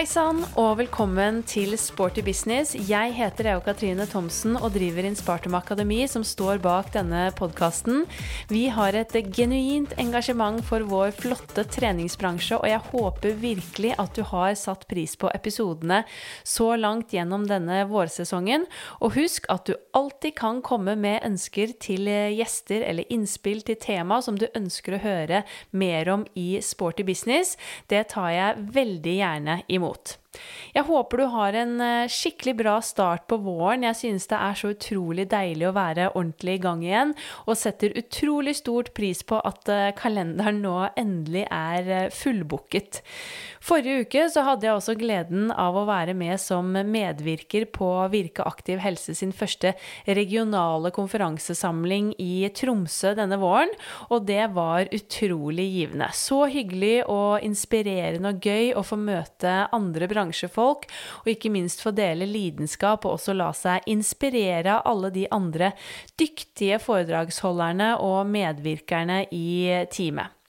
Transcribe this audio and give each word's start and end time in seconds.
Hei 0.00 0.06
sann, 0.08 0.38
og 0.56 0.78
velkommen 0.78 1.42
til 1.44 1.74
Sporty 1.76 2.22
business. 2.24 2.70
Jeg 2.88 3.12
heter 3.18 3.50
Eo 3.50 3.60
Katrine 3.60 4.06
Thomsen 4.08 4.54
og 4.56 4.70
driver 4.72 5.04
Inspartum 5.04 5.58
Akademi, 5.58 5.98
som 6.08 6.22
står 6.24 6.56
bak 6.64 6.86
denne 6.94 7.26
podkasten. 7.36 8.06
Vi 8.48 8.62
har 8.72 8.96
et 8.96 9.12
genuint 9.36 9.92
engasjement 10.00 10.64
for 10.64 10.86
vår 10.88 11.12
flotte 11.18 11.66
treningsbransje, 11.68 12.56
og 12.56 12.64
jeg 12.70 12.80
håper 12.86 13.36
virkelig 13.42 13.90
at 14.00 14.16
du 14.16 14.22
har 14.30 14.54
satt 14.56 14.86
pris 14.88 15.18
på 15.20 15.28
episodene 15.36 16.00
så 16.48 16.70
langt 16.80 17.12
gjennom 17.12 17.44
denne 17.44 17.82
vårsesongen. 17.92 18.64
Og 19.04 19.18
husk 19.18 19.50
at 19.52 19.68
du 19.68 19.76
alltid 19.92 20.32
kan 20.40 20.64
komme 20.64 20.96
med 20.96 21.28
ønsker 21.28 21.76
til 21.76 22.08
gjester 22.08 22.86
eller 22.88 23.12
innspill 23.12 23.60
til 23.68 23.76
tema 23.76 24.22
som 24.24 24.40
du 24.40 24.48
ønsker 24.48 24.96
å 24.96 25.04
høre 25.04 25.44
mer 25.76 26.14
om 26.16 26.24
i 26.32 26.48
Sporty 26.64 27.04
business. 27.04 27.58
Det 27.92 28.06
tar 28.16 28.32
jeg 28.38 28.66
veldig 28.80 29.16
gjerne 29.20 29.60
imot 29.68 29.89
imot. 29.90 30.19
Jeg 30.70 30.86
håper 30.86 31.18
du 31.18 31.24
har 31.32 31.56
en 31.58 31.72
eh, 31.82 32.10
skikkelig 32.10 32.54
bra 32.60 32.76
start 32.84 33.26
på 33.30 33.40
våren. 33.42 33.82
Jeg 33.88 33.98
synes 33.98 34.28
det 34.30 34.38
er 34.38 34.58
så 34.58 34.70
utrolig 34.70 35.26
deilig 35.32 35.66
å 35.66 35.74
være 35.74 36.10
ordentlig 36.12 36.56
i 36.56 36.62
gang 36.62 36.84
igjen, 36.86 37.14
og 37.50 37.58
setter 37.58 37.96
utrolig 37.98 38.54
stort 38.60 38.92
pris 38.94 39.24
på 39.26 39.40
at 39.42 39.70
eh, 39.72 39.88
kalenderen 39.98 40.62
nå 40.62 40.76
endelig 41.00 41.46
er 41.50 41.90
eh, 41.96 42.10
fullbooket. 42.14 43.00
Forrige 43.60 44.06
uke 44.06 44.22
så 44.32 44.44
hadde 44.46 44.68
jeg 44.68 44.76
også 44.76 44.94
gleden 45.00 45.50
av 45.52 45.76
å 45.76 45.84
være 45.88 46.14
med 46.16 46.38
som 46.40 46.70
medvirker 46.70 47.66
på 47.74 47.90
Virke 48.14 48.46
aktiv 48.46 48.80
helse 48.80 49.12
sin 49.18 49.34
første 49.36 49.74
regionale 50.06 50.94
konferansesamling 50.94 52.14
i 52.22 52.46
Tromsø 52.56 53.12
denne 53.18 53.36
våren, 53.42 53.74
og 54.08 54.24
det 54.30 54.46
var 54.54 54.88
utrolig 54.94 55.66
givende. 55.74 56.08
Så 56.16 56.44
hyggelig 56.50 57.02
og 57.10 57.42
inspirerende 57.44 58.32
og 58.32 58.46
gøy 58.46 58.72
å 58.78 58.86
få 58.86 58.96
møte 59.00 59.58
andre 59.74 60.08
bransjefolk, 60.20 60.86
og 61.24 61.32
ikke 61.32 61.52
minst 61.52 61.82
få 61.84 61.94
dele 61.96 62.28
lidenskap 62.28 63.06
og 63.06 63.18
også 63.18 63.36
la 63.36 63.50
seg 63.56 63.88
inspirere 63.90 64.78
av 64.78 64.86
alle 64.90 65.12
de 65.14 65.26
andre 65.32 65.72
dyktige 66.20 66.80
foredragsholderne 66.82 67.96
og 68.04 68.28
medvirkerne 68.30 69.24
i 69.32 69.86
teamet. 69.90 70.39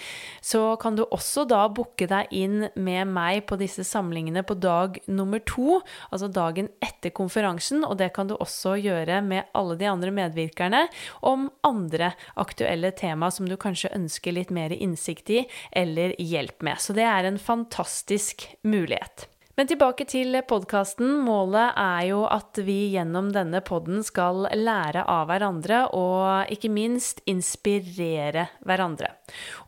så 0.44 0.76
kan 0.80 0.98
du 0.98 1.06
også 1.06 1.46
da 1.48 1.62
booke 1.72 2.04
deg 2.10 2.28
inn 2.36 2.68
med 2.76 3.08
meg 3.08 3.46
på 3.48 3.56
disse 3.60 3.84
samlingene 3.88 4.44
på 4.44 4.58
dag 4.60 5.00
nummer 5.08 5.40
to, 5.48 5.80
altså 6.12 6.28
dagen 6.28 6.68
etter 6.84 7.14
konferansen, 7.16 7.80
og 7.86 7.96
det 8.02 8.10
kan 8.16 8.28
du 8.28 8.36
også 8.36 8.76
gjøre 8.82 9.22
med 9.24 9.48
alle 9.56 9.78
de 9.80 9.88
andre 9.88 10.12
medvirkerne 10.12 10.84
om 11.24 11.48
andre 11.64 12.12
aktuelle 12.36 12.92
tema 12.92 13.32
som 13.32 13.48
du 13.48 13.56
kanskje 13.60 13.94
ønsker 13.96 14.36
litt 14.36 14.52
mer 14.52 14.76
innsikt 14.76 15.32
i 15.32 15.44
eller 15.72 16.12
hjelp 16.20 16.60
med. 16.66 16.76
Så 16.76 16.96
det 16.96 17.08
er 17.08 17.24
en 17.24 17.40
fantastisk 17.40 18.50
mulighet. 18.68 19.29
Men 19.60 19.68
tilbake 19.68 20.06
til 20.08 20.32
podkasten. 20.48 21.18
Målet 21.20 21.74
er 21.76 22.06
jo 22.08 22.22
at 22.32 22.56
vi 22.64 22.94
gjennom 22.94 23.26
denne 23.34 23.60
podden 23.60 24.00
skal 24.00 24.46
lære 24.56 25.02
av 25.04 25.26
hverandre, 25.28 25.82
og 25.92 26.48
ikke 26.48 26.70
minst 26.72 27.20
inspirere 27.28 28.46
hverandre. 28.64 29.10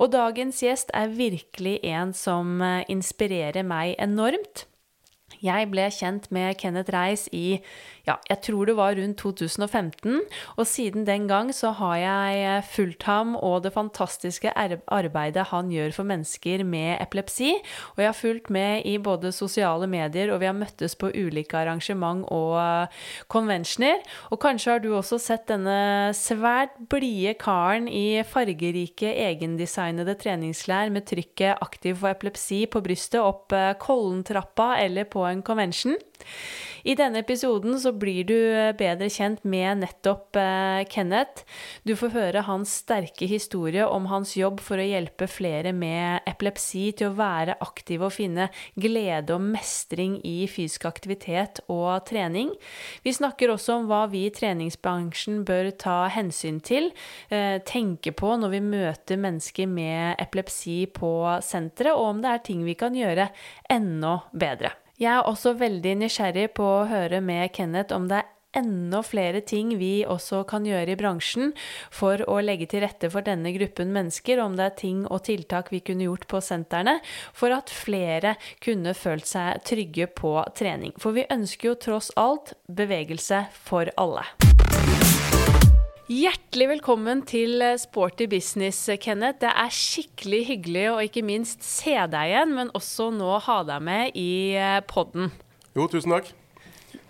Og 0.00 0.14
dagens 0.14 0.62
gjest 0.64 0.96
er 0.96 1.12
virkelig 1.12 1.74
en 1.92 2.16
som 2.16 2.64
inspirerer 2.88 3.68
meg 3.68 3.92
enormt. 4.00 4.64
Jeg 5.44 5.68
ble 5.68 5.90
kjent 5.92 6.30
med 6.32 6.56
Kenneth 6.56 6.96
Reis 6.96 7.26
i 7.28 7.58
ja, 8.06 8.16
jeg 8.26 8.40
tror 8.42 8.66
det 8.66 8.74
var 8.74 8.96
rundt 8.98 9.20
2015, 9.22 10.20
og 10.56 10.66
siden 10.66 11.06
den 11.06 11.28
gang 11.30 11.52
så 11.54 11.70
har 11.78 11.96
jeg 12.00 12.64
fulgt 12.66 13.06
ham 13.06 13.36
og 13.38 13.62
det 13.62 13.72
fantastiske 13.76 14.50
arbeidet 14.56 15.46
han 15.52 15.70
gjør 15.70 15.94
for 15.94 16.08
mennesker 16.08 16.64
med 16.66 16.96
epilepsi. 17.02 17.52
Og 17.94 18.02
jeg 18.02 18.08
har 18.08 18.18
fulgt 18.18 18.50
med 18.50 18.86
i 18.90 18.96
både 18.98 19.30
sosiale 19.32 19.86
medier, 19.86 20.32
og 20.32 20.40
vi 20.42 20.48
har 20.50 20.56
møttes 20.56 20.96
på 20.98 21.12
ulike 21.14 21.58
arrangement 21.58 22.24
og 22.34 22.90
konvensjoner. 23.32 24.02
Og 24.34 24.40
kanskje 24.42 24.74
har 24.74 24.82
du 24.82 24.90
også 24.96 25.20
sett 25.22 25.46
denne 25.52 26.10
svært 26.16 26.74
blide 26.90 27.36
karen 27.38 27.86
i 27.86 28.22
fargerike, 28.26 29.14
egendesignede 29.14 30.16
treningsklær 30.18 30.90
med 30.90 31.06
trykket 31.06 31.62
'aktiv 31.62 31.94
for 32.02 32.10
epilepsi' 32.10 32.66
på 32.66 32.82
brystet 32.82 33.20
opp 33.20 33.54
Kollentrappa 33.78 34.74
eller 34.82 35.04
på 35.04 35.22
en 35.26 35.42
convention. 35.42 35.96
I 36.82 36.94
denne 36.98 37.20
episoden 37.22 37.76
så 37.80 37.92
blir 37.94 38.26
du 38.26 38.36
eh, 38.36 38.72
bedre 38.74 39.06
kjent 39.12 39.44
med 39.46 39.82
nettopp 39.84 40.36
eh, 40.40 40.82
Kenneth. 40.90 41.44
Du 41.86 41.94
får 41.98 42.14
høre 42.16 42.44
hans 42.48 42.72
sterke 42.82 43.28
historie 43.30 43.86
om 43.86 44.08
hans 44.10 44.34
jobb 44.36 44.60
for 44.62 44.82
å 44.82 44.86
hjelpe 44.86 45.28
flere 45.30 45.74
med 45.76 46.26
epilepsi 46.28 46.88
til 46.98 47.12
å 47.12 47.16
være 47.20 47.56
aktive 47.62 48.08
og 48.08 48.16
finne 48.16 48.48
glede 48.74 49.36
og 49.36 49.46
mestring 49.54 50.18
i 50.26 50.48
fysisk 50.50 50.88
aktivitet 50.90 51.62
og 51.72 52.02
trening. 52.10 52.50
Vi 53.06 53.14
snakker 53.14 53.54
også 53.54 53.78
om 53.78 53.88
hva 53.90 54.04
vi 54.10 54.26
i 54.26 54.34
treningsbransjen 54.34 55.42
bør 55.46 55.70
ta 55.78 55.96
hensyn 56.10 56.58
til, 56.64 56.90
eh, 57.30 57.60
tenke 57.68 58.10
på 58.16 58.34
når 58.42 58.56
vi 58.56 58.64
møter 58.72 59.22
mennesker 59.22 59.70
med 59.70 60.18
epilepsi 60.22 60.82
på 60.90 61.14
senteret, 61.46 61.94
og 61.94 62.16
om 62.16 62.22
det 62.22 62.34
er 62.34 62.46
ting 62.50 62.66
vi 62.66 62.78
kan 62.78 62.96
gjøre 62.98 63.30
enda 63.70 64.18
bedre. 64.34 64.81
Jeg 65.00 65.12
er 65.14 65.26
også 65.28 65.56
veldig 65.60 65.96
nysgjerrig 66.02 66.50
på 66.58 66.66
å 66.66 66.86
høre 66.90 67.22
med 67.24 67.52
Kenneth 67.56 67.94
om 67.96 68.10
det 68.10 68.20
er 68.20 68.30
enda 68.52 69.00
flere 69.04 69.40
ting 69.40 69.70
vi 69.80 70.04
også 70.04 70.42
kan 70.48 70.66
gjøre 70.68 70.92
i 70.92 70.98
bransjen 71.00 71.54
for 71.94 72.22
å 72.28 72.38
legge 72.44 72.68
til 72.68 72.84
rette 72.84 73.08
for 73.12 73.24
denne 73.24 73.54
gruppen 73.56 73.92
mennesker, 73.94 74.42
om 74.44 74.58
det 74.58 74.66
er 74.66 74.78
ting 74.82 75.04
og 75.08 75.24
tiltak 75.28 75.72
vi 75.72 75.80
kunne 75.84 76.08
gjort 76.08 76.28
på 76.28 76.42
sentrene 76.44 76.98
for 77.32 77.54
at 77.56 77.72
flere 77.72 78.36
kunne 78.64 78.92
følt 78.98 79.28
seg 79.30 79.64
trygge 79.68 80.10
på 80.12 80.36
trening. 80.58 80.92
For 81.00 81.16
vi 81.16 81.28
ønsker 81.32 81.72
jo 81.72 81.78
tross 81.88 82.12
alt 82.20 82.52
bevegelse 82.68 83.46
for 83.64 83.92
alle. 83.96 84.28
Hjertelig 86.12 86.66
velkommen 86.68 87.22
til 87.24 87.62
eh, 87.64 87.78
Sporty 87.80 88.26
business, 88.28 88.82
Kenneth. 89.00 89.38
Det 89.40 89.48
er 89.48 89.70
skikkelig 89.72 90.40
hyggelig 90.50 90.82
å 90.90 90.98
ikke 91.06 91.22
minst 91.24 91.64
se 91.64 91.94
deg 91.94 92.32
igjen, 92.34 92.52
men 92.58 92.72
også 92.76 93.06
nå 93.14 93.30
ha 93.46 93.56
deg 93.64 93.80
med 93.86 94.18
i 94.18 94.52
eh, 94.58 94.82
podden. 94.90 95.30
Jo, 95.78 95.86
tusen 95.88 96.12
takk. 96.12 96.28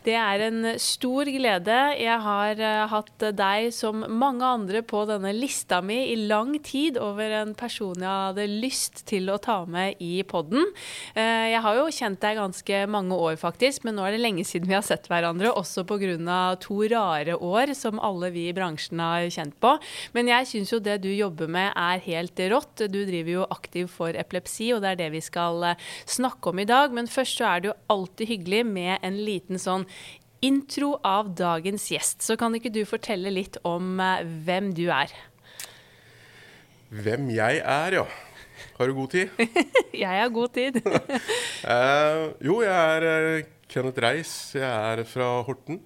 Det 0.02 0.14
er 0.18 0.42
en 0.48 0.64
stor 0.82 1.28
glede. 1.30 1.74
Jeg 1.94 2.18
har 2.24 2.58
uh, 2.58 2.90
hatt 2.90 3.24
deg 3.38 3.68
som 3.74 4.02
mange 4.10 4.42
andre 4.42 4.80
på 4.82 5.04
denne 5.06 5.30
lista 5.36 5.78
mi 5.78 6.00
i 6.10 6.16
lang 6.26 6.56
tid 6.66 6.96
over 6.98 7.30
en 7.38 7.52
person 7.54 7.94
jeg 7.94 8.10
hadde 8.10 8.48
lyst 8.50 9.04
til 9.06 9.30
å 9.30 9.38
ta 9.42 9.60
med 9.70 10.00
i 10.02 10.24
podden. 10.26 10.66
Uh, 11.14 11.46
jeg 11.52 11.60
har 11.62 11.78
jo 11.78 11.84
kjent 11.94 12.18
deg 12.24 12.40
ganske 12.40 12.80
mange 12.90 13.14
år, 13.14 13.36
faktisk, 13.38 13.86
men 13.86 13.94
nå 13.94 14.08
er 14.08 14.16
det 14.16 14.24
lenge 14.24 14.46
siden 14.48 14.72
vi 14.72 14.74
har 14.74 14.82
sett 14.86 15.06
hverandre, 15.06 15.52
også 15.54 15.86
pga. 15.86 16.58
to 16.58 16.80
rare 16.90 17.38
år 17.38 17.74
som 17.78 18.02
alle 18.02 18.32
vi 18.34 18.48
i 18.50 18.56
bransjen 18.56 18.98
har 18.98 19.28
kjent 19.30 19.54
på. 19.62 19.76
Men 20.18 20.32
jeg 20.32 20.50
syns 20.50 20.74
jo 20.74 20.82
det 20.82 20.98
du 21.06 21.12
jobber 21.12 21.46
med 21.46 21.70
er 21.78 22.02
helt 22.08 22.42
rått. 22.50 22.88
Du 22.90 23.04
driver 23.06 23.32
jo 23.36 23.46
aktiv 23.54 23.86
for 23.86 24.10
epilepsi, 24.18 24.72
og 24.74 24.82
det 24.82 24.96
er 24.96 25.00
det 25.04 25.10
vi 25.14 25.22
skal 25.22 25.62
uh, 25.62 25.88
snakke 26.10 26.50
om 26.50 26.58
i 26.58 26.66
dag. 26.66 26.90
Men 26.90 27.06
først 27.06 27.38
så 27.38 27.52
er 27.52 27.62
det 27.62 27.70
jo 27.70 27.78
alltid 27.94 28.34
hyggelig 28.34 28.66
med 28.66 28.98
en 29.06 29.22
liten 29.22 29.62
sånn 29.62 29.86
intro 30.42 30.96
av 31.06 31.30
dagens 31.38 31.86
gjest. 31.92 32.22
Så 32.26 32.36
kan 32.38 32.54
ikke 32.58 32.72
du 32.74 32.82
fortelle 32.88 33.32
litt 33.32 33.58
om 33.68 33.94
uh, 34.02 34.20
hvem 34.46 34.72
du 34.76 34.88
er? 34.90 35.12
Hvem 36.92 37.30
jeg 37.32 37.62
er, 37.62 37.98
ja. 38.02 38.06
Har 38.76 38.90
du 38.90 38.96
god 38.96 39.14
tid? 39.14 39.30
jeg 40.04 40.18
har 40.22 40.34
god 40.34 40.52
tid. 40.56 40.80
uh, 40.82 42.32
jo, 42.48 42.60
jeg 42.64 42.74
er 42.74 43.08
uh, 43.08 43.50
Kenneth 43.70 44.02
Reis. 44.02 44.34
Jeg 44.58 44.68
er 44.68 45.04
fra 45.08 45.30
Horten. 45.46 45.80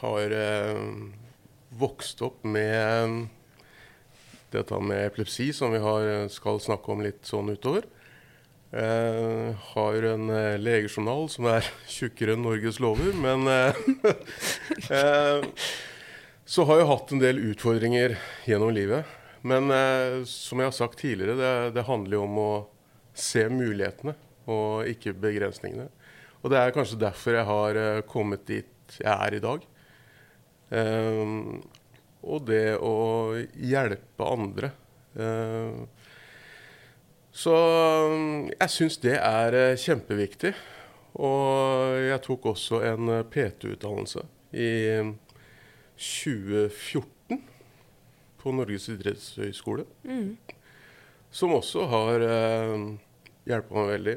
har 0.00 0.32
vokst 1.78 2.22
opp 2.24 2.40
med 2.42 3.28
dette 4.50 4.80
med 4.82 5.04
epilepsi, 5.04 5.52
som 5.54 5.70
vi 5.70 5.78
har, 5.78 6.08
skal 6.32 6.58
snakke 6.58 6.90
om 6.90 7.04
litt 7.04 7.28
sånn 7.28 7.52
utover. 7.52 7.86
Jeg 8.70 9.54
har 9.72 10.04
en 10.12 10.28
eh, 10.30 10.58
legejournal 10.62 11.24
som 11.32 11.48
er 11.50 11.66
tjukkere 11.90 12.36
enn 12.36 12.44
Norges 12.46 12.78
lover, 12.82 13.10
men 13.18 13.48
eh, 13.50 13.80
eh, 14.96 15.48
Så 16.46 16.66
har 16.68 16.78
jeg 16.78 16.90
hatt 16.90 17.14
en 17.14 17.22
del 17.22 17.42
utfordringer 17.50 18.14
gjennom 18.46 18.70
livet. 18.74 19.16
Men 19.42 19.72
eh, 19.74 20.20
som 20.28 20.60
jeg 20.60 20.70
har 20.70 20.76
sagt 20.76 21.00
tidligere, 21.02 21.34
det, 21.38 21.52
det 21.78 21.86
handler 21.88 22.20
jo 22.20 22.26
om 22.28 22.38
å 22.38 22.52
se 23.16 23.48
mulighetene 23.50 24.14
og 24.50 24.86
ikke 24.90 25.16
begrensningene. 25.18 25.88
Og 26.40 26.52
det 26.52 26.60
er 26.60 26.74
kanskje 26.74 27.00
derfor 27.00 27.36
jeg 27.36 27.48
har 27.50 27.80
eh, 27.80 28.02
kommet 28.08 28.46
dit 28.48 28.98
jeg 29.00 29.10
er 29.10 29.34
i 29.34 29.42
dag. 29.42 29.66
Eh, 30.78 31.36
og 32.20 32.46
det 32.46 32.76
å 32.78 32.94
hjelpe 33.56 34.30
andre. 34.30 34.70
Eh, 35.18 35.82
så 37.32 37.54
mm, 38.10 38.50
jeg 38.56 38.72
syns 38.74 38.98
det 39.02 39.16
er 39.16 39.56
eh, 39.56 39.78
kjempeviktig. 39.78 40.54
Og 41.20 41.98
jeg 42.06 42.22
tok 42.26 42.52
også 42.52 42.82
en 42.86 43.10
eh, 43.16 43.26
PT-utdannelse 43.26 44.24
i 44.54 44.70
2014 46.00 47.42
på 48.40 48.54
Norges 48.56 48.88
idrettshøgskole. 48.90 49.84
Mm. 50.06 50.34
Som 51.30 51.54
også 51.54 51.86
har 51.90 52.26
eh, 52.26 52.74
hjulpet 53.46 53.76
meg 53.76 53.92
veldig. 53.94 54.16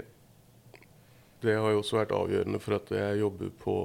Det 1.44 1.60
har 1.60 1.74
jo 1.74 1.82
også 1.84 2.00
vært 2.00 2.16
avgjørende 2.16 2.62
for 2.64 2.80
at 2.80 2.92
jeg 2.96 3.20
jobber 3.20 3.52
på 3.60 3.76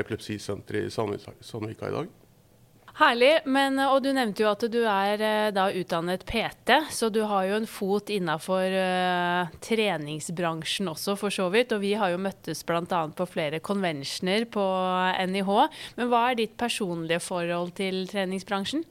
epilepsisenteret 0.00 0.88
i 0.88 0.94
Sandvika 1.44 1.90
i 1.90 1.94
dag. 1.98 2.21
Herlig. 2.98 3.30
Men, 3.48 3.78
og 3.86 4.02
du 4.04 4.10
nevnte 4.12 4.44
jo 4.44 4.50
at 4.50 4.64
du 4.68 4.80
er 4.84 5.22
eh, 5.24 5.48
da 5.54 5.68
utdannet 5.72 6.26
PT, 6.28 6.74
så 6.92 7.08
du 7.12 7.22
har 7.28 7.46
jo 7.48 7.56
en 7.56 7.68
fot 7.68 8.12
innafor 8.12 8.76
uh, 8.76 9.48
treningsbransjen 9.64 10.90
også, 10.92 11.16
for 11.20 11.32
så 11.32 11.48
vidt. 11.54 11.72
Og 11.72 11.80
vi 11.84 11.94
har 11.96 12.12
jo 12.12 12.20
møttes 12.20 12.60
bl.a. 12.68 13.02
på 13.16 13.28
flere 13.30 13.62
conventioner 13.64 14.44
på 14.52 14.66
NIH. 15.32 15.52
Men 15.96 16.12
hva 16.12 16.26
er 16.28 16.40
ditt 16.42 16.56
personlige 16.60 17.22
forhold 17.24 17.72
til 17.80 18.04
treningsbransjen? 18.12 18.84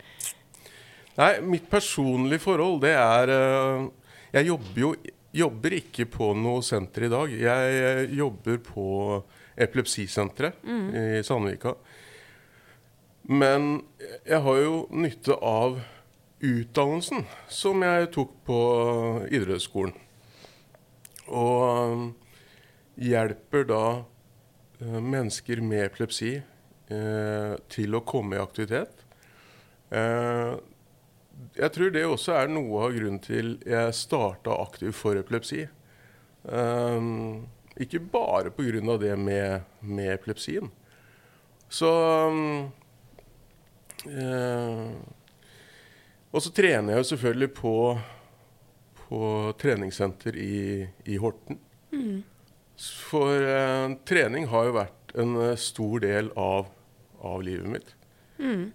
Nei, 1.19 1.31
mitt 1.45 1.69
personlige 1.69 2.41
forhold, 2.41 2.79
det 2.85 2.95
er 2.95 3.33
uh, 3.35 3.89
Jeg 4.31 4.47
jobber 4.47 4.85
jo 4.87 4.93
jobber 5.31 5.77
ikke 5.77 6.07
på 6.11 6.33
noe 6.35 6.63
senter 6.65 7.05
i 7.07 7.11
dag. 7.11 7.31
Jeg 7.31 7.75
eh, 7.79 8.15
jobber 8.17 8.57
på 8.65 8.85
epilepsisenteret 9.61 10.63
i 10.65 11.21
Sandvika. 11.23 11.75
Men 13.31 13.67
jeg 14.27 14.41
har 14.43 14.57
jo 14.59 14.77
nytte 14.91 15.37
av 15.39 15.77
utdannelsen 16.43 17.23
som 17.47 17.83
jeg 17.85 18.09
tok 18.15 18.33
på 18.47 18.61
idrettsskolen. 19.31 19.93
Og 21.31 21.61
eh, 21.69 22.01
hjelper 23.11 23.69
da 23.69 23.83
eh, 24.81 24.97
mennesker 24.97 25.61
med 25.63 25.85
epilepsi 25.85 26.33
eh, 26.41 27.53
til 27.71 27.95
å 27.95 28.03
komme 28.03 28.35
i 28.35 28.43
aktivitet. 28.43 29.05
Eh, 29.95 30.57
jeg 31.55 31.71
tror 31.77 31.95
det 31.95 32.03
også 32.09 32.35
er 32.35 32.51
noe 32.51 32.83
av 32.83 32.97
grunnen 32.97 33.21
til 33.23 33.55
jeg 33.63 33.95
starta 33.95 34.59
aktiv 34.65 34.91
for 34.97 35.15
epilepsi. 35.21 35.69
Eh, 36.51 37.07
ikke 37.79 38.03
bare 38.11 38.51
pga. 38.51 38.97
det 38.99 39.15
med, 39.15 39.61
med 39.79 40.13
epilepsien. 40.17 40.67
Så 41.71 41.87
Og 46.31 46.41
så 46.41 46.51
trener 46.55 46.93
jeg 46.93 47.03
jo 47.03 47.09
selvfølgelig 47.11 47.49
på, 47.57 47.73
på 49.03 49.21
treningssenter 49.61 50.37
i, 50.39 50.87
i 51.05 51.17
Horten. 51.21 51.59
Mm. 51.91 52.21
For 52.81 53.45
eh, 53.45 53.95
trening 54.09 54.47
har 54.49 54.69
jo 54.69 54.77
vært 54.79 55.15
en 55.21 55.35
uh, 55.37 55.55
stor 55.59 56.01
del 56.01 56.31
av, 56.39 56.71
av 57.21 57.43
livet 57.45 57.69
mitt. 57.69 57.91
Mm. 58.39 58.71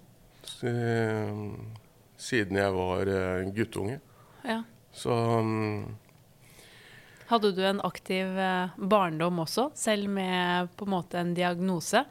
Så, 0.46 0.72
siden 2.16 2.58
jeg 2.60 2.74
var 2.76 3.10
eh, 3.10 3.48
guttunge. 3.56 3.98
Ja. 4.46 4.62
Så 4.94 5.12
um, 5.12 5.96
Hadde 7.26 7.50
du 7.56 7.64
en 7.66 7.82
aktiv 7.84 8.38
eh, 8.38 8.76
barndom 8.76 9.42
også, 9.42 9.70
selv 9.74 10.08
med 10.08 10.70
på 10.78 10.86
en 10.86 10.94
måte 10.94 11.18
en 11.18 11.34
diagnose? 11.34 12.04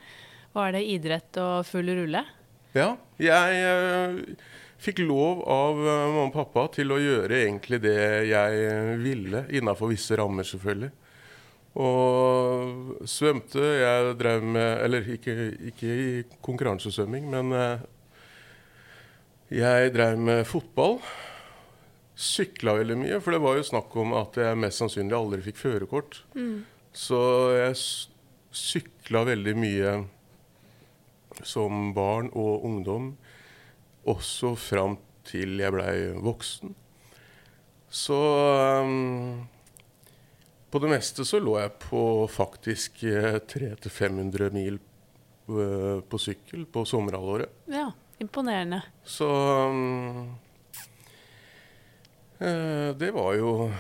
Var 0.56 0.76
det 0.76 0.84
idrett 0.92 1.40
og 1.40 1.64
full 1.68 1.90
rulle? 1.96 2.26
Ja, 2.75 2.92
jeg 3.22 3.60
uh, 3.63 4.18
fikk 4.83 5.00
lov 5.06 5.44
av 5.48 5.80
uh, 5.80 5.89
mamma 6.12 6.27
og 6.27 6.36
pappa 6.36 6.66
til 6.75 6.92
å 6.92 7.00
gjøre 7.00 7.42
egentlig 7.45 7.80
det 7.86 7.98
jeg 8.30 8.66
uh, 8.68 8.94
ville, 9.00 9.45
innafor 9.56 9.94
visse 9.94 10.18
rammer, 10.19 10.48
selvfølgelig. 10.48 10.92
Og 11.75 13.07
svømte. 13.12 13.60
Jeg 13.60 14.13
drev 14.16 14.45
med 14.48 14.83
Eller 14.86 15.10
ikke, 15.12 15.33
ikke 15.68 15.89
i 15.92 16.12
konkurransesvømming, 16.39 17.25
men 17.33 17.51
jeg 19.51 19.92
drev 19.92 20.16
med 20.24 20.45
fotball. 20.48 21.01
Sykla 22.16 22.78
veldig 22.78 22.95
mye, 23.01 23.19
for 23.19 23.36
det 23.36 23.42
var 23.44 23.60
jo 23.60 23.68
snakk 23.68 23.92
om 24.00 24.16
at 24.16 24.39
jeg 24.39 24.62
mest 24.63 24.80
sannsynlig 24.80 25.18
aldri 25.19 25.44
fikk 25.50 25.60
førerkort. 25.66 26.21
Så 26.95 27.19
jeg 27.57 27.75
sykla 28.56 29.25
veldig 29.28 29.57
mye 29.60 29.98
som 31.44 31.94
barn 31.96 32.30
og 32.34 32.64
ungdom, 32.66 33.18
også 34.06 34.54
fram 34.56 34.98
til 35.26 35.58
jeg 35.60 35.74
blei 35.74 35.96
voksen. 36.22 36.76
Så 37.90 38.18
um, 38.84 39.46
på 40.70 40.82
det 40.84 40.90
meste 40.92 41.26
så 41.26 41.40
lå 41.40 41.56
jeg 41.62 41.72
på 41.86 42.02
faktisk 42.30 43.04
eh, 43.08 43.38
300-500 43.48 44.50
mil 44.54 44.78
eh, 44.78 46.02
på 46.04 46.20
sykkel 46.20 46.66
på 46.68 46.84
sommerhalvåret. 46.90 47.50
Ja, 47.72 47.88
imponerende. 48.22 48.81
Så 49.08 49.30
um, 49.72 50.36
eh, 52.40 52.92
Det 53.00 53.12
var 53.16 53.34
jo 53.40 53.72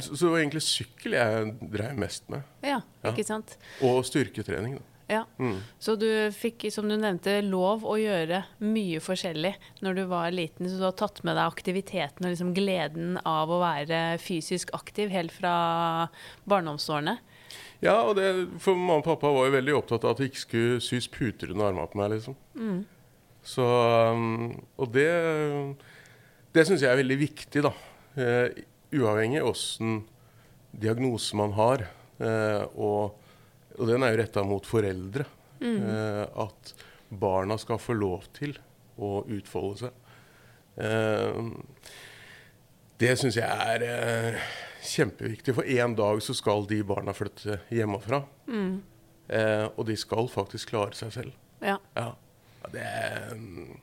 Så 0.00 0.12
det 0.26 0.30
var 0.32 0.38
egentlig 0.42 0.62
sykkel 0.66 1.14
jeg 1.16 1.52
drev 1.72 1.94
mest 1.96 2.26
med. 2.28 2.42
Ja, 2.62 2.80
Ja. 3.04 3.12
ikke 3.14 3.24
sant? 3.24 3.54
Og 3.80 4.02
styrketrening. 4.04 4.74
Da. 4.76 4.97
Ja. 5.08 5.22
Mm. 5.40 5.62
Så 5.80 5.94
du 5.96 6.08
fikk, 6.36 6.66
som 6.72 6.88
du 6.88 6.94
nevnte, 7.00 7.38
lov 7.44 7.86
å 7.88 7.96
gjøre 7.96 8.42
mye 8.60 9.00
forskjellig 9.00 9.54
når 9.84 9.96
du 9.96 10.02
var 10.10 10.34
liten. 10.34 10.68
Så 10.68 10.76
du 10.76 10.84
har 10.84 10.96
tatt 10.98 11.22
med 11.24 11.38
deg 11.38 11.48
aktiviteten 11.48 12.26
og 12.26 12.34
liksom 12.34 12.52
gleden 12.56 13.16
av 13.24 13.48
å 13.48 13.62
være 13.62 14.18
fysisk 14.20 14.74
aktiv 14.76 15.12
helt 15.14 15.32
fra 15.32 15.54
barndomsårene. 16.48 17.16
Ja, 17.80 18.00
og 18.02 18.16
det, 18.18 18.26
for 18.60 18.76
mamma 18.76 18.98
og 19.00 19.06
pappa 19.06 19.30
var 19.32 19.48
jo 19.48 19.54
veldig 19.54 19.76
opptatt 19.78 20.04
av 20.04 20.12
at 20.12 20.20
det 20.20 20.32
ikke 20.32 20.44
skulle 20.44 20.80
sys 20.84 21.08
puter 21.12 21.54
under 21.54 21.70
armene 21.70 21.88
på 21.88 22.00
meg. 22.00 22.16
liksom. 22.16 22.36
Mm. 22.58 22.80
Så, 23.48 23.64
um, 23.64 24.50
og 24.76 24.90
det, 24.92 25.08
det 26.52 26.66
syns 26.68 26.82
jeg 26.84 26.90
er 26.90 27.00
veldig 27.00 27.18
viktig, 27.22 27.62
da. 27.64 27.72
Uh, 28.18 28.50
uavhengig 28.92 29.44
åssen 29.46 30.02
diagnose 30.76 31.38
man 31.38 31.54
har. 31.56 31.86
Uh, 32.18 32.66
og, 32.74 33.24
og 33.78 33.88
den 33.88 34.04
er 34.04 34.12
jo 34.14 34.20
retta 34.22 34.44
mot 34.46 34.66
foreldre. 34.66 35.26
Eh, 35.58 36.24
at 36.38 36.74
barna 37.08 37.56
skal 37.58 37.80
få 37.82 37.96
lov 37.98 38.28
til 38.36 38.54
å 38.98 39.24
utfolde 39.26 39.88
seg. 39.88 40.04
Eh, 40.84 41.50
det 42.98 43.14
syns 43.18 43.38
jeg 43.38 43.46
er 43.74 43.84
eh, 43.86 44.38
kjempeviktig. 44.86 45.54
For 45.56 45.66
en 45.78 45.96
dag 45.98 46.22
så 46.24 46.34
skal 46.36 46.66
de 46.70 46.80
barna 46.86 47.14
flytte 47.16 47.60
hjemmefra. 47.74 48.22
Mm. 48.50 48.78
Eh, 49.28 49.66
og 49.74 49.84
de 49.90 49.98
skal 49.98 50.30
faktisk 50.32 50.72
klare 50.72 50.96
seg 50.98 51.12
selv. 51.14 51.36
Ja. 51.62 51.76
Ja. 51.98 52.12
Det 52.72 52.82
er, 52.82 53.34
mm, 53.34 53.78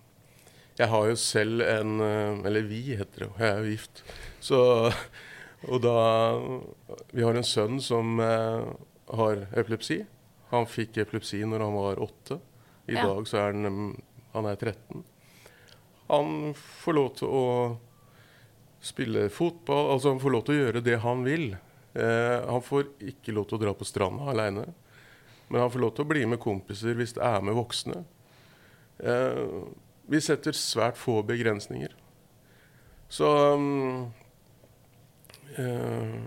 Jeg 0.77 0.87
har 0.91 1.05
jo 1.07 1.15
selv 1.15 1.61
en 1.63 2.01
eh, 2.03 2.41
Eller 2.45 2.65
vi 2.67 2.81
heter 2.95 3.23
det 3.23 3.27
jo, 3.27 3.33
jeg 3.39 3.47
er 3.49 3.61
jo 3.63 3.71
gift. 3.71 4.01
Så, 4.43 4.59
og 5.67 5.81
da 5.83 5.95
Vi 7.15 7.23
har 7.23 7.35
en 7.39 7.47
sønn 7.47 7.79
som 7.81 8.19
eh, 8.19 8.67
har 9.07 9.47
epilepsi. 9.53 10.05
Han 10.51 10.67
fikk 10.69 10.97
epilepsi 11.03 11.41
når 11.45 11.59
han 11.65 11.73
var 11.73 12.01
åtte. 12.03 12.39
I 12.87 12.93
Ja. 12.93 13.07
dag 13.07 13.27
så 13.27 13.37
er 13.37 13.53
han, 13.53 13.95
han 14.33 14.45
er 14.45 14.55
13. 14.55 15.03
Han 16.07 16.53
får 16.53 16.93
lov 16.93 17.15
til 17.17 17.27
å 17.27 17.77
spille 18.81 19.29
fotball, 19.29 19.91
altså 19.95 20.09
han 20.13 20.19
får 20.21 20.31
lov 20.31 20.43
til 20.45 20.55
å 20.55 20.59
gjøre 20.65 20.83
det 20.83 20.99
han 21.01 21.23
vil. 21.25 21.57
Eh, 21.95 22.45
han 22.45 22.61
får 22.61 22.85
ikke 23.01 23.33
lov 23.33 23.47
til 23.49 23.57
å 23.57 23.61
dra 23.63 23.73
på 23.73 23.85
stranda 23.87 24.29
aleine. 24.29 24.67
Men 25.49 25.61
han 25.61 25.71
får 25.71 25.79
lov 25.81 25.95
til 25.95 26.05
å 26.05 26.09
bli 26.09 26.25
med 26.25 26.39
kompiser 26.41 26.93
hvis 26.97 27.13
det 27.17 27.23
er 27.23 27.41
med 27.41 27.55
voksne. 27.57 28.03
Eh, 28.99 29.45
vi 30.07 30.21
setter 30.21 30.53
svært 30.53 30.97
få 30.97 31.23
begrensninger. 31.25 31.93
Så 33.09 33.25
um, 33.53 34.13
eh, 35.57 36.21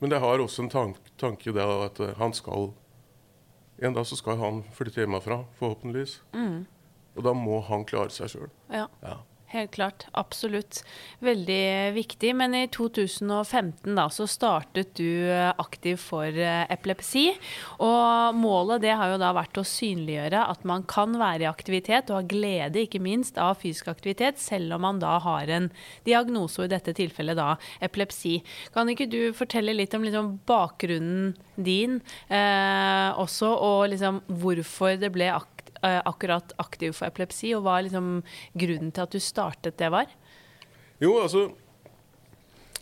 Men 0.00 0.10
det 0.10 0.20
har 0.20 0.38
også 0.42 0.64
en 0.64 0.72
tank, 0.72 1.03
tanke 1.24 1.54
det 1.56 1.64
at 1.64 2.00
han 2.20 2.34
skal 2.36 2.72
En 3.82 3.94
dag 3.96 4.06
så 4.06 4.14
skal 4.16 4.36
han 4.38 4.60
flytte 4.70 5.00
hjemmefra, 5.02 5.40
forhåpentligvis. 5.58 6.20
Mm. 6.32 6.60
Og 7.16 7.24
da 7.26 7.32
må 7.34 7.56
han 7.66 7.82
klare 7.84 8.12
seg 8.14 8.30
sjøl. 8.30 8.50
ja. 8.70 8.86
Ja. 9.02 9.16
Helt 9.54 9.72
klart. 9.74 10.06
Absolutt. 10.12 10.82
Veldig 11.24 11.92
viktig. 11.94 12.32
Men 12.36 12.54
i 12.58 12.64
2015 12.72 13.94
da, 13.96 14.08
så 14.12 14.26
startet 14.30 14.94
du 14.98 15.30
eh, 15.30 15.50
aktiv 15.50 15.98
for 16.02 16.26
eh, 16.28 16.64
epilepsi. 16.72 17.26
Og 17.84 18.36
målet 18.38 18.84
det 18.84 18.94
har 18.98 19.14
jo 19.14 19.20
da 19.22 19.32
vært 19.36 19.60
å 19.60 19.66
synliggjøre 19.66 20.44
at 20.50 20.66
man 20.68 20.84
kan 20.90 21.16
være 21.20 21.46
i 21.46 21.50
aktivitet 21.50 22.10
og 22.10 22.20
ha 22.20 22.28
glede, 22.34 22.84
ikke 22.84 23.02
minst, 23.02 23.38
av 23.40 23.58
fysisk 23.62 23.88
aktivitet, 23.94 24.42
selv 24.42 24.76
om 24.76 24.84
man 24.86 25.00
da 25.02 25.16
har 25.22 25.50
en 25.52 25.70
diagnose, 26.06 26.60
og 26.60 26.68
i 26.68 26.74
dette 26.74 26.94
tilfellet 26.96 27.38
da 27.38 27.54
epilepsi. 27.84 28.40
Kan 28.74 28.90
ikke 28.92 29.08
du 29.10 29.20
fortelle 29.36 29.76
litt 29.76 29.94
om 29.96 30.04
liksom, 30.06 30.34
bakgrunnen 30.48 31.34
din 31.54 32.00
eh, 32.28 33.10
også, 33.20 33.50
og 33.54 33.90
liksom 33.94 34.22
hvorfor 34.42 34.98
det 35.00 35.14
ble 35.14 35.30
aktivt? 35.32 35.53
Eh, 35.84 36.00
akkurat 36.04 36.52
aktiv 36.56 36.94
for 36.96 37.10
epilepsi, 37.10 37.50
og 37.52 37.66
hva 37.66 37.80
liksom 37.84 38.22
grunnen 38.56 38.92
til 38.94 39.04
at 39.04 39.12
du 39.12 39.20
startet 39.20 39.76
det 39.76 39.90
var? 39.92 40.08
Jo, 41.02 41.18
altså 41.20 41.42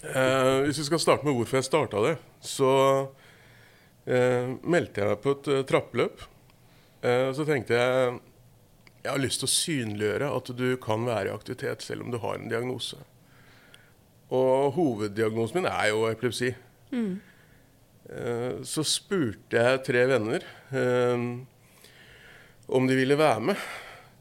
eh, 0.06 0.68
Hvis 0.68 0.78
vi 0.78 0.86
skal 0.86 1.02
starte 1.02 1.26
med 1.26 1.34
hvorfor 1.34 1.58
jeg 1.58 1.66
starta 1.66 2.04
det, 2.04 2.12
så 2.46 2.70
eh, 4.06 4.54
meldte 4.62 5.02
jeg 5.02 5.10
meg 5.10 5.24
på 5.24 5.34
et 5.34 5.50
uh, 5.50 5.64
trappeløp. 5.66 6.22
Eh, 7.02 7.32
så 7.34 7.48
tenkte 7.48 7.80
jeg 7.80 8.20
jeg 9.02 9.10
har 9.10 9.18
lyst 9.18 9.42
til 9.42 9.48
å 9.48 9.56
synliggjøre 9.56 10.26
at 10.30 10.50
du 10.54 10.66
kan 10.78 11.02
være 11.02 11.32
i 11.32 11.34
aktivitet 11.34 11.82
selv 11.82 12.04
om 12.04 12.12
du 12.14 12.20
har 12.22 12.36
en 12.38 12.52
diagnose. 12.52 13.00
Og 14.30 14.76
hoveddiagnosen 14.76 15.58
min 15.58 15.66
er 15.66 15.88
jo 15.90 16.04
epilepsi. 16.06 16.52
Mm. 16.94 17.16
Eh, 18.14 18.60
så 18.62 18.86
spurte 18.86 19.58
jeg 19.58 19.82
tre 19.88 20.04
venner 20.12 20.46
om 22.66 22.86
de 22.86 22.96
ville 22.98 23.18
være 23.18 23.40
med. 23.50 23.68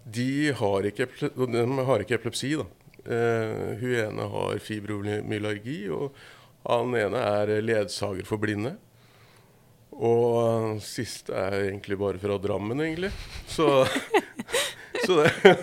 De 0.04 0.52
har 0.58 0.88
ikke, 0.90 1.08
de 1.36 1.66
har 1.88 2.04
ikke 2.04 2.18
epilepsi, 2.18 2.56
da. 2.60 2.68
Uh, 3.02 3.78
hun 3.82 3.98
ene 3.98 4.28
har 4.30 4.62
fibromyalgi, 4.62 5.80
og 5.94 6.16
han 6.68 6.94
ene 6.98 7.22
er 7.42 7.54
ledsager 7.66 8.28
for 8.28 8.42
blinde. 8.42 8.76
Og 9.92 10.80
siste 10.86 11.34
er 11.36 11.68
egentlig 11.68 11.98
bare 12.00 12.22
fra 12.22 12.38
Drammen, 12.42 12.80
egentlig. 12.82 13.12
Så, 13.50 13.84
så 15.06 15.18
det, 15.24 15.58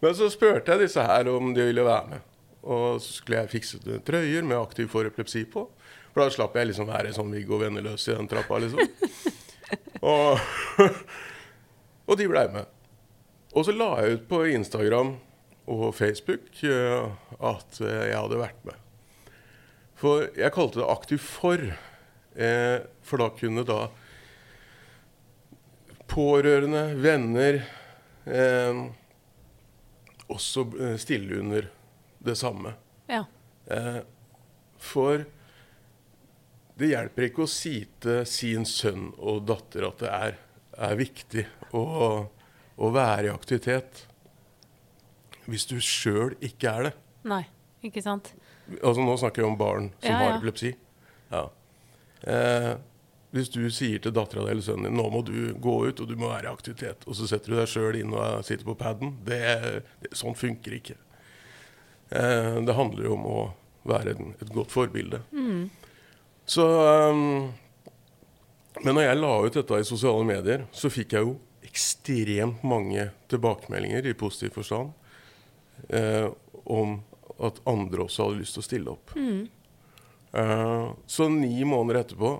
Men 0.00 0.14
så 0.14 0.28
spurte 0.32 0.72
jeg 0.72 0.84
disse 0.84 1.02
her 1.02 1.28
om 1.32 1.52
de 1.56 1.66
ville 1.66 1.84
være 1.84 2.10
med. 2.12 2.30
Og 2.64 3.00
så 3.02 3.18
skulle 3.18 3.42
jeg 3.42 3.52
fikse 3.52 4.00
trøyer 4.06 4.44
med 4.46 4.60
aktiv 4.60 4.88
for 4.92 5.08
epilepsi 5.08 5.44
på. 5.48 5.66
For 6.14 6.22
da 6.22 6.30
slapp 6.32 6.56
jeg 6.56 6.70
liksom 6.70 6.88
være 6.88 7.12
sånn 7.16 7.32
Viggo 7.34 7.58
Venneløs 7.60 8.06
i 8.08 8.14
den 8.14 8.28
trappa, 8.30 8.60
liksom. 8.62 8.84
Og 10.14 10.38
og 12.04 12.18
de 12.20 12.28
blei 12.28 12.46
med. 12.52 12.68
Og 13.54 13.66
så 13.66 13.74
la 13.74 13.90
jeg 14.02 14.18
ut 14.18 14.24
på 14.30 14.42
Instagram 14.50 15.14
og 15.70 15.84
Facebook 15.96 16.50
uh, 16.66 17.12
at 17.38 17.80
uh, 17.80 17.88
jeg 17.88 18.16
hadde 18.18 18.40
vært 18.40 18.64
med. 18.68 18.80
For 19.98 20.26
jeg 20.36 20.52
kalte 20.54 20.82
det 20.82 20.88
Aktiv 20.90 21.22
for. 21.22 21.62
Uh, 22.34 22.82
for 23.06 23.22
da 23.22 23.30
kunne 23.38 23.64
da 23.68 23.84
pårørende, 26.10 26.82
venner 27.02 27.62
også 30.30 30.62
stille 31.00 31.40
under 31.40 31.66
det 32.24 32.36
samme. 32.38 32.74
Ja. 33.10 33.24
for 34.78 35.24
det 36.78 36.90
hjelper 36.92 37.26
ikke 37.26 37.44
å 37.44 37.50
si 37.50 37.74
til 38.04 38.22
sin 38.28 38.68
sønn 38.68 39.10
og 39.16 39.42
datter 39.48 39.88
at 39.88 40.04
det 40.04 40.12
er 40.12 40.38
er 40.78 40.96
viktig 40.98 41.44
å, 41.74 42.08
å 42.76 42.90
være 42.94 43.28
i 43.28 43.34
aktivitet 43.34 44.04
hvis 45.50 45.66
du 45.68 45.76
sjøl 45.82 46.34
ikke 46.44 46.70
er 46.70 46.88
det. 46.88 46.94
Nei, 47.28 47.42
ikke 47.84 48.02
sant? 48.04 48.32
Altså 48.80 49.04
Nå 49.04 49.16
snakker 49.20 49.42
jeg 49.42 49.50
om 49.50 49.60
barn 49.60 49.90
som 49.98 50.14
ja, 50.14 50.20
har 50.22 50.36
epilepsi. 50.38 50.72
Ja. 51.32 51.44
Eh, 52.24 52.70
hvis 53.34 53.50
du 53.52 53.60
sier 53.74 54.00
til 54.00 54.14
dattera 54.14 54.46
di 54.46 54.54
eller 54.54 54.64
sønnen 54.64 54.88
din 54.88 54.96
nå 54.96 55.08
må 55.10 55.20
du 55.26 55.52
gå 55.60 55.74
ut 55.88 56.00
og 56.00 56.08
du 56.08 56.14
må 56.16 56.30
være 56.30 56.48
i 56.48 56.52
aktivitet, 56.52 57.04
og 57.04 57.18
så 57.18 57.28
setter 57.28 57.52
du 57.52 57.58
deg 57.58 57.68
sjøl 57.68 57.98
inn 57.98 58.14
og 58.14 58.44
sitter 58.46 58.64
på 58.68 58.76
paden, 58.78 59.16
det, 59.26 59.42
det, 60.00 60.14
sånn 60.16 60.38
funker 60.38 60.78
ikke. 60.78 60.96
Eh, 62.14 62.62
det 62.64 62.78
handler 62.78 63.10
jo 63.10 63.18
om 63.18 63.26
å 63.28 63.40
være 63.90 64.14
et, 64.14 64.22
et 64.46 64.54
godt 64.54 64.72
forbilde. 64.72 65.20
Mm. 65.34 65.66
Så 66.48 66.64
um, 66.64 67.52
men 68.82 68.96
når 68.96 69.06
jeg 69.06 69.18
la 69.20 69.32
ut 69.44 69.56
dette 69.56 69.80
i 69.80 69.86
sosiale 69.86 70.24
medier, 70.26 70.64
så 70.74 70.90
fikk 70.90 71.14
jeg 71.14 71.26
jo 71.26 71.34
ekstremt 71.74 72.62
mange 72.62 73.08
tilbakemeldinger 73.32 74.06
i 74.06 74.14
positiv 74.14 74.54
forstand 74.54 74.92
eh, 75.88 76.28
om 76.64 77.00
at 77.42 77.58
andre 77.66 78.06
også 78.06 78.28
hadde 78.28 78.42
lyst 78.44 78.54
til 78.54 78.62
å 78.62 78.66
stille 78.68 78.92
opp. 78.94 79.14
Mm. 79.18 79.48
Eh, 80.38 80.88
så 81.06 81.28
ni 81.34 81.64
måneder 81.66 82.04
etterpå 82.04 82.36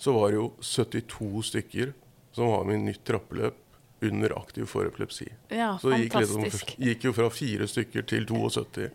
så 0.00 0.14
var 0.16 0.32
det 0.32 0.40
jo 0.40 0.48
72 0.64 1.42
stykker 1.50 1.92
som 2.32 2.48
var 2.54 2.64
med 2.64 2.78
i 2.78 2.86
nytt 2.88 3.04
trappeløp 3.04 3.60
under 4.08 4.38
aktiv 4.38 4.64
for 4.70 4.88
epilepsi. 4.88 5.26
Ja, 5.52 5.74
så 5.82 5.90
det 5.90 6.04
gikk, 6.06 6.20
liksom, 6.22 6.48
gikk 6.78 7.08
jo 7.08 7.12
fra 7.16 7.28
fire 7.34 7.68
stykker 7.68 8.08
til 8.08 8.28
72. 8.30 8.88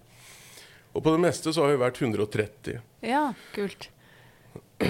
Og 0.93 1.03
på 1.03 1.13
det 1.13 1.21
meste 1.21 1.53
så 1.53 1.65
har 1.65 1.73
vi 1.73 1.81
vært 1.81 2.01
130. 2.01 2.79
Ja, 3.05 3.25
kult. 3.53 3.89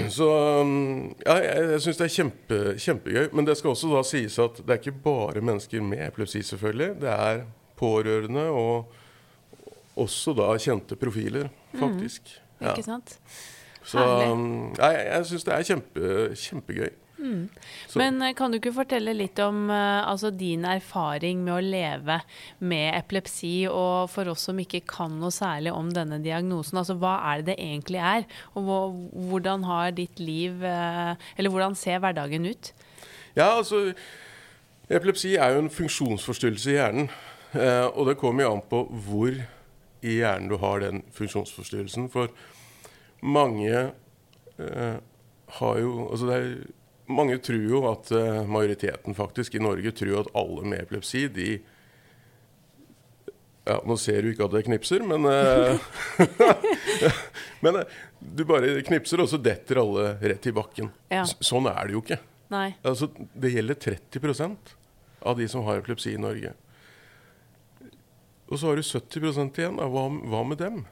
Så 0.09 0.27
um, 0.61 1.13
ja, 1.25 1.35
jeg, 1.43 1.65
jeg 1.73 1.81
syns 1.85 1.99
det 1.99 2.05
er 2.05 2.13
kjempe, 2.15 2.59
kjempegøy. 2.81 3.27
Men 3.37 3.47
det 3.47 3.57
skal 3.59 3.73
også 3.73 3.91
da 3.91 4.01
sies 4.07 4.37
at 4.41 4.59
det 4.61 4.75
er 4.75 4.81
ikke 4.81 4.95
bare 5.05 5.43
mennesker 5.43 5.83
med 5.85 6.01
epilepsi, 6.07 6.41
selvfølgelig. 6.47 6.89
Det 7.03 7.13
er 7.13 7.43
pårørende 7.79 8.47
og 8.49 8.93
også 9.99 10.33
da 10.37 10.49
kjente 10.57 10.97
profiler, 10.97 11.49
mm. 11.73 11.79
faktisk. 11.79 12.33
Mm, 12.59 12.67
ikke 12.71 12.85
sant? 12.87 13.17
Så 13.83 14.03
um, 14.31 14.73
ja, 14.79 14.89
jeg, 14.95 15.07
jeg 15.11 15.25
syns 15.29 15.47
det 15.47 15.53
er 15.53 15.69
kjempe, 15.69 16.11
kjempegøy. 16.39 16.91
Mm. 17.23 17.47
Men 17.95 18.21
eh, 18.21 18.33
kan 18.35 18.51
du 18.51 18.57
ikke 18.57 18.73
fortelle 18.75 19.13
litt 19.15 19.39
om 19.39 19.69
uh, 19.71 20.03
altså 20.09 20.31
din 20.35 20.65
erfaring 20.67 21.39
med 21.45 21.53
å 21.55 21.63
leve 21.63 22.17
med 22.59 22.89
epilepsi, 22.97 23.53
og 23.71 24.11
for 24.11 24.27
oss 24.33 24.43
som 24.49 24.59
ikke 24.59 24.83
kan 24.89 25.15
noe 25.21 25.31
særlig 25.31 25.71
om 25.71 25.91
denne 25.95 26.19
diagnosen, 26.23 26.81
altså 26.81 26.97
hva 26.99 27.15
er 27.31 27.39
det 27.39 27.53
det 27.53 27.57
egentlig 27.63 28.01
er? 28.03 28.27
Og 28.59 28.99
hvordan 29.29 29.63
har 29.69 29.95
ditt 29.95 30.19
liv 30.19 30.63
uh, 30.63 31.15
Eller 31.37 31.53
hvordan 31.53 31.75
ser 31.79 32.01
hverdagen 32.03 32.47
ut? 32.49 32.73
Ja, 33.37 33.53
altså 33.57 33.93
Epilepsi 34.91 35.37
er 35.39 35.55
jo 35.55 35.63
en 35.63 35.71
funksjonsforstyrrelse 35.71 36.73
i 36.73 36.75
hjernen. 36.75 37.07
Og 37.95 38.07
det 38.09 38.17
kommer 38.19 38.43
jo 38.43 38.49
an 38.51 38.61
på 38.67 38.81
hvor 39.05 39.31
i 39.31 40.15
hjernen 40.19 40.49
du 40.51 40.57
har 40.59 40.81
den 40.83 41.01
funksjonsforstyrrelsen. 41.15 42.09
For 42.13 42.33
mange 43.23 43.71
har 44.59 45.79
jo 45.79 45.93
Altså 46.11 46.27
det 46.27 46.35
er 46.35 46.49
mange 47.11 47.37
tror 47.43 47.63
jo 47.67 47.83
at 47.91 48.11
uh, 48.15 48.41
majoriteten 48.47 49.15
faktisk 49.17 49.55
i 49.55 49.61
Norge 49.63 49.91
tror 49.95 50.23
at 50.23 50.33
alle 50.39 50.65
med 50.67 50.85
epilepsi, 50.85 51.27
de 51.27 51.53
ja, 53.63 53.77
Nå 53.87 53.95
ser 53.95 54.25
du 54.25 54.33
ikke 54.33 54.43
at 54.43 54.55
jeg 54.57 54.65
knipser, 54.67 55.03
men 55.07 55.23
uh, 55.23 55.79
Men 57.63 57.79
uh, 57.79 57.93
du 58.19 58.43
bare 58.47 58.75
knipser, 58.83 59.23
og 59.23 59.29
så 59.31 59.39
detter 59.39 59.79
alle 59.79 60.17
rett 60.19 60.47
i 60.47 60.55
bakken. 60.55 60.91
Ja. 61.11 61.23
Sånn 61.23 61.69
er 61.71 61.87
det 61.87 61.95
jo 61.95 62.03
ikke. 62.03 62.19
Altså, 62.53 63.07
det 63.33 63.53
gjelder 63.53 63.79
30% 63.79 64.73
av 65.25 65.39
de 65.39 65.47
som 65.49 65.63
har 65.65 65.79
epilepsi 65.79 66.13
i 66.13 66.21
Norge. 66.21 66.51
Og 68.51 68.59
så 68.59 68.69
har 68.69 68.77
du 68.77 68.83
70% 68.85 69.59
igjen. 69.59 69.79
Hva, 69.79 70.03
hva, 70.11 70.43
med 70.45 70.59
dem? 70.61 70.83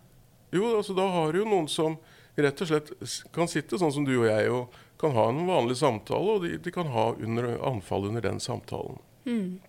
Jo, 0.56 0.78
altså, 0.78 0.96
da 0.98 1.06
har 1.12 1.34
du 1.34 1.44
jo 1.44 1.50
noen 1.50 1.68
som 1.70 2.00
rett 2.40 2.64
og 2.64 2.72
slett 2.72 2.92
kan 3.36 3.50
sitte 3.52 3.78
sånn 3.78 3.94
som 3.94 4.08
du 4.08 4.16
og 4.16 4.30
jeg 4.30 4.50
og 4.54 4.80
kan 5.02 5.16
ha 5.18 5.28
en 5.30 5.44
vanlig 5.48 5.80
samtale, 5.82 6.38
og 6.38 6.46
de, 6.46 6.56
de 6.62 6.74
kan 6.74 6.90
ha 6.94 7.12
under, 7.18 7.52
anfall 7.68 8.08
under 8.10 8.24
den 8.26 8.40
samtalen. 8.44 9.00
Mm. 9.26 9.60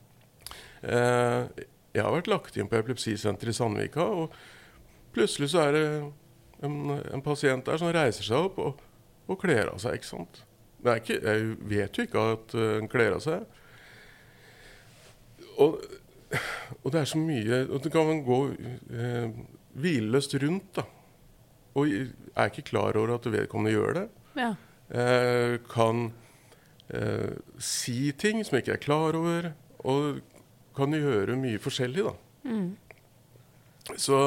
Eh, 0.83 1.63
jeg 1.93 2.05
har 2.05 2.15
vært 2.15 2.31
lagt 2.31 2.57
inn 2.57 2.69
på 2.71 2.79
epilepsisenteret 2.79 3.53
i 3.53 3.57
Sandvika, 3.57 4.05
og 4.05 4.37
plutselig 5.15 5.53
så 5.53 5.67
er 5.67 5.77
det 5.77 5.87
en, 6.67 6.79
en 7.13 7.25
pasient 7.25 7.67
der 7.67 7.81
som 7.81 7.93
reiser 7.93 8.27
seg 8.27 8.49
opp 8.49 8.61
og, 8.63 8.81
og 9.29 9.41
kler 9.43 9.73
av 9.73 9.81
seg. 9.83 9.99
ikke 9.99 10.11
sant? 10.11 10.43
Ikke, 10.83 11.19
jeg 11.21 11.57
vet 11.71 11.99
jo 11.99 12.07
ikke 12.09 12.23
at 12.33 12.57
en 12.59 12.89
uh, 12.89 12.91
kler 12.91 13.17
av 13.19 13.23
seg. 13.23 13.45
Og, 15.63 15.77
og, 16.81 16.89
det 16.89 17.03
er 17.03 17.11
så 17.11 17.21
mye 17.21 17.59
og 17.69 17.83
Det 17.85 17.93
kan 17.93 18.23
gå 18.25 18.41
uh, 18.49 19.41
hvileløst 19.79 20.35
rundt. 20.43 20.81
da, 20.81 20.87
Og 21.79 21.93
er 21.93 22.51
ikke 22.51 22.71
klar 22.73 22.97
over 22.99 23.15
at 23.19 23.31
vedkommende 23.31 23.77
gjør 23.77 23.99
det. 24.01 24.07
Ja. 24.41 24.55
Eh, 24.91 25.59
kan 25.73 26.13
eh, 26.89 27.33
si 27.59 28.13
ting 28.13 28.43
som 28.45 28.57
jeg 28.57 28.67
ikke 28.67 28.77
er 28.77 28.85
klar 28.85 29.17
over, 29.19 29.53
og 29.85 30.21
kan 30.77 30.97
gjøre 30.97 31.37
mye 31.41 31.61
forskjellig, 31.63 32.05
da. 32.09 32.15
Mm. 32.49 32.69
Så, 33.97 34.19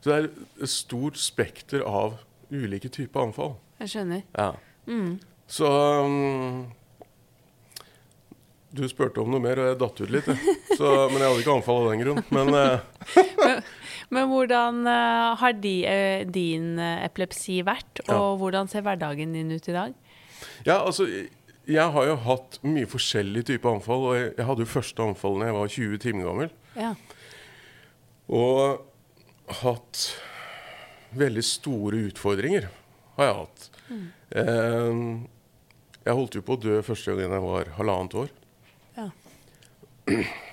så, 0.00 0.04
det 0.04 0.16
er 0.16 0.28
et 0.28 0.72
stort 0.72 1.18
spekter 1.20 1.84
av 1.86 2.18
ulike 2.50 2.90
typer 2.92 3.28
anfall. 3.28 3.56
Jeg 3.82 3.94
skjønner. 3.94 4.24
Ja. 4.34 4.52
Mm. 4.88 5.18
Så 5.48 5.68
um, 6.04 6.66
du 8.74 8.84
spurte 8.90 9.22
om 9.22 9.30
noe 9.32 9.42
mer, 9.42 9.60
og 9.60 9.70
jeg 9.70 9.80
datt 9.80 10.02
ut 10.02 10.12
litt. 10.12 10.28
Så, 10.74 10.88
men 11.08 11.20
jeg 11.20 11.28
hadde 11.28 11.42
ikke 11.44 11.56
anfall 11.56 11.82
av 11.82 11.92
den 11.92 12.02
grunn. 12.04 12.24
Men, 12.34 12.54
uh, 12.58 13.60
Men 14.10 14.28
hvordan 14.30 14.86
eh, 14.88 15.36
har 15.40 15.52
de, 15.60 15.74
eh, 15.86 16.22
din 16.32 16.78
eh, 16.80 17.04
epilepsi 17.04 17.58
vært, 17.66 18.00
Ja. 18.06 18.16
og 18.16 18.38
hvordan 18.40 18.68
ser 18.70 18.82
hverdagen 18.86 19.34
din 19.36 19.50
ut 19.52 19.68
i 19.68 19.72
dag? 19.76 19.92
Ja, 20.64 20.78
altså, 20.86 21.04
jeg 21.68 21.92
har 21.92 22.06
jo 22.08 22.16
hatt 22.16 22.58
mye 22.64 22.86
forskjellige 22.88 23.50
typer 23.52 23.74
anfall. 23.76 24.06
Og 24.08 24.16
jeg, 24.16 24.30
jeg 24.38 24.46
hadde 24.48 24.64
jo 24.64 24.70
første 24.72 25.02
anfall 25.04 25.38
da 25.42 25.50
jeg 25.50 25.58
var 25.58 25.68
20 25.74 25.98
timer 26.06 26.24
gammel. 26.30 26.50
Ja. 26.78 26.94
Og 28.28 28.80
hatt 29.62 30.02
veldig 31.16 31.44
store 31.44 32.00
utfordringer, 32.08 32.68
har 33.16 33.28
jeg 33.28 33.36
hatt. 33.42 33.68
Eh, 34.36 35.04
jeg 36.08 36.16
holdt 36.16 36.36
jo 36.38 36.42
på 36.48 36.56
å 36.56 36.60
dø 36.64 36.80
første 36.84 37.12
gangen 37.12 37.36
jeg 37.36 37.44
var 37.44 37.72
halvannet 37.76 38.14
år. 38.24 38.28
Ja. 38.96 39.10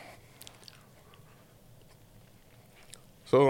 Så 3.25 3.41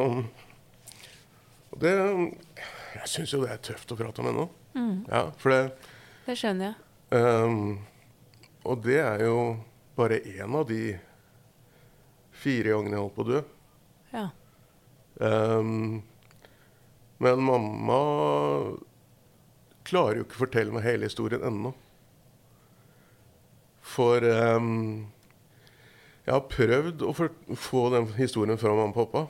det 1.75 1.91
Jeg 1.91 3.10
syns 3.12 3.34
jo 3.34 3.41
det 3.44 3.51
er 3.51 3.63
tøft 3.72 3.91
å 3.91 3.98
prate 4.00 4.24
om 4.24 4.29
ennå. 4.32 4.48
Ja, 5.10 5.27
for 5.38 5.51
det 5.51 5.62
Det 6.25 6.38
skjønner 6.39 6.72
jeg. 6.72 6.82
Um, 7.15 7.79
og 8.65 8.82
det 8.84 8.98
er 9.03 9.22
jo 9.27 9.38
bare 9.96 10.17
én 10.25 10.55
av 10.58 10.65
de 10.67 10.96
fire 12.36 12.74
gangene 12.74 12.98
jeg 12.98 13.03
holdt 13.03 13.15
på 13.15 13.25
å 13.25 13.29
dø. 13.29 13.41
Ja. 14.15 14.25
Um, 15.22 16.01
men 17.24 17.46
mamma 17.46 18.00
klarer 19.86 20.20
jo 20.20 20.25
ikke 20.25 20.39
å 20.39 20.44
fortelle 20.44 20.75
meg 20.75 20.88
hele 20.88 21.08
historien 21.08 21.46
ennå. 21.46 21.72
For 23.86 24.25
um, 24.25 25.05
jeg 26.25 26.34
har 26.34 26.46
prøvd 26.50 27.05
å 27.05 27.13
få 27.15 27.88
den 27.94 28.10
historien 28.17 28.60
fra 28.60 28.74
mamma 28.74 28.91
og 28.91 28.98
pappa. 29.05 29.27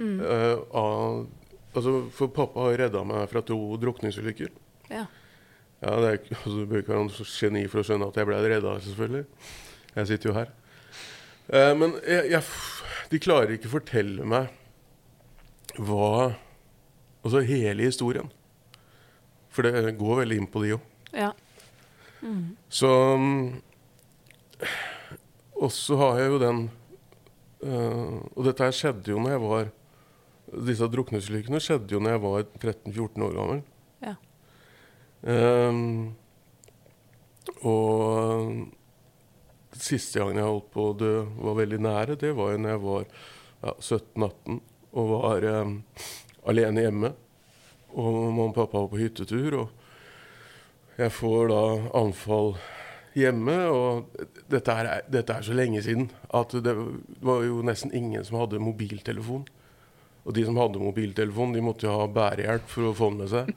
Eh, 0.00 0.58
av, 0.80 1.26
altså, 1.74 1.94
for 2.16 2.32
pappa 2.34 2.68
har 2.68 2.78
redda 2.84 3.02
meg 3.04 3.26
fra 3.32 3.42
to 3.44 3.58
drukningsulykker. 3.82 4.52
Ja. 4.90 5.06
Ja, 5.80 5.96
det 6.00 6.08
er, 6.08 6.18
altså, 6.36 6.56
Du 6.56 6.66
bør 6.68 6.82
ikke 6.82 6.94
være 6.94 7.08
noe 7.08 7.28
geni 7.32 7.64
for 7.72 7.82
å 7.82 7.86
skjønne 7.86 8.08
at 8.10 8.20
jeg 8.20 8.28
ble 8.28 8.40
redda, 8.44 8.76
selvfølgelig. 8.86 9.24
Jeg 9.96 10.10
sitter 10.10 10.30
jo 10.30 10.36
her. 10.36 10.52
Uh, 11.50 11.72
men 11.74 11.96
jeg, 12.06 12.30
jeg, 12.30 12.42
de 13.10 13.18
klarer 13.22 13.56
ikke 13.56 13.72
fortelle 13.72 14.26
meg 14.28 14.52
hva 15.80 16.36
Altså 17.20 17.42
hele 17.44 17.84
historien. 17.84 18.30
For 19.52 19.66
det 19.66 19.90
går 19.98 20.22
veldig 20.22 20.36
inn 20.40 20.46
på 20.48 20.62
de 20.64 20.70
òg. 20.78 20.84
ja. 21.12 21.34
Så 22.68 22.88
mm, 23.16 23.60
Og 25.56 25.70
så 25.72 25.96
har 25.96 26.18
jeg 26.20 26.28
jo 26.28 26.40
den 26.42 26.58
uh, 27.64 28.18
Og 28.36 28.44
dette 28.44 28.66
her 28.66 28.76
skjedde 28.76 29.14
jo 29.14 29.20
når 29.20 29.32
jeg 29.32 29.42
var 29.44 29.70
Disse 30.50 30.88
drukningsulykkene 30.90 31.60
skjedde 31.62 31.94
jo 31.94 32.00
når 32.02 32.16
jeg 32.16 32.22
var 32.24 32.46
13-14 32.58 33.26
år 33.26 33.36
gammel. 33.36 33.62
Ja. 34.02 34.14
Um, 35.22 36.16
og 37.66 38.66
siste 39.76 40.20
gangen 40.20 40.40
jeg 40.40 40.48
holdt 40.48 40.72
på 40.74 40.88
å 40.90 40.96
dø, 40.98 41.12
var 41.38 41.60
veldig 41.60 41.80
nære, 41.86 42.18
det 42.20 42.32
var 42.36 42.54
jo 42.54 42.62
når 42.62 42.74
jeg 42.74 42.82
var 42.86 43.04
ja, 43.06 43.74
17-18 43.76 44.60
og 44.90 45.12
var 45.12 45.46
um, 45.62 45.76
alene 46.50 46.86
hjemme. 46.86 47.12
Og 47.90 48.16
mamma 48.16 48.50
og 48.50 48.56
pappa 48.56 48.82
var 48.82 48.90
på 48.90 49.00
hyttetur, 49.00 49.56
og 49.64 50.98
jeg 51.00 51.14
får 51.14 51.50
da 51.50 51.62
anfall 52.00 52.54
hjemme. 53.18 53.56
Og 53.70 54.20
dette 54.50 54.74
er, 54.74 54.90
dette 55.10 55.36
er 55.36 55.46
så 55.46 55.56
lenge 55.56 55.82
siden 55.86 56.10
at 56.36 56.54
det 56.64 56.74
var 57.22 57.46
jo 57.46 57.62
nesten 57.66 57.94
ingen 57.96 58.26
som 58.26 58.40
hadde 58.42 58.62
mobiltelefon. 58.62 59.46
Og 60.26 60.34
de 60.36 60.44
som 60.46 60.58
hadde 60.60 60.82
mobiltelefon, 60.82 61.54
de 61.56 61.64
måtte 61.64 61.86
jo 61.88 61.96
ha 61.96 62.08
bærehjelp 62.12 62.66
for 62.68 62.90
å 62.90 62.96
få 62.96 63.10
den 63.12 63.22
med 63.22 63.30
seg. 63.32 63.52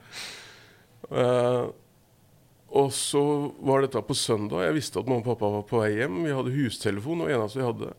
Uh, 1.12 1.74
og 2.74 2.90
så 2.96 3.22
var 3.62 3.84
dette 3.84 4.02
på 4.08 4.16
søndag. 4.18 4.64
Jeg 4.66 4.78
visste 4.80 5.02
at 5.02 5.10
mamma 5.10 5.22
og 5.22 5.28
pappa 5.34 5.52
var 5.58 5.68
på 5.70 5.82
vei 5.84 5.92
hjem. 5.98 6.24
Vi 6.24 6.38
hadde 6.38 6.56
hustelefon, 6.56 7.26
og 7.26 7.34
eneste 7.34 7.60
vi 7.60 7.68
hadde. 7.68 7.92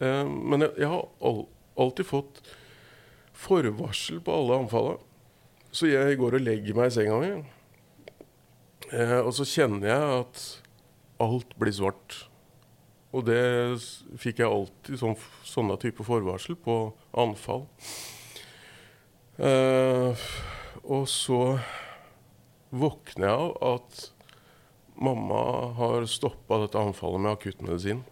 Uh, 0.00 0.24
men 0.26 0.66
jeg, 0.66 0.74
jeg 0.82 0.90
har 0.94 1.04
all, 1.28 1.44
alltid 1.84 2.08
fått 2.08 2.42
forvarsel 3.40 4.22
på 4.24 4.34
alle 4.34 4.62
anfallene. 4.64 5.06
Så 5.70 5.86
jeg 5.86 6.18
går 6.18 6.34
og 6.34 6.42
legger 6.42 6.74
meg 6.74 6.88
i 6.90 6.94
senga 6.96 7.20
mi, 7.22 7.28
uh, 8.90 9.20
og 9.20 9.30
så 9.36 9.46
kjenner 9.46 9.86
jeg 9.86 10.16
at 10.16 10.42
alt 11.22 11.54
blir 11.60 11.76
svart. 11.76 12.16
Og 13.14 13.26
det 13.26 13.42
fikk 14.22 14.42
jeg 14.42 14.50
alltid 14.50 14.98
sånn, 14.98 15.16
sånne 15.46 15.76
type 15.82 16.04
forvarsel 16.06 16.58
på 16.58 16.80
anfall. 17.12 17.66
Eh, 19.40 20.24
og 20.84 21.06
så 21.08 21.42
våkner 22.70 23.26
jeg 23.26 23.36
av 23.36 23.54
at 23.74 24.02
mamma 25.00 25.42
har 25.78 26.04
stoppa 26.10 26.60
dette 26.62 26.80
anfallet 26.80 27.24
med 27.24 27.32
akuttmedisin. 27.32 28.02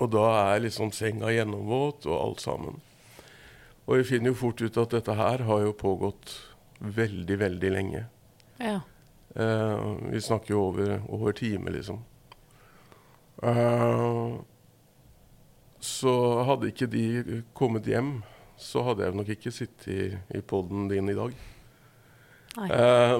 Og 0.00 0.12
da 0.14 0.26
er 0.54 0.62
liksom 0.64 0.92
senga 0.96 1.32
gjennomvåt 1.34 2.06
og 2.08 2.16
alt 2.16 2.44
sammen. 2.44 2.78
Og 3.90 3.98
vi 3.98 4.06
finner 4.06 4.30
jo 4.30 4.38
fort 4.38 4.62
ut 4.62 4.78
at 4.78 4.94
dette 4.94 5.16
her 5.18 5.42
har 5.48 5.64
jo 5.66 5.74
pågått 5.76 6.36
veldig, 6.80 7.36
veldig 7.40 7.72
lenge. 7.74 8.04
Ja. 8.62 8.78
Eh, 9.34 9.82
vi 10.14 10.20
snakker 10.22 10.54
jo 10.54 10.62
over, 10.70 11.00
over 11.08 11.34
time, 11.36 11.70
liksom. 11.74 12.04
Eh, 13.42 14.38
så 15.80 16.14
hadde 16.48 16.70
ikke 16.70 16.88
de 16.92 17.42
kommet 17.56 17.88
hjem, 17.88 18.18
så 18.60 18.84
hadde 18.84 19.06
jeg 19.06 19.16
nok 19.16 19.32
ikke 19.32 19.52
sittet 19.54 19.88
i, 19.88 20.02
i 20.36 20.42
poden 20.44 20.88
din 20.90 21.08
i 21.08 21.16
dag. 21.16 21.34
Eh, 22.60 23.16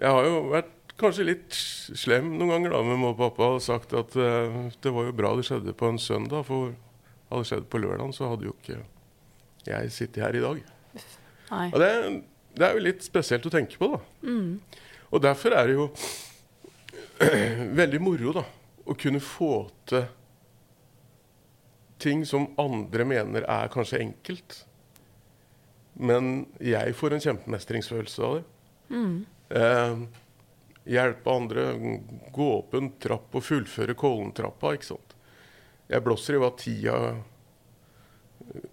jeg 0.00 0.14
har 0.16 0.28
jo 0.28 0.40
vært 0.52 0.72
kanskje 1.00 1.26
litt 1.26 1.56
slem 1.56 2.34
noen 2.38 2.52
ganger 2.54 2.74
da 2.74 2.82
med 2.86 2.94
mamma 2.94 3.12
og 3.12 3.18
pappa 3.18 3.48
og 3.56 3.62
sagt 3.64 3.94
at 3.98 4.14
uh, 4.14 4.68
det 4.82 4.92
var 4.94 5.08
jo 5.08 5.16
bra 5.16 5.32
det 5.34 5.46
skjedde 5.48 5.74
på 5.76 5.90
en 5.90 5.98
søndag, 5.98 6.46
for 6.46 6.70
hadde 7.30 7.42
det 7.42 7.50
skjedd 7.50 7.66
på 7.72 7.80
lørdag, 7.82 8.12
så 8.14 8.30
hadde 8.30 8.46
jo 8.46 8.54
ikke 8.54 8.78
jeg 9.66 9.92
sittet 9.94 10.22
her 10.22 10.38
i 10.38 10.44
dag. 10.44 10.60
Og 11.50 11.78
det, 11.82 11.90
det 12.54 12.66
er 12.66 12.76
jo 12.76 12.84
litt 12.84 13.06
spesielt 13.06 13.46
å 13.48 13.52
tenke 13.52 13.78
på, 13.80 13.90
da. 13.96 14.00
Mm. 14.28 14.84
Og 15.14 15.22
derfor 15.22 15.56
er 15.58 15.70
det 15.70 15.76
jo 15.76 15.88
veldig 17.80 18.02
moro 18.02 18.36
da, 18.38 18.44
å 18.86 18.96
kunne 18.98 19.22
få 19.22 19.64
til 19.90 20.06
ting 22.04 22.24
som 22.28 22.50
andre 22.60 23.06
mener 23.08 23.46
er 23.48 23.72
kanskje 23.72 24.02
enkelt. 24.04 24.60
Men 25.94 26.46
jeg 26.62 26.94
får 26.98 27.16
en 27.16 27.24
kjempemestringsfølelse 27.24 28.26
av 28.26 28.36
det. 28.38 28.44
Mm. 28.94 29.18
Eh, 29.48 29.98
hjelpe 30.94 31.30
andre, 31.32 31.66
gå 32.34 32.48
opp 32.58 32.74
en 32.76 32.90
trapp 33.00 33.36
og 33.36 33.44
fullføre 33.46 33.96
Kollen-trappa, 33.98 34.74
ikke 34.76 34.92
sant. 34.92 35.14
Jeg 35.88 36.04
blåser 36.04 36.36
i 36.36 36.40
hva 36.42 36.50
tida, 36.58 36.96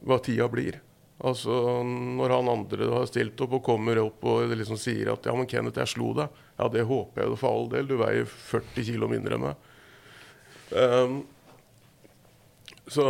hva 0.08 0.17
tida 0.24 0.48
blir. 0.52 0.80
Altså, 1.22 1.54
når 1.86 2.34
han 2.34 2.50
andre 2.50 2.88
har 2.89 3.06
stilt 3.06 3.41
opp 3.46 3.60
og 3.60 3.65
kommer 3.65 4.00
opp 4.02 4.24
og 4.26 4.56
liksom 4.58 4.80
sier 4.82 5.12
at 5.13 5.28
ja, 5.30 5.36
men 5.38 5.50
Kenneth, 5.50 5.78
jeg 5.78 5.94
slo 5.94 6.15
deg. 6.17 6.39
Ja, 6.58 6.70
det 6.74 6.88
håper 6.89 7.22
jeg 7.22 7.38
for 7.38 7.52
all 7.52 7.70
del. 7.70 7.91
Du 7.91 8.00
veier 8.00 8.26
40 8.26 8.88
kilo 8.88 9.10
mindre 9.12 9.38
enn 9.38 9.46
meg. 9.46 9.67
Um, 10.72 11.20
så 12.91 13.06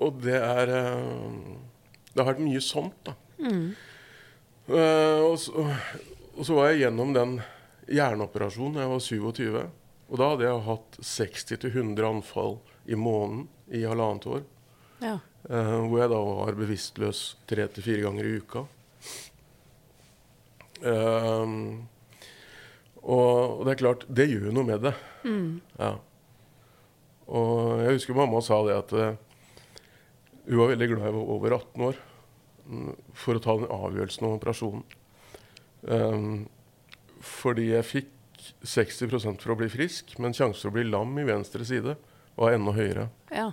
Og 0.00 0.20
det 0.24 0.38
er 0.38 0.72
um, 0.98 1.58
Det 2.10 2.20
har 2.22 2.30
vært 2.32 2.42
mye 2.42 2.62
sånt, 2.64 2.96
da. 3.06 3.14
Mm. 3.40 3.70
Eh, 4.70 5.20
og, 5.24 5.36
så, 5.40 5.64
og 6.36 6.46
så 6.46 6.56
var 6.56 6.70
jeg 6.70 6.84
gjennom 6.84 7.12
den 7.14 7.36
hjerneoperasjonen 7.90 8.76
da 8.76 8.84
jeg 8.84 8.92
var 8.92 9.04
27. 9.06 9.60
Og 10.10 10.18
da 10.18 10.28
hadde 10.32 10.46
jeg 10.46 10.64
hatt 10.66 10.98
60-100 11.06 12.08
anfall 12.08 12.58
i 12.90 12.98
måneden 12.98 13.46
i 13.70 13.84
halvannet 13.86 14.26
år. 14.26 14.42
Ja. 15.00 15.16
eh, 15.48 15.76
hvor 15.86 16.02
jeg 16.02 16.12
da 16.12 16.20
var 16.26 16.58
bevisstløs 16.58 17.22
tre 17.48 17.66
til 17.72 17.86
fire 17.86 18.04
ganger 18.08 18.26
i 18.28 18.36
uka. 18.42 18.64
Ehm, 20.80 21.56
og, 23.00 23.60
og 23.60 23.64
det 23.66 23.74
er 23.74 23.80
klart, 23.80 24.06
det 24.08 24.28
gjør 24.30 24.50
noe 24.54 24.66
med 24.68 24.86
det. 24.88 24.94
Mm. 25.24 25.60
Ja. 25.78 25.94
Og 27.30 27.82
jeg 27.84 27.98
husker 27.98 28.16
mamma 28.18 28.40
sa 28.42 28.58
det 28.66 28.76
at 28.76 28.94
eh, 28.98 29.18
hun 30.48 30.62
var 30.62 30.72
veldig 30.72 30.88
glad 30.90 31.04
jeg 31.06 31.14
var 31.14 31.34
over 31.36 31.54
18 31.54 31.84
år 31.86 32.00
mm, 32.66 32.94
for 33.22 33.38
å 33.38 33.42
ta 33.44 33.54
den 33.60 33.70
avgjørelsen 33.70 34.26
om 34.26 34.38
operasjonen. 34.38 34.82
Um, 35.80 36.32
fordi 37.24 37.70
jeg 37.70 37.86
fikk 37.86 38.10
60% 38.66 39.44
for 39.44 39.54
å 39.54 39.58
bli 39.60 39.68
frisk, 39.70 40.16
men 40.18 40.34
sjansen 40.34 40.64
for 40.64 40.72
å 40.72 40.78
bli 40.78 40.88
lam 40.88 41.14
i 41.20 41.28
venstre 41.28 41.64
side 41.68 41.94
var 42.40 42.56
enda 42.56 42.74
høyere. 42.74 43.06
Ja. 43.30 43.50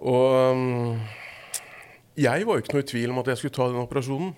Og 0.00 0.36
um, 0.52 1.00
jeg 2.20 2.44
var 2.44 2.58
jo 2.58 2.64
ikke 2.64 2.76
noe 2.76 2.84
i 2.84 2.90
tvil 2.92 3.14
om 3.14 3.22
at 3.22 3.32
jeg 3.32 3.40
skulle 3.40 3.56
ta 3.56 3.70
den 3.70 3.80
operasjonen. 3.80 4.34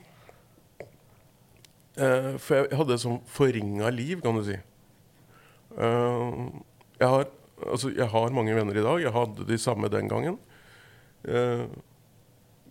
Uh, 1.99 2.39
for 2.39 2.61
jeg 2.61 2.79
hadde 2.79 2.95
et 2.95 3.03
sånn 3.03 3.23
forringa 3.35 3.91
liv, 3.93 4.23
kan 4.23 4.39
du 4.39 4.47
si. 4.47 4.61
Eh, 5.73 6.31
jeg, 6.99 7.09
har, 7.09 7.27
altså, 7.67 7.93
jeg 7.95 8.09
har 8.13 8.35
mange 8.37 8.55
venner 8.57 8.79
i 8.79 8.85
dag. 8.85 9.01
Jeg 9.03 9.15
hadde 9.15 9.49
de 9.49 9.59
samme 9.61 9.91
den 9.93 10.11
gangen. 10.11 10.39
Eh, 11.25 11.65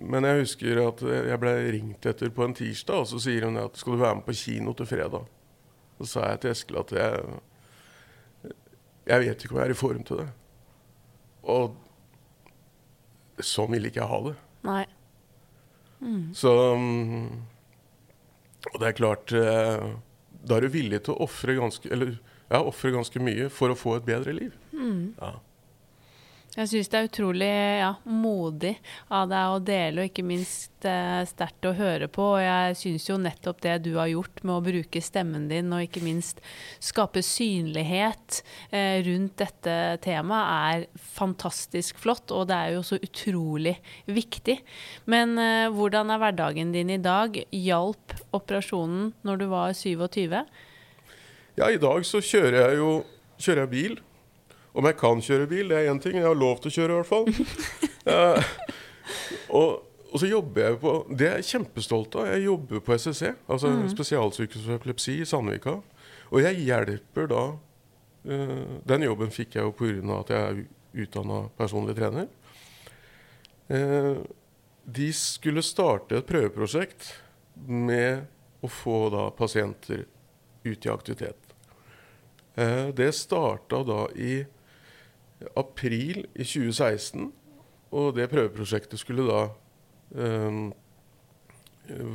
men 0.01 0.25
jeg 0.25 0.41
husker 0.41 0.81
at 0.88 1.03
jeg 1.05 1.39
ble 1.41 1.53
ringt 1.75 2.07
etter 2.10 2.31
på 2.34 2.47
en 2.47 2.55
tirsdag, 2.57 3.03
og 3.03 3.10
så 3.12 3.21
sier 3.21 3.45
hun 3.45 3.60
at 3.62 3.77
skal 3.77 3.95
du 3.95 4.01
være 4.01 4.17
med 4.19 4.25
på 4.25 4.38
kino 4.39 4.73
til 4.77 4.89
fredag. 4.89 5.27
Så 5.99 6.07
sa 6.10 6.31
jeg 6.31 6.41
til 6.41 6.53
Eskil 6.55 6.79
at 6.81 6.93
jeg, 6.97 7.12
jeg 9.12 9.25
vet 9.27 9.43
ikke 9.43 9.53
om 9.53 9.62
jeg 9.62 9.69
er 9.69 9.75
i 9.75 9.77
form 9.77 10.01
til 10.07 10.23
det. 10.23 10.29
Og 11.53 11.77
sånn 13.45 13.71
ville 13.73 13.89
ikke 13.91 14.01
jeg 14.01 14.10
ha 14.10 14.19
det. 14.29 14.36
Nei. 14.65 14.84
Så 16.34 16.51
mm, 16.81 17.25
Og 18.71 18.77
det 18.81 18.88
er 18.88 18.95
klart 18.97 19.34
eh, 19.38 19.84
Da 20.41 20.55
er 20.57 20.65
du 20.65 20.73
villig 20.73 21.03
til 21.05 21.13
å 21.13 21.27
ofre 21.27 21.53
ganske 21.60 21.91
Eller 21.93 22.15
ja, 22.51 22.59
ofre 22.59 22.91
ganske 22.91 23.23
mye 23.23 23.47
for 23.53 23.71
å 23.71 23.79
få 23.79 23.95
et 23.99 24.07
bedre 24.07 24.35
liv. 24.35 24.57
Ja. 24.75 25.37
Jeg 26.51 26.67
syns 26.67 26.89
det 26.91 26.97
er 26.99 27.05
utrolig 27.07 27.47
ja, 27.79 27.91
modig 28.03 28.73
av 29.07 29.29
deg 29.31 29.53
å 29.53 29.59
dele, 29.63 30.01
og 30.01 30.09
ikke 30.09 30.25
minst 30.27 30.83
eh, 30.83 31.21
sterkt 31.29 31.63
å 31.63 31.71
høre 31.77 32.09
på. 32.11 32.25
Og 32.33 32.41
jeg 32.43 32.73
syns 32.75 33.05
jo 33.07 33.15
nettopp 33.23 33.61
det 33.63 33.77
du 33.85 33.93
har 33.95 34.09
gjort 34.11 34.41
med 34.43 34.57
å 34.57 34.65
bruke 34.65 34.99
stemmen 34.99 35.45
din, 35.47 35.71
og 35.71 35.85
ikke 35.85 36.03
minst 36.03 36.41
skape 36.83 37.23
synlighet 37.23 38.41
eh, 38.67 38.99
rundt 39.05 39.37
dette 39.39 39.75
temaet, 40.03 40.89
er 40.91 41.05
fantastisk 41.15 42.01
flott. 42.03 42.33
Og 42.35 42.49
det 42.51 42.57
er 42.57 42.75
jo 42.75 42.83
så 42.83 42.99
utrolig 42.99 43.77
viktig. 44.11 44.57
Men 45.07 45.39
eh, 45.39 45.69
hvordan 45.71 46.11
er 46.11 46.19
hverdagen 46.25 46.75
din 46.75 46.91
i 46.91 46.99
dag? 46.99 47.39
Hjalp 47.55 48.17
operasjonen 48.35 49.13
når 49.23 49.39
du 49.39 49.47
var 49.55 49.71
27? 49.71 50.35
Ja, 51.57 51.69
i 51.69 51.79
dag 51.81 52.05
så 52.07 52.21
kjører 52.23 52.59
jeg 52.61 52.79
jo 52.79 52.91
kjører 53.41 53.65
jeg 53.65 53.71
bil. 53.71 53.99
Om 54.71 54.87
jeg 54.87 54.97
kan 55.01 55.23
kjøre 55.23 55.47
bil, 55.51 55.71
det 55.71 55.79
er 55.79 55.91
én 55.91 56.01
ting. 56.01 56.17
Jeg 56.19 56.27
har 56.27 56.37
lov 56.37 56.61
til 56.61 56.71
å 56.71 56.75
kjøre, 56.77 56.93
i 56.93 56.99
hvert 57.01 57.09
fall. 57.09 57.25
uh, 58.07 58.51
og, 59.59 59.71
og 60.11 60.21
så 60.21 60.29
jobber 60.29 60.67
jeg 60.67 60.77
på 60.83 60.93
Det 61.09 61.27
er 61.27 61.39
jeg 61.41 61.49
kjempestolt 61.49 62.19
av. 62.19 62.29
Jeg 62.31 62.45
jobber 62.45 62.83
på 62.85 62.95
SSC, 62.95 63.33
altså 63.51 63.73
Spesialsykehus 63.91 64.67
for 64.67 64.77
epilepsi 64.79 65.17
i 65.19 65.27
Sandvika. 65.27 65.79
Og 66.31 66.45
jeg 66.45 66.63
hjelper 66.63 67.27
da 67.31 67.47
uh, 67.51 68.77
Den 68.87 69.07
jobben 69.09 69.33
fikk 69.33 69.57
jeg 69.59 69.67
jo 69.67 69.75
pga. 69.75 70.21
at 70.21 70.35
jeg 70.35 70.53
er 70.53 71.03
utdanna 71.03 71.41
personlig 71.59 71.97
trener. 71.99 72.29
Uh, 73.71 74.23
de 74.91 75.11
skulle 75.15 75.63
starte 75.63 76.17
et 76.17 76.27
prøveprosjekt 76.27 77.11
med 77.67 78.25
å 78.61 78.69
få 78.71 79.09
da 79.13 79.27
pasienter 79.35 80.05
ut 80.63 80.85
i 80.85 80.89
aktivitet. 80.89 81.40
Eh, 82.57 82.87
det 82.95 83.13
starta 83.15 83.83
da 83.87 84.05
i 84.15 84.43
april 85.57 86.25
i 86.35 86.43
2016, 86.43 87.31
og 87.91 88.15
det 88.15 88.29
prøveprosjektet 88.31 88.99
skulle 88.99 89.27
da 89.27 89.43
eh, 90.15 90.71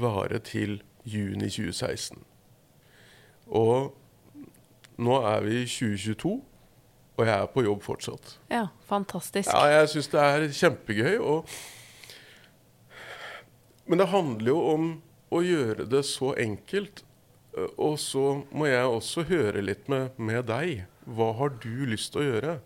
vare 0.00 0.38
til 0.44 0.82
juni 1.04 1.48
2016. 1.48 2.20
Og 3.46 3.94
nå 4.98 5.16
er 5.28 5.40
vi 5.44 5.62
i 5.62 5.66
2022, 5.66 6.36
og 7.16 7.26
jeg 7.26 7.40
er 7.40 7.48
på 7.52 7.64
jobb 7.64 7.82
fortsatt. 7.82 8.38
Ja, 8.50 8.66
fantastisk. 8.88 9.48
Ja, 9.48 9.64
jeg 9.78 9.88
syns 9.88 10.08
det 10.12 10.20
er 10.20 10.46
kjempegøy. 10.52 11.18
Og 11.18 11.48
Men 13.86 13.98
det 13.98 14.08
handler 14.10 14.50
jo 14.50 14.60
om 14.72 14.86
å 15.30 15.40
gjøre 15.46 15.86
det 15.86 16.02
så 16.04 16.32
enkelt. 16.34 17.04
Eh, 17.56 17.68
Og 17.78 17.98
så 18.02 18.42
må 18.52 18.68
jeg 18.70 18.84
også 18.84 19.24
høre 19.30 19.62
litt 19.64 19.88
med, 19.88 20.10
med 20.18 20.46
deg. 20.50 20.84
Hva 21.06 21.32
har 21.38 21.54
du 21.62 21.86
lyst 21.88 22.12
til 22.12 22.22
å 22.24 22.28
gjøre? 22.30 22.56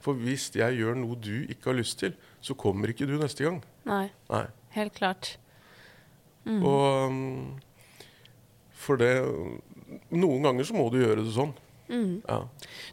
For 0.00 0.16
hvis 0.16 0.48
jeg 0.56 0.78
gjør 0.80 0.96
noe 0.96 1.18
du 1.20 1.44
ikke 1.52 1.70
har 1.72 1.76
lyst 1.80 1.98
til, 2.00 2.14
så 2.40 2.54
kommer 2.56 2.88
ikke 2.88 3.06
du 3.08 3.18
neste 3.20 3.44
gang. 3.44 3.58
Nei, 3.84 4.06
Nei. 4.30 4.46
helt 4.76 4.94
klart. 4.96 5.34
Og 6.48 7.10
um, 7.10 7.58
For 8.72 8.96
det 8.96 9.10
Noen 10.08 10.46
ganger 10.46 10.64
så 10.64 10.72
må 10.74 10.86
du 10.90 10.96
gjøre 11.02 11.24
det 11.26 11.34
sånn. 11.34 11.52
Ja. 11.90 12.44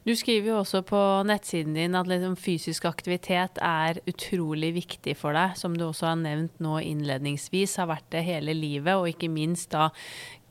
Du 0.04 0.10
skriver 0.18 0.50
jo 0.50 0.56
også 0.64 0.82
på 0.90 1.00
nettsiden 1.30 1.76
din 1.78 1.96
at 1.96 2.10
liksom 2.10 2.34
fysisk 2.42 2.88
aktivitet 2.90 3.60
er 3.62 4.00
utrolig 4.10 4.72
viktig 4.80 5.14
for 5.20 5.38
deg, 5.38 5.54
som 5.60 5.76
du 5.78 5.86
også 5.86 6.10
har 6.10 6.18
nevnt 6.18 6.58
nå 6.66 6.80
innledningsvis, 6.82 7.76
har 7.78 7.92
vært 7.92 8.10
det 8.16 8.24
hele 8.26 8.56
livet, 8.58 8.98
og 8.98 9.06
ikke 9.12 9.30
minst 9.30 9.70
da 9.76 9.92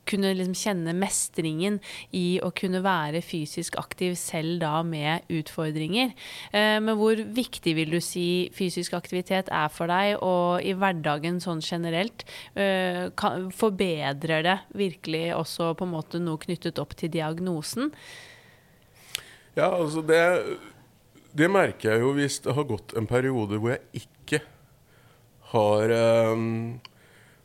kunne 0.07 0.33
liksom 0.37 0.55
kjenne 0.57 0.95
mestringen 0.97 1.79
i 2.15 2.39
å 2.43 2.51
kunne 2.55 2.81
være 2.85 3.21
fysisk 3.25 3.77
aktiv 3.79 4.15
selv 4.19 4.61
da 4.63 4.81
med 4.87 5.27
utfordringer. 5.33 6.13
Eh, 6.51 6.77
men 6.83 6.97
hvor 6.99 7.19
viktig 7.19 7.75
vil 7.77 7.93
du 7.93 7.99
si 8.03 8.47
fysisk 8.55 8.95
aktivitet 8.97 9.51
er 9.53 9.69
for 9.73 9.91
deg, 9.91 10.17
og 10.23 10.65
i 10.65 10.73
hverdagen 10.77 11.41
sånn 11.43 11.63
generelt? 11.63 12.25
Eh, 12.55 13.07
forbedrer 13.57 14.45
det 14.45 14.57
virkelig 14.77 15.27
også 15.35 15.73
på 15.77 15.87
en 15.87 15.95
måte 15.95 16.23
noe 16.23 16.41
knyttet 16.41 16.81
opp 16.81 16.95
til 16.97 17.11
diagnosen? 17.13 17.91
Ja, 19.57 19.71
altså 19.71 20.03
det, 20.05 20.21
det 21.33 21.49
merker 21.49 21.95
jeg 21.95 22.05
jo 22.05 22.13
hvis 22.17 22.39
det 22.45 22.53
har 22.53 22.67
gått 22.69 22.93
en 22.97 23.09
periode 23.09 23.57
hvor 23.57 23.73
jeg 23.73 24.03
ikke 24.05 24.43
har 25.53 25.93
um, 26.33 26.77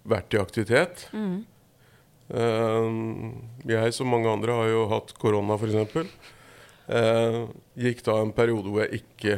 vært 0.09 0.35
i 0.35 0.41
aktivitet. 0.41 1.07
Ehm, 1.15 1.43
jeg 2.33 3.93
som 3.93 4.09
mange 4.09 4.31
andre 4.31 4.55
har 4.57 4.71
jo 4.71 4.87
hatt 4.89 5.11
korona 5.21 5.59
f.eks. 5.61 6.07
Uh, 6.89 7.43
gikk 7.79 8.01
da 8.07 8.15
en 8.23 8.33
periode 8.35 8.73
hvor 8.73 8.87
jeg 8.87 9.03
ikke 9.03 9.37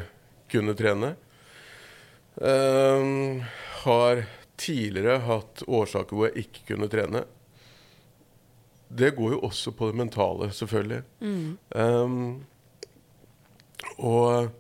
kunne 0.52 0.76
trene. 0.78 1.14
Ehm, 2.42 3.42
har 3.84 4.24
tidligere 4.56 5.22
hatt 5.28 5.62
årsaker 5.66 6.16
hvor 6.16 6.30
jeg 6.30 6.46
ikke 6.46 6.66
kunne 6.72 6.90
trene. 6.90 7.24
Det 8.94 9.14
går 9.16 9.36
jo 9.36 9.44
også 9.46 9.72
på 9.74 9.90
det 9.90 9.98
mentale, 9.98 10.50
selvfølgelig. 10.54 11.02
Ehm, 11.74 12.44
og, 13.98 14.50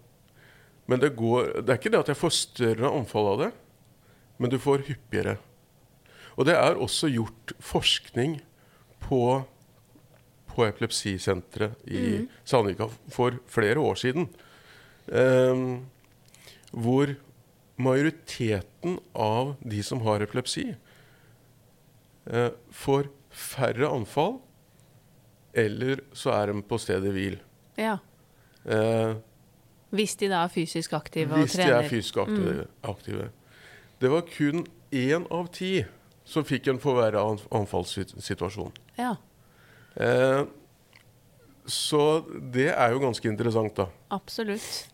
men 0.86 1.00
det 1.00 1.14
går 1.16 1.62
Det 1.62 1.72
er 1.72 1.78
ikke 1.78 1.90
det 1.90 2.02
at 2.02 2.10
jeg 2.12 2.20
får 2.20 2.34
større 2.36 2.90
anfall 2.90 3.30
av 3.32 3.38
det, 3.44 3.50
men 4.38 4.50
du 4.50 4.58
får 4.58 4.86
hyppigere. 4.88 5.38
Og 6.36 6.46
det 6.48 6.54
er 6.58 6.74
også 6.80 7.08
gjort 7.12 7.52
forskning 7.62 8.40
på, 9.04 9.20
på 10.50 10.66
epilepsisenteret 10.66 11.74
i 11.86 12.24
Sandvika 12.44 12.88
for 13.14 13.36
flere 13.46 13.78
år 13.78 13.94
siden. 14.00 14.28
Um, 15.06 15.84
hvor 16.74 17.12
majoriteten 17.76 18.98
av 19.14 19.54
de 19.62 19.82
som 19.82 20.00
har 20.06 20.22
epilepsi, 20.22 20.74
eh, 22.30 22.50
får 22.70 23.08
færre 23.34 23.88
anfall, 23.90 24.38
eller 25.54 26.02
så 26.14 26.30
er 26.34 26.52
de 26.52 26.62
på 26.62 26.78
stedet 26.78 27.12
hvil. 27.14 27.38
Ja. 27.78 27.96
Eh, 28.64 29.14
Hvis 29.94 30.16
de 30.18 30.28
da 30.28 30.44
er 30.44 30.48
fysisk 30.48 30.92
aktive 30.92 31.30
og 31.30 31.34
trener. 31.34 31.46
hvis 31.46 31.52
de 31.58 31.70
er 31.70 31.88
fysisk 31.88 32.16
aktive. 32.16 32.66
aktive. 32.82 33.28
Det 34.00 34.10
var 34.10 34.22
kun 34.22 34.66
én 34.92 35.26
av 35.30 35.50
ti 35.52 35.84
som 36.24 36.44
fikk 36.44 36.66
en 36.72 36.78
forverra 36.80 37.20
anf- 37.22 37.48
anfallssituasjon. 37.52 38.72
Ja, 38.98 39.16
Eh, 39.96 40.44
så 41.66 42.00
det 42.52 42.72
er 42.74 42.90
jo 42.90 42.98
ganske 42.98 43.28
interessant, 43.30 43.76
da. 43.76 43.86
absolutt. 44.10 44.88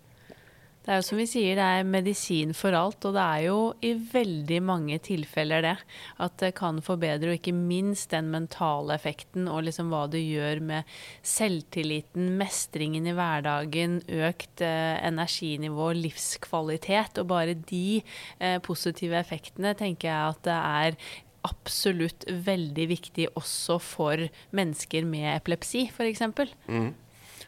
Det 0.90 0.96
er 0.96 1.04
jo 1.04 1.06
som 1.06 1.20
vi 1.20 1.24
sier, 1.30 1.54
det 1.54 1.62
er 1.62 1.84
medisin 1.86 2.50
for 2.50 2.74
alt, 2.74 3.04
og 3.06 3.12
det 3.14 3.22
er 3.22 3.42
jo 3.44 3.58
i 3.86 3.92
veldig 3.94 4.56
mange 4.66 4.96
tilfeller 5.06 5.62
det. 5.62 5.74
At 6.18 6.40
det 6.42 6.48
kan 6.58 6.80
forbedre, 6.82 7.30
og 7.30 7.36
ikke 7.36 7.54
minst 7.54 8.10
den 8.10 8.26
mentale 8.32 8.96
effekten, 8.96 9.46
og 9.46 9.68
liksom 9.68 9.92
hva 9.94 10.00
det 10.10 10.24
gjør 10.24 10.58
med 10.66 10.90
selvtilliten, 11.22 12.32
mestringen 12.40 13.06
i 13.06 13.14
hverdagen, 13.14 14.00
økt 14.02 14.64
eh, 14.66 14.96
energinivå, 15.06 15.92
livskvalitet. 15.94 17.22
Og 17.22 17.30
bare 17.36 17.54
de 17.54 18.00
eh, 18.40 18.58
positive 18.58 19.20
effektene 19.22 19.76
tenker 19.78 20.10
jeg 20.10 20.32
at 20.32 20.42
det 20.48 20.58
er 20.58 20.98
absolutt 21.46 22.26
veldig 22.50 22.88
viktig 22.96 23.28
også 23.38 23.78
for 23.78 24.26
mennesker 24.58 25.06
med 25.06 25.36
epilepsi, 25.36 25.86
f.eks. 25.94 26.26
Mm. 26.66 26.90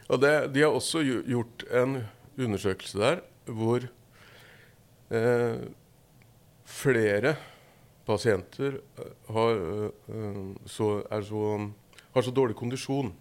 Og 0.07 0.23
det, 0.23 0.33
de 0.55 0.63
har 0.63 0.71
også 0.79 1.03
gjort 1.03 1.67
en 1.75 1.99
undersøkelse 2.39 3.03
der 3.03 3.23
hvor 3.45 3.87
eh, 5.13 5.63
flere 6.65 7.35
pasienter 8.07 8.79
eh, 8.99 9.11
har, 9.33 9.63
eh, 10.09 10.43
så, 10.69 10.89
er 11.11 11.25
så, 11.27 11.43
har 12.13 12.25
så 12.25 12.33
dårlig 12.35 12.57
kondisjon 12.59 13.13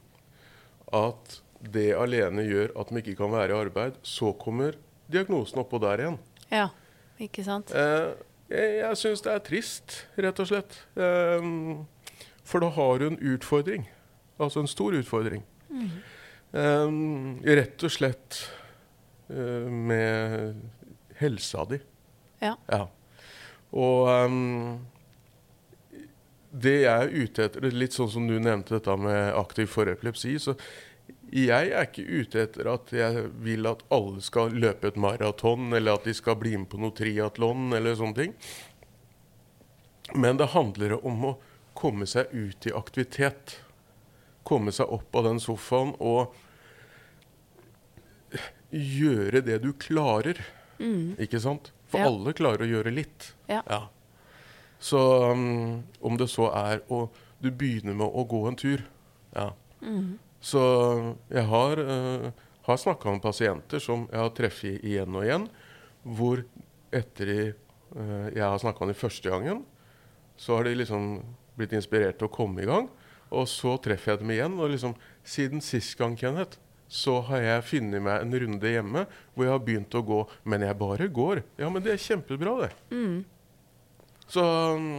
at 0.92 1.40
det 1.62 1.92
alene 1.94 2.44
gjør 2.44 2.72
at 2.80 2.90
de 2.90 3.00
ikke 3.02 3.16
kan 3.20 3.32
være 3.32 3.54
i 3.54 3.60
arbeid. 3.60 3.98
Så 4.02 4.32
kommer 4.40 4.76
diagnosen 5.12 5.62
oppå 5.62 5.78
der 5.82 6.02
igjen. 6.02 6.18
Ja, 6.50 6.68
ikke 7.22 7.44
sant? 7.46 7.72
Eh, 7.74 8.12
jeg 8.52 8.78
jeg 8.82 8.98
syns 9.00 9.22
det 9.24 9.32
er 9.32 9.44
trist, 9.46 9.94
rett 10.20 10.40
og 10.42 10.50
slett. 10.50 10.76
Eh, 10.98 11.46
for 12.44 12.64
da 12.64 12.68
har 12.74 12.98
du 12.98 13.06
en 13.08 13.20
utfordring. 13.34 13.86
Altså 14.42 14.60
en 14.60 14.70
stor 14.70 14.96
utfordring. 14.98 15.44
Eh, 16.52 16.98
rett 17.46 17.86
og 17.86 17.94
slett 17.94 18.42
med 19.32 20.62
helsa 21.20 21.64
di. 21.70 21.78
Ja. 22.42 22.56
Ja. 22.66 22.86
Og 23.72 24.08
um, 24.08 24.80
det 26.52 26.82
jeg 26.82 26.92
er 26.92 27.12
ute 27.12 27.44
etter, 27.46 27.68
litt 27.72 27.96
sånn 27.96 28.10
som 28.12 28.26
du 28.28 28.36
nevnte 28.36 28.76
dette 28.76 28.96
med 29.00 29.32
aktiv 29.38 29.70
forepilepsi, 29.72 30.36
så 30.42 30.56
jeg 31.32 31.70
er 31.72 31.86
ikke 31.86 32.04
ute 32.04 32.42
etter 32.44 32.68
at 32.68 32.92
jeg 32.92 33.30
vil 33.40 33.64
at 33.70 33.80
alle 33.94 34.20
skal 34.24 34.52
løpe 34.52 34.90
et 34.90 34.98
maraton, 35.00 35.70
eller 35.72 35.96
at 35.96 36.04
de 36.04 36.12
skal 36.16 36.36
bli 36.40 36.52
med 36.58 36.68
på 36.68 36.80
noe 36.82 36.92
triatlon 36.96 37.72
eller 37.72 37.96
sånne 37.96 38.18
ting. 38.18 38.36
Men 40.12 40.36
det 40.36 40.50
handler 40.52 40.98
om 41.00 41.24
å 41.30 41.36
komme 41.78 42.04
seg 42.10 42.28
ut 42.36 42.68
i 42.68 42.74
aktivitet. 42.76 43.56
Komme 44.44 44.74
seg 44.76 44.92
opp 44.92 45.16
av 45.16 45.30
den 45.30 45.40
sofaen 45.40 45.94
og 45.96 46.36
gjøre 48.72 49.42
det 49.44 49.60
du 49.62 49.72
klarer. 49.76 50.38
Ikke 50.82 51.38
sant? 51.40 51.70
For 51.92 52.00
Ja. 52.00 52.08
alle 52.08 52.32
klarer 52.32 52.64
å 52.64 52.70
gjøre 52.70 52.92
litt. 52.94 53.34
Ja. 53.48 53.88
Så 54.82 54.98
um, 55.30 55.82
om 56.00 56.16
det 56.18 56.26
så 56.32 56.48
er 56.56 56.80
å 56.90 57.08
Du 57.42 57.50
begynner 57.50 57.94
med 57.94 58.06
å 58.06 58.22
gå 58.26 58.46
en 58.46 58.56
tur. 58.56 58.84
Ja. 59.34 59.48
Så 60.40 60.60
jeg 61.28 61.42
har, 61.50 61.78
uh, 61.78 62.30
har 62.62 62.76
snakka 62.78 63.10
med 63.10 63.22
pasienter 63.22 63.82
som 63.82 64.04
jeg 64.12 64.20
har 64.20 64.30
treffet 64.30 64.84
igjen 64.86 65.16
og 65.18 65.24
igjen, 65.26 65.48
hvor 66.06 66.44
etter 66.94 67.26
de, 67.26 67.38
uh, 67.96 68.28
jeg 68.30 68.42
har 68.46 68.58
snakka 68.62 68.86
med 68.86 68.94
dem 68.94 69.00
første 69.00 69.28
gangen, 69.28 69.64
så 70.38 70.54
har 70.56 70.64
de 70.70 70.74
liksom 70.78 71.24
blitt 71.58 71.74
inspirert 71.74 72.18
til 72.18 72.28
å 72.30 72.34
komme 72.34 72.62
i 72.62 72.66
gang. 72.70 72.86
Og 73.34 73.48
så 73.50 73.74
treffer 73.82 74.12
jeg 74.12 74.22
dem 74.22 74.30
igjen. 74.30 74.54
Og 74.60 74.70
liksom, 74.70 74.94
siden 75.24 75.60
sist 75.64 75.96
gang, 75.98 76.14
Kenneth, 76.16 76.58
så 76.92 77.14
har 77.30 77.40
jeg 77.40 77.64
funnet 77.70 78.04
meg 78.04 78.20
en 78.26 78.34
runde 78.42 78.72
hjemme 78.74 79.06
hvor 79.32 79.46
jeg 79.46 79.54
har 79.54 79.62
begynt 79.64 79.94
å 79.96 80.02
gå. 80.04 80.18
Men 80.44 80.64
jeg 80.66 80.76
bare 80.80 81.08
går. 81.08 81.40
Ja, 81.60 81.70
men 81.72 81.84
det 81.84 81.94
er 81.94 82.02
kjempebra, 82.04 82.66
det. 82.66 82.72
Så 84.32 84.44
um, 84.76 84.90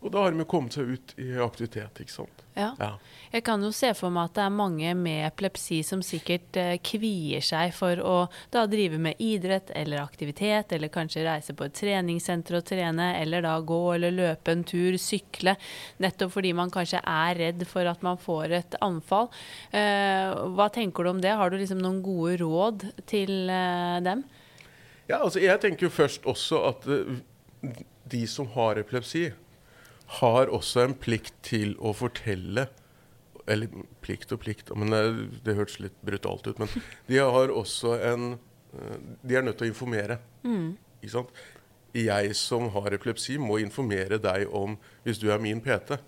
Og 0.00 0.08
da 0.14 0.22
har 0.24 0.32
de 0.32 0.44
kommet 0.48 0.72
seg 0.72 0.94
ut 0.94 1.10
i 1.20 1.34
aktivitet, 1.44 1.98
ikke 2.00 2.12
sant. 2.12 2.44
Ja. 2.56 2.70
Ja. 2.80 2.94
Jeg 3.34 3.44
kan 3.44 3.60
jo 3.62 3.68
se 3.74 3.90
for 3.94 4.12
meg 4.12 4.30
at 4.30 4.38
det 4.38 4.44
er 4.46 4.54
mange 4.54 4.92
med 4.96 5.26
epilepsi 5.26 5.82
som 5.86 6.00
sikkert 6.04 6.56
eh, 6.58 6.78
kvier 6.84 7.44
seg 7.44 7.74
for 7.76 8.00
å 8.00 8.14
da 8.52 8.62
drive 8.70 8.96
med 9.02 9.20
idrett 9.20 9.68
eller 9.76 10.00
aktivitet, 10.00 10.72
eller 10.72 10.92
kanskje 10.92 11.26
reise 11.26 11.54
på 11.56 11.68
et 11.68 11.76
treningssenter 11.76 12.56
og 12.58 12.64
trene, 12.70 13.10
eller 13.20 13.44
da 13.44 13.58
gå 13.60 13.80
eller 13.98 14.16
løpe 14.16 14.54
en 14.56 14.64
tur, 14.64 14.96
sykle, 15.00 15.54
nettopp 16.00 16.32
fordi 16.32 16.54
man 16.56 16.72
kanskje 16.72 17.02
er 17.04 17.36
redd 17.42 17.66
for 17.68 17.92
at 17.92 18.00
man 18.06 18.16
får 18.20 18.56
et 18.56 18.78
anfall. 18.80 19.28
Eh, 19.76 20.32
hva 20.56 20.70
tenker 20.72 21.04
du 21.04 21.12
om 21.12 21.20
det? 21.20 21.36
Har 21.36 21.52
du 21.52 21.60
liksom 21.60 21.84
noen 21.84 22.00
gode 22.04 22.40
råd 22.40 22.88
til 23.10 23.52
eh, 23.52 24.00
dem? 24.08 24.24
Ja, 25.10 25.20
altså 25.20 25.44
jeg 25.44 25.60
tenker 25.60 25.90
jo 25.90 25.92
først 25.92 26.24
også 26.28 26.64
at 26.72 26.88
eh, 26.88 27.78
de 28.10 28.24
som 28.30 28.48
har 28.56 28.80
epilepsi, 28.80 29.28
har 30.18 30.50
også 30.50 30.84
en 30.84 30.94
plikt 30.98 31.36
til 31.46 31.76
å 31.78 31.92
fortelle 31.94 32.68
Eller 33.50 33.70
plikt 34.04 34.32
og 34.34 34.40
plikt, 34.42 34.70
men 34.76 34.90
det, 34.92 35.00
det 35.46 35.56
hørtes 35.58 35.80
litt 35.82 35.96
brutalt 36.06 36.46
ut. 36.46 36.58
Men 36.60 36.68
de 37.08 37.18
har 37.18 37.50
også 37.50 37.96
en 38.10 38.26
eh, 38.34 38.98
De 39.22 39.38
er 39.38 39.42
nødt 39.46 39.58
til 39.58 39.68
å 39.68 39.72
informere. 39.72 40.18
Ikke 41.00 41.14
sant? 41.14 41.32
Jeg 41.96 42.34
som 42.38 42.68
har 42.76 42.94
epilepsi, 42.94 43.38
må 43.38 43.58
informere 43.58 44.20
deg 44.22 44.46
om 44.54 44.76
Hvis 45.02 45.18
du 45.18 45.30
er 45.32 45.42
min 45.42 45.62
PT, 45.64 45.98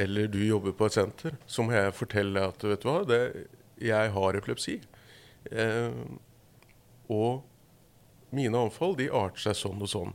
eller 0.00 0.26
du 0.26 0.40
jobber 0.42 0.72
på 0.72 0.86
et 0.88 0.96
senter, 0.96 1.36
så 1.46 1.62
må 1.62 1.74
jeg 1.76 1.94
fortelle 1.94 2.48
at 2.48 2.64
vet 2.64 2.82
du 2.82 2.88
hva, 2.88 3.02
det, 3.06 3.20
jeg 3.78 4.10
har 4.14 4.38
epilepsi. 4.38 4.80
Eh, 5.52 5.92
og 7.12 7.44
mine 8.34 8.58
anfall 8.58 8.96
de 8.98 9.10
arter 9.12 9.44
seg 9.48 9.58
sånn 9.60 9.84
og 9.84 9.90
sånn. 9.90 10.14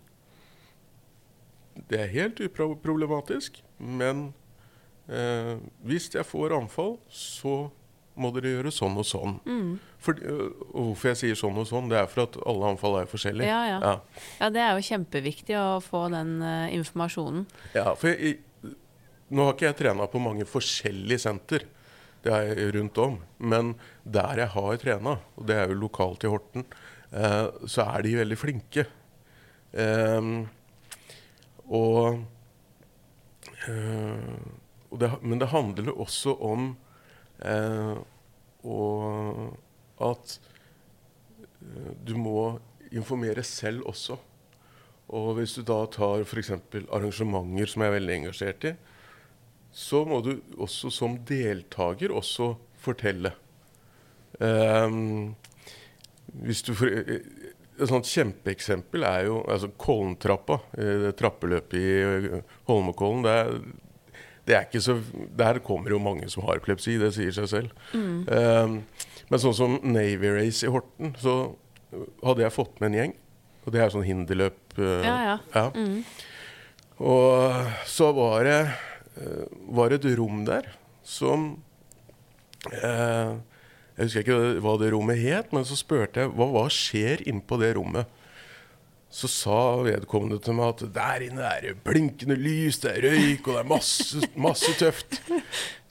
Det 1.89 1.99
er 2.03 2.13
helt 2.13 2.39
uproblematisk, 2.45 3.63
men 3.79 4.29
eh, 5.09 5.55
hvis 5.87 6.09
jeg 6.13 6.25
får 6.27 6.53
anfall, 6.59 6.97
så 7.09 7.69
må 8.19 8.29
dere 8.35 8.51
gjøre 8.57 8.73
sånn 8.73 8.97
og 8.99 9.07
sånn. 9.07 9.37
For, 10.03 10.19
øh, 10.19 10.51
og 10.73 10.89
hvorfor 10.89 11.11
jeg 11.13 11.19
sier 11.21 11.39
sånn 11.39 11.57
og 11.61 11.67
sånn, 11.69 11.87
det 11.91 12.01
er 12.01 12.09
for 12.11 12.25
at 12.27 12.37
alle 12.49 12.73
anfall 12.73 12.99
er 12.99 13.09
forskjellige. 13.09 13.47
Ja, 13.47 13.79
ja. 13.79 13.95
Ja, 14.41 14.51
det 14.53 14.61
er 14.63 14.75
jo 14.75 14.85
kjempeviktig 14.89 15.55
å 15.57 15.79
få 15.83 16.05
den 16.13 16.37
uh, 16.43 16.67
informasjonen. 16.75 17.47
Ja, 17.77 17.93
for 17.99 18.11
jeg, 18.11 18.41
nå 19.29 19.45
har 19.45 19.55
ikke 19.55 19.69
jeg 19.69 19.79
trena 19.83 20.07
på 20.09 20.21
mange 20.21 20.47
forskjellige 20.49 21.23
senter. 21.25 21.65
Det 22.25 22.31
er 22.35 22.51
jeg 22.51 22.73
rundt 22.75 22.99
om. 23.01 23.17
Men 23.37 23.73
der 24.03 24.43
jeg 24.43 24.53
har 24.55 24.79
trena, 24.81 25.17
og 25.37 25.49
det 25.49 25.59
er 25.59 25.71
jo 25.71 25.81
lokalt 25.85 26.25
i 26.25 26.31
Horten, 26.31 26.65
eh, 27.13 27.45
så 27.69 27.85
er 27.93 28.03
de 28.03 28.15
veldig 28.19 28.39
flinke. 28.39 28.85
Ehm, 29.71 30.49
og, 31.69 32.21
eh, 33.67 34.37
og 34.89 35.01
det, 35.01 35.11
men 35.21 35.41
det 35.41 35.51
handler 35.53 35.91
også 35.93 36.33
om 36.41 36.71
eh, 37.45 37.97
og 38.67 39.57
at 40.03 40.39
eh, 41.61 41.91
du 42.05 42.15
må 42.17 42.59
informere 42.91 43.43
selv 43.45 43.85
også. 43.89 44.17
Og 45.09 45.33
hvis 45.37 45.55
du 45.57 45.63
da 45.65 45.83
tar 45.89 46.25
f.eks. 46.25 46.51
arrangementer 46.93 47.69
som 47.69 47.83
jeg 47.83 47.89
er 47.89 47.97
veldig 47.97 48.15
engasjert 48.15 48.65
i, 48.69 48.73
så 49.73 50.03
må 50.05 50.19
du 50.25 50.35
også 50.57 50.89
som 50.93 51.17
deltaker 51.25 52.13
også 52.13 52.55
fortelle. 52.81 53.31
Um, 54.39 55.35
hvis 56.45 56.61
du 56.65 56.73
for, 56.77 56.89
et 57.79 57.89
sånt 57.91 58.09
kjempeeksempel 58.09 59.05
er 59.07 59.27
jo 59.27 59.39
altså 59.49 59.69
Kollentrappa, 59.79 60.59
eh, 60.77 60.95
det 61.05 61.13
trappeløpet 61.19 61.77
i 61.79 61.85
eh, 62.01 62.57
Holmenkollen. 62.69 63.23
Det 63.25 63.35
er, 63.35 63.53
det 64.49 64.57
er 64.57 64.67
ikke 64.67 64.83
så, 64.83 64.97
der 65.39 65.61
kommer 65.65 65.93
jo 65.93 66.01
mange 66.03 66.29
som 66.31 66.45
har 66.47 66.59
epilepsi, 66.59 66.97
det 67.01 67.13
sier 67.15 67.33
seg 67.35 67.49
selv. 67.51 67.87
Ehm, 67.93 68.79
men 69.29 69.41
sånn 69.41 69.57
som 69.57 69.77
Navy 69.85 70.31
Race 70.33 70.65
i 70.65 70.71
Horten, 70.73 71.13
så 71.21 71.35
hadde 72.23 72.45
jeg 72.45 72.55
fått 72.55 72.79
med 72.81 72.91
en 72.91 72.99
gjeng. 72.99 73.15
Og 73.65 73.75
det 73.75 73.83
er 73.83 73.93
sånn 73.93 74.07
hinderløp. 74.07 74.57
Uh, 74.79 75.03
Ja, 75.05 75.37
ja. 75.53 75.65
Og 76.99 77.69
så 77.87 78.09
var 78.15 78.47
det, 78.47 78.59
uh, 79.19 79.45
var 79.77 79.91
det 79.91 79.99
et 80.01 80.17
rom 80.17 80.41
der 80.47 80.71
som 81.05 81.51
eh, 82.67 83.31
Jeg 83.99 84.07
husker 84.07 84.23
ikke 84.23 84.61
hva 84.63 84.77
det 84.79 84.93
rommet 84.93 85.19
het, 85.19 85.49
men 85.51 85.65
så 85.67 85.75
spurte 85.75 86.23
jeg 86.23 86.31
hva, 86.31 86.45
hva 86.53 86.61
skjer 86.71 87.19
innpå 87.27 87.57
det 87.59 87.73
rommet. 87.75 88.07
Så 89.11 89.27
sa 89.27 89.57
vedkommende 89.83 90.37
til 90.45 90.55
meg 90.55 90.69
at 90.71 90.83
der 90.95 91.25
inne 91.25 91.43
er 91.43 91.65
det 91.65 91.73
blinkende 91.83 92.37
lys, 92.39 92.79
det 92.79 92.93
er 92.93 93.09
røyk, 93.09 93.49
og 93.49 93.57
det 93.57 93.59
er 93.59 93.67
masse, 93.67 94.21
masse 94.39 94.71
tøft. 94.79 95.19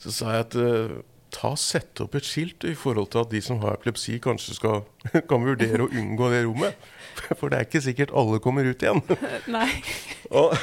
Så 0.01 0.15
sa 0.15 0.33
jeg 0.33 0.47
at 0.47 0.57
ta 0.57 1.03
ta 1.29 1.53
Sett 1.59 2.01
opp 2.01 2.17
et 2.17 2.25
skilt 2.25 2.65
i 2.65 2.73
forhold 2.73 3.11
til 3.13 3.21
at 3.21 3.29
de 3.29 3.43
som 3.45 3.61
har 3.61 3.77
epilepsi, 3.77 4.17
kanskje 4.23 4.57
skal, 4.57 4.81
kan 5.29 5.45
vurdere 5.45 5.85
å 5.85 5.91
unngå 5.93 6.33
det 6.33 6.41
rommet. 6.47 6.89
For 7.37 7.51
det 7.51 7.59
er 7.59 7.69
ikke 7.69 7.85
sikkert 7.85 8.17
alle 8.17 8.41
kommer 8.41 8.65
ut 8.65 8.81
igjen. 8.81 9.03
Nei. 9.53 9.69
Og, 10.33 10.57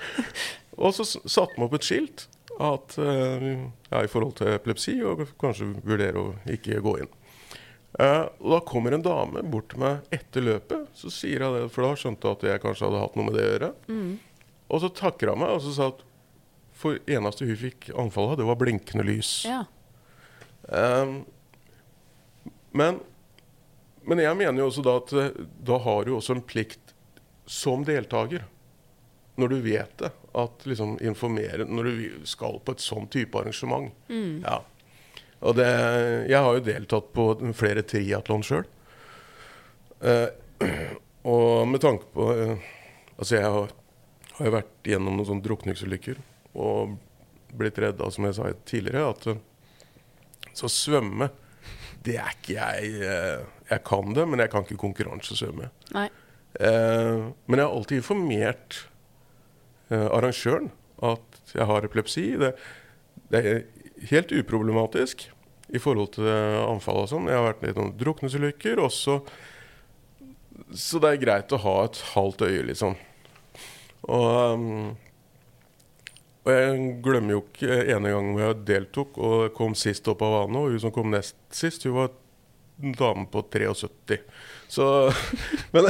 og 0.82 0.96
så 0.98 1.06
satte 1.06 1.54
vi 1.54 1.68
opp 1.68 1.78
et 1.78 1.86
skilt 1.86 2.26
at, 2.60 2.98
eh, 2.98 3.46
ja, 3.90 4.02
i 4.04 4.10
forhold 4.10 4.36
til 4.38 4.52
epilepsi, 4.54 4.96
og 5.06 5.26
kanskje 5.40 5.72
vurdere 5.82 6.20
å 6.20 6.34
ikke 6.50 6.82
gå 6.84 6.96
inn. 7.02 7.12
Eh, 7.98 8.24
og 8.40 8.48
da 8.56 8.60
kommer 8.66 8.94
en 8.94 9.04
dame 9.04 9.42
bort 9.46 9.70
til 9.70 9.82
meg 9.84 10.14
etter 10.14 10.42
løpet, 10.42 10.88
så 10.98 11.10
sier 11.12 11.44
jeg 11.44 11.54
det, 11.56 11.68
for 11.74 11.86
da 11.86 11.94
skjønte 11.98 12.26
jeg 12.26 12.38
at 12.38 12.48
jeg 12.50 12.62
kanskje 12.64 12.88
hadde 12.88 13.02
hatt 13.04 13.18
noe 13.18 13.28
med 13.28 13.38
det 13.38 13.44
å 13.44 13.52
gjøre. 13.52 13.70
Og 14.74 14.82
så 14.82 14.90
takker 14.90 15.30
hun 15.30 15.42
meg 15.44 15.54
og 15.54 15.62
så 15.62 15.74
sa 15.76 15.88
at 15.92 16.02
for 16.74 16.98
eneste 17.06 17.46
hun 17.46 17.58
fikk 17.58 17.92
anfall 17.94 18.32
av, 18.32 18.38
det 18.40 18.48
var 18.48 18.58
blinkende 18.58 19.06
lys. 19.06 19.44
Ja. 19.46 19.62
Ehm, 20.74 21.20
men, 22.74 22.98
men 24.02 24.22
jeg 24.24 24.38
mener 24.40 24.64
jo 24.64 24.70
også 24.72 24.82
da 24.84 24.96
at 24.98 25.14
da 25.70 25.78
har 25.84 26.08
du 26.08 26.16
også 26.16 26.34
en 26.34 26.42
plikt 26.44 26.94
som 27.46 27.84
deltaker, 27.86 28.46
når 29.40 29.50
du 29.50 29.56
vet 29.64 29.96
det, 29.98 30.10
at 30.38 30.66
liksom 30.68 30.96
informere 31.02 31.66
når 31.66 31.88
du 31.88 32.26
skal 32.28 32.60
på 32.62 32.74
et 32.74 32.82
sånn 32.82 33.08
type 33.10 33.38
arrangement. 33.38 33.90
Ja. 34.44 34.60
Og 35.44 35.56
det, 35.58 35.68
jeg 36.30 36.40
har 36.40 36.56
jo 36.56 36.64
deltatt 36.64 37.10
på 37.16 37.26
flere 37.56 37.82
triatlon 37.86 38.44
sjøl. 38.46 38.66
og 41.24 41.68
med 41.68 41.80
tanke 41.80 42.08
på 42.12 42.30
eh, 42.34 42.70
Altså, 43.14 43.36
jeg 43.36 43.46
har, 43.46 43.70
har 44.36 44.48
jo 44.48 44.52
vært 44.56 44.88
gjennom 44.90 45.14
noen 45.14 45.28
sånne 45.28 45.44
drukningsulykker 45.44 46.16
og 46.58 46.96
blitt 47.54 47.78
redda, 47.78 48.08
som 48.10 48.26
jeg 48.26 48.34
sa 48.34 48.48
tidligere, 48.66 49.04
at 49.12 49.28
eh, 49.30 49.38
så 50.54 50.70
svømme, 50.70 51.28
det 52.04 52.16
er 52.20 52.34
ikke 52.34 52.56
jeg 52.56 52.90
eh, 53.06 53.44
Jeg 53.70 53.80
kan 53.86 54.10
det, 54.14 54.26
men 54.28 54.42
jeg 54.42 54.50
kan 54.52 54.66
ikke 54.66 54.80
konkurransesvømme. 54.82 55.70
Eh, 56.60 57.22
men 57.46 57.58
jeg 57.58 57.64
har 57.64 57.78
alltid 57.78 58.02
informert 58.02 58.80
eh, 58.80 58.90
arrangøren 60.10 60.70
at 61.04 61.54
jeg 61.54 61.68
har 61.68 61.86
epilepsi. 61.86 62.26
Det, 62.40 62.52
det 63.32 63.40
er 63.40 63.64
helt 64.10 64.34
uproblematisk 64.34 65.28
i 65.74 65.80
forhold 65.80 66.14
til 66.16 66.28
anfall 66.28 67.04
og 67.04 67.10
sånn. 67.10 67.30
Jeg 67.30 67.38
har 67.38 67.48
vært 67.48 67.64
i 67.68 67.74
noen 67.76 67.94
drukningsulykker. 68.00 68.82
også. 68.84 69.20
så 70.74 71.00
det 71.02 71.10
er 71.10 71.24
greit 71.24 71.52
å 71.52 71.62
ha 71.64 71.76
et 71.84 72.02
halvt 72.14 72.46
øye, 72.46 72.62
liksom. 72.70 72.96
Og, 74.04 74.26
um, 74.54 74.92
og 76.44 76.50
jeg 76.52 76.88
glemmer 77.04 77.38
jo 77.38 77.44
ikke 77.46 77.78
ene 77.88 78.12
gangen 78.12 78.34
hvor 78.36 78.44
jeg 78.44 78.64
deltok 78.68 79.16
og 79.16 79.54
kom 79.56 79.76
sist 79.78 80.08
opp 80.12 80.22
av 80.26 80.36
vannet, 80.42 80.60
og 80.60 80.74
hun 80.74 80.82
som 80.82 80.92
kom 80.92 81.08
nest 81.14 81.38
sist, 81.54 81.86
hun 81.88 81.96
var 81.96 82.12
en 82.82 82.92
dame 82.98 83.24
på 83.32 83.42
73. 83.48 84.20
Så 84.68 84.86
Men, 85.72 85.88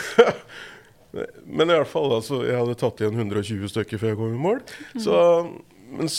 men 1.12 1.70
i 1.70 1.74
hvert 1.74 1.90
fall, 1.90 2.12
altså, 2.14 2.42
jeg 2.46 2.58
hadde 2.58 2.76
tatt 2.78 3.00
igjen 3.02 3.18
120 3.18 3.70
stykker 3.72 3.98
før 4.00 4.12
jeg 4.12 4.18
kom 4.20 4.34
i 4.34 4.42
mål. 4.44 4.60
Så, 5.02 5.14
men, 5.90 6.10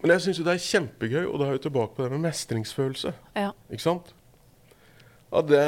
men 0.00 0.14
jeg 0.14 0.24
syns 0.24 0.40
jo 0.40 0.46
det 0.46 0.54
er 0.56 0.64
kjempegøy, 0.64 1.24
og 1.26 1.38
da 1.40 1.48
er 1.48 1.58
vi 1.58 1.64
tilbake 1.66 1.96
på 1.96 2.06
det 2.06 2.14
med 2.14 2.24
mestringsfølelse. 2.24 3.12
Ja. 3.36 3.50
Ikke 3.68 3.84
sant? 3.84 4.14
Ja, 5.34 5.42
det, 5.44 5.62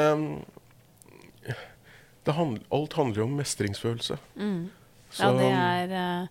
det 2.25 2.35
handl, 2.37 2.61
Alt 2.73 2.97
handler 2.97 3.21
jo 3.21 3.27
om 3.29 3.37
mestringsfølelse. 3.39 4.17
Mm. 4.35 4.63
Så, 5.09 5.23
Ja, 5.23 5.31
det 5.37 5.51
er, 5.51 5.93
eh, 6.01 6.27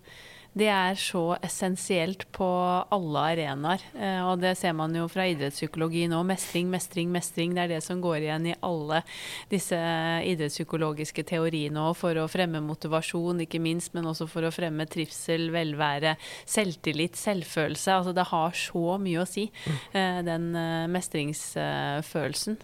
det 0.57 0.67
er 0.73 0.95
så 0.97 1.35
essensielt 1.45 2.25
på 2.35 2.47
alle 2.93 3.23
arenaer. 3.33 3.83
Eh, 3.93 4.21
Og 4.25 4.39
det 4.41 4.55
ser 4.57 4.73
man 4.73 4.95
jo 4.95 5.05
fra 5.11 5.27
idrettspsykologi 5.29 6.07
nå. 6.09 6.23
Mestring, 6.25 6.69
mestring, 6.73 7.11
mestring. 7.13 7.53
Det 7.53 7.63
er 7.63 7.73
det 7.75 7.83
som 7.85 8.01
går 8.01 8.25
igjen 8.25 8.47
i 8.51 8.55
alle 8.65 9.03
disse 9.51 9.77
idrettspsykologiske 9.77 11.23
teoriene 11.29 11.83
òg, 11.89 11.95
for 11.99 12.17
å 12.17 12.27
fremme 12.31 12.63
motivasjon, 12.65 13.43
ikke 13.45 13.61
minst, 13.61 13.93
men 13.93 14.09
også 14.09 14.27
for 14.31 14.47
å 14.47 14.53
fremme 14.53 14.87
trivsel, 14.89 15.49
velvære, 15.53 16.15
selvtillit, 16.49 17.19
selvfølelse. 17.19 17.93
Altså 17.99 18.15
det 18.17 18.27
har 18.31 18.57
så 18.57 18.97
mye 19.01 19.21
å 19.21 19.29
si, 19.29 19.49
eh, 19.93 20.21
den 20.25 20.49
eh, 20.55 20.87
mestringsfølelsen. 20.89 22.57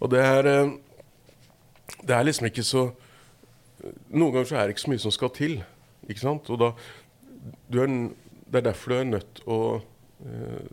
Og 0.00 0.10
det 0.10 0.24
er 0.24 0.46
eh, 0.46 0.72
Det 2.02 2.14
er 2.16 2.24
liksom 2.24 2.46
ikke 2.48 2.64
så 2.64 2.90
Noen 4.10 4.32
ganger 4.32 4.46
så 4.46 4.56
er 4.56 4.66
det 4.66 4.74
ikke 4.76 4.84
så 4.84 4.90
mye 4.92 5.02
som 5.02 5.10
skal 5.14 5.30
til. 5.34 5.54
Ikke 6.08 6.22
sant? 6.22 6.50
Og 6.50 6.58
da 6.62 6.72
du 7.72 7.80
er, 7.82 7.88
Det 8.52 8.60
er 8.60 8.66
derfor 8.70 8.92
du 8.92 8.96
er 9.00 9.04
nødt 9.08 9.40
å 9.50 9.58
eh, 10.26 10.66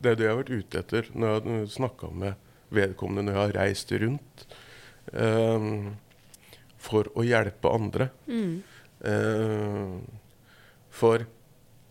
Det 0.00 0.10
er 0.10 0.16
det 0.18 0.24
jeg 0.26 0.32
har 0.34 0.40
vært 0.42 0.50
ute 0.58 0.78
etter 0.82 1.10
når 1.14 1.28
jeg 1.34 1.44
har 1.60 1.68
snakka 1.78 2.10
med 2.12 2.34
vedkommende 2.74 3.28
når 3.28 3.36
jeg 3.36 3.42
har 3.44 3.56
reist 3.60 3.92
rundt. 4.02 4.46
eh, 5.12 5.68
for 6.84 7.08
å 7.16 7.22
hjelpe 7.24 7.70
andre. 7.72 8.10
Mm. 8.28 8.62
Eh, 9.08 9.94
for 10.92 11.24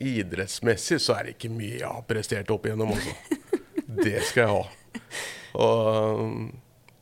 idrettsmessig 0.03 0.99
så 1.01 1.15
er 1.17 1.23
det 1.29 1.33
ikke 1.37 1.49
mye 1.53 1.79
jeg 1.79 1.87
har 1.89 2.03
prestert 2.09 2.51
opp 2.53 2.65
igjennom, 2.67 2.91
altså. 2.93 3.39
Det 4.03 4.19
skal 4.25 4.43
jeg 4.43 4.51
ha. 4.53 5.01
Og, 5.63 6.51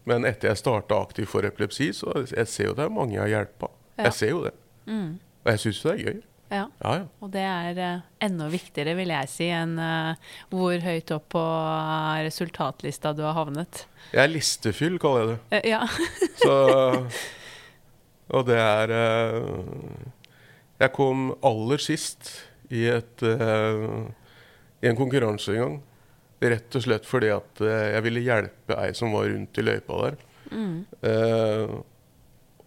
men 0.09 0.25
etter 0.27 0.49
jeg 0.51 0.59
starta 0.59 0.97
aktivt 1.03 1.29
for 1.31 1.47
epilepsi, 1.47 1.91
så 1.95 2.13
jeg 2.27 2.47
ser 2.51 2.67
jo 2.69 2.73
det 2.77 2.83
er 2.87 2.91
mange 2.95 3.15
jeg 3.15 3.23
har 3.23 3.31
hjelpa. 3.35 3.69
Ja. 3.97 4.07
Jeg 4.09 4.17
ser 4.17 4.31
jo 4.33 4.41
det. 4.47 4.53
Mm. 4.87 5.11
Og 5.41 5.51
jeg 5.53 5.63
syns 5.65 5.81
det 5.85 5.91
er 5.91 6.03
gøy. 6.05 6.19
Ja. 6.51 6.65
Ja, 6.83 6.95
ja. 6.99 7.03
Og 7.23 7.29
det 7.31 7.43
er 7.47 7.77
uh, 7.79 8.07
enda 8.23 8.47
viktigere, 8.51 8.93
vil 8.99 9.13
jeg 9.13 9.29
si, 9.31 9.47
enn 9.55 9.77
uh, 9.79 10.31
hvor 10.51 10.75
høyt 10.83 11.13
opp 11.15 11.29
på 11.31 11.43
eh, 11.43 12.23
resultatlista 12.27 13.13
du 13.15 13.23
har 13.23 13.37
havnet. 13.37 13.85
Jeg 14.11 14.25
er 14.25 14.33
listefyll, 14.33 14.97
kaller 14.99 15.21
jeg 15.21 15.29
det. 15.31 15.37
Uh, 15.53 15.69
ja. 15.71 15.79
Så, 16.41 16.55
og 18.31 18.47
det 18.47 18.57
er 18.59 18.91
Jeg 20.81 20.91
kom 20.95 21.31
aller 21.45 21.81
sist 21.83 22.33
i, 22.71 22.85
et, 22.89 23.23
i 23.23 24.87
en 24.89 24.97
konkurranse 24.97 25.53
en 25.53 25.61
gang. 25.61 25.79
Rett 26.41 26.77
og 26.79 26.85
slett 26.85 27.05
fordi 27.05 27.29
at 27.35 27.61
jeg 27.61 28.01
ville 28.07 28.23
hjelpe 28.23 28.77
ei 28.81 28.95
som 28.97 29.11
var 29.13 29.27
rundt 29.29 29.59
i 29.59 29.65
løypa 29.67 29.99
der. 30.05 30.15
Mm. 30.51 30.77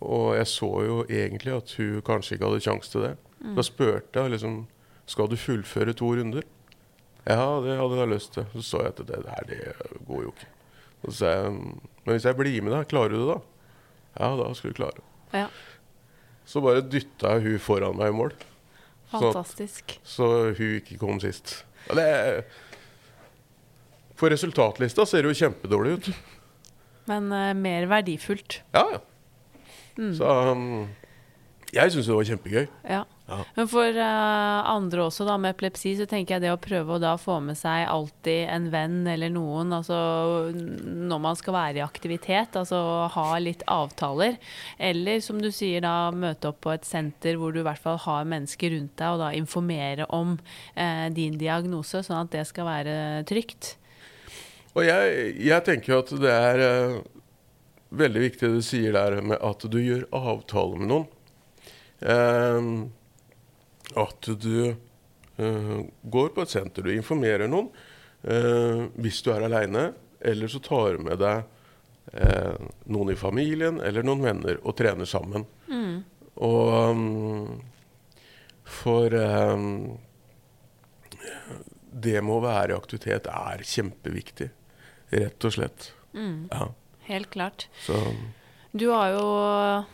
Og 0.05 0.35
jeg 0.37 0.47
så 0.51 0.71
jo 0.85 0.99
egentlig 1.09 1.55
at 1.57 1.73
hun 1.79 2.03
kanskje 2.07 2.37
ikke 2.37 2.51
hadde 2.51 2.65
sjanse 2.65 2.93
til 2.93 3.07
det. 3.07 3.15
Mm. 3.41 3.55
Da 3.57 3.65
spurte 3.67 4.21
jeg 4.23 4.35
liksom 4.37 4.63
Skal 5.07 5.29
du 5.29 5.37
fullføre 5.37 5.93
to 5.93 6.07
runder. 6.17 6.45
Ja, 7.29 7.61
det 7.65 7.77
hadde 7.77 7.99
jeg 8.01 8.09
lyst 8.13 8.33
til. 8.37 8.47
Så 8.55 8.63
så 8.63 8.83
jeg 8.85 8.95
at 8.95 9.03
det 9.09 9.21
der, 9.25 9.49
det 9.49 9.59
går 10.09 10.23
jo 10.23 10.33
ikke. 10.33 10.49
Så 11.05 11.17
sa 11.19 11.33
jeg 11.35 11.53
Men 11.53 12.13
hvis 12.15 12.25
jeg 12.25 12.37
blir 12.37 12.63
med 12.65 12.73
deg, 12.73 12.89
klarer 12.89 13.13
du 13.13 13.19
det 13.21 13.29
da? 13.35 13.39
Ja, 14.21 14.31
da 14.39 14.51
skal 14.55 14.73
du 14.73 14.79
klare 14.81 15.01
det. 15.01 15.07
ja. 15.45 15.49
Så 16.45 16.61
bare 16.61 16.83
dytta 16.85 17.31
jeg 17.39 17.41
hun 17.47 17.59
foran 17.65 17.97
meg 17.97 18.11
i 18.13 18.13
mål, 18.13 18.35
Fantastisk. 19.09 19.95
så 20.05 20.27
hun 20.53 20.75
ikke 20.77 20.99
kom 21.01 21.17
sist. 21.23 21.65
Ja, 21.89 21.95
det 21.97 22.45
på 24.21 24.29
resultatlista 24.29 25.07
ser 25.09 25.25
det 25.25 25.33
jo 25.33 25.39
kjempedårlig 25.41 25.95
ut. 25.97 26.11
Men 27.09 27.33
uh, 27.33 27.55
mer 27.57 27.89
verdifullt. 27.91 28.61
Ja, 28.77 28.85
ja. 28.93 29.01
Mm. 29.99 30.13
Så 30.19 30.37
um, 30.51 30.87
jeg 31.75 31.93
syns 31.93 32.09
det 32.09 32.17
var 32.17 32.31
kjempegøy. 32.31 32.65
Ja. 32.87 33.03
Ja. 33.25 33.39
Men 33.57 33.69
for 33.73 33.97
uh, 33.97 34.67
andre 34.69 35.07
også, 35.07 35.25
da, 35.25 35.39
med 35.41 35.55
epilepsi, 35.55 35.95
så 35.97 36.05
tenker 36.09 36.37
jeg 36.37 36.45
det 36.45 36.51
å 36.53 36.61
prøve 36.61 36.97
å 36.97 37.01
da 37.01 37.15
få 37.17 37.39
med 37.41 37.57
seg 37.57 37.87
alltid 37.89 38.51
en 38.53 38.67
venn 38.73 38.99
eller 39.09 39.33
noen, 39.33 39.73
altså 39.73 39.97
når 40.53 41.23
man 41.25 41.39
skal 41.41 41.57
være 41.57 41.81
i 41.81 41.85
aktivitet, 41.87 42.59
altså 42.61 43.09
ha 43.15 43.27
litt 43.41 43.65
avtaler. 43.71 44.37
Eller 44.77 45.25
som 45.25 45.41
du 45.41 45.49
sier, 45.49 45.81
da 45.85 46.13
møte 46.13 46.53
opp 46.53 46.61
på 46.67 46.75
et 46.75 46.85
senter 46.85 47.41
hvor 47.41 47.55
du 47.55 47.63
i 47.63 47.67
hvert 47.67 47.81
fall 47.81 47.97
har 48.05 48.29
mennesker 48.29 48.77
rundt 48.77 48.93
deg, 49.01 49.17
og 49.17 49.25
da 49.25 49.33
informere 49.39 50.11
om 50.13 50.37
uh, 50.37 51.09
din 51.17 51.41
diagnose, 51.41 52.05
sånn 52.05 52.27
at 52.27 52.37
det 52.37 52.45
skal 52.51 52.69
være 52.69 52.99
trygt. 53.31 53.79
Og 54.75 54.85
jeg, 54.85 55.35
jeg 55.47 55.65
tenker 55.65 55.95
jo 55.95 55.99
at 56.03 56.13
det 56.19 56.31
er 56.35 56.61
eh, 56.61 56.95
veldig 57.99 58.23
viktig 58.29 58.49
det 58.49 58.61
du 58.61 58.67
sier 58.67 58.95
der 58.97 59.21
med 59.23 59.39
at 59.45 59.65
du 59.71 59.79
gjør 59.81 60.07
avtale 60.15 60.81
med 60.81 60.91
noen. 60.91 61.09
Eh, 62.05 62.61
at 64.05 64.31
du 64.43 64.57
eh, 64.71 65.77
går 66.03 66.33
på 66.35 66.45
et 66.45 66.55
senter, 66.55 66.85
du 66.85 66.95
informerer 66.95 67.51
noen 67.51 67.71
eh, 68.23 68.87
hvis 69.01 69.23
du 69.25 69.31
er 69.35 69.47
aleine, 69.47 69.93
eller 70.25 70.49
så 70.51 70.61
tar 70.65 70.97
du 70.97 71.05
med 71.09 71.21
deg 71.21 71.45
eh, 72.13 72.67
noen 72.91 73.13
i 73.13 73.19
familien 73.19 73.81
eller 73.85 74.07
noen 74.07 74.25
venner 74.25 74.61
og 74.63 74.77
trener 74.79 75.09
sammen. 75.09 75.47
Mm. 75.69 76.03
Og 76.45 76.91
um, 76.91 77.61
for 78.65 79.15
um, 79.15 79.99
det 81.95 82.17
med 82.25 82.35
å 82.35 82.43
være 82.43 82.73
i 82.73 82.79
aktivitet 82.79 83.29
er 83.31 83.63
kjempeviktig. 83.69 84.49
Rett 85.15 85.47
og 85.47 85.55
slett. 85.55 85.93
Mm. 86.17 86.49
Ja. 86.51 86.73
Helt 87.07 87.31
klart. 87.31 87.69
Så 87.87 87.99
Du 88.75 88.89
har 88.91 89.13
jo, 89.15 89.27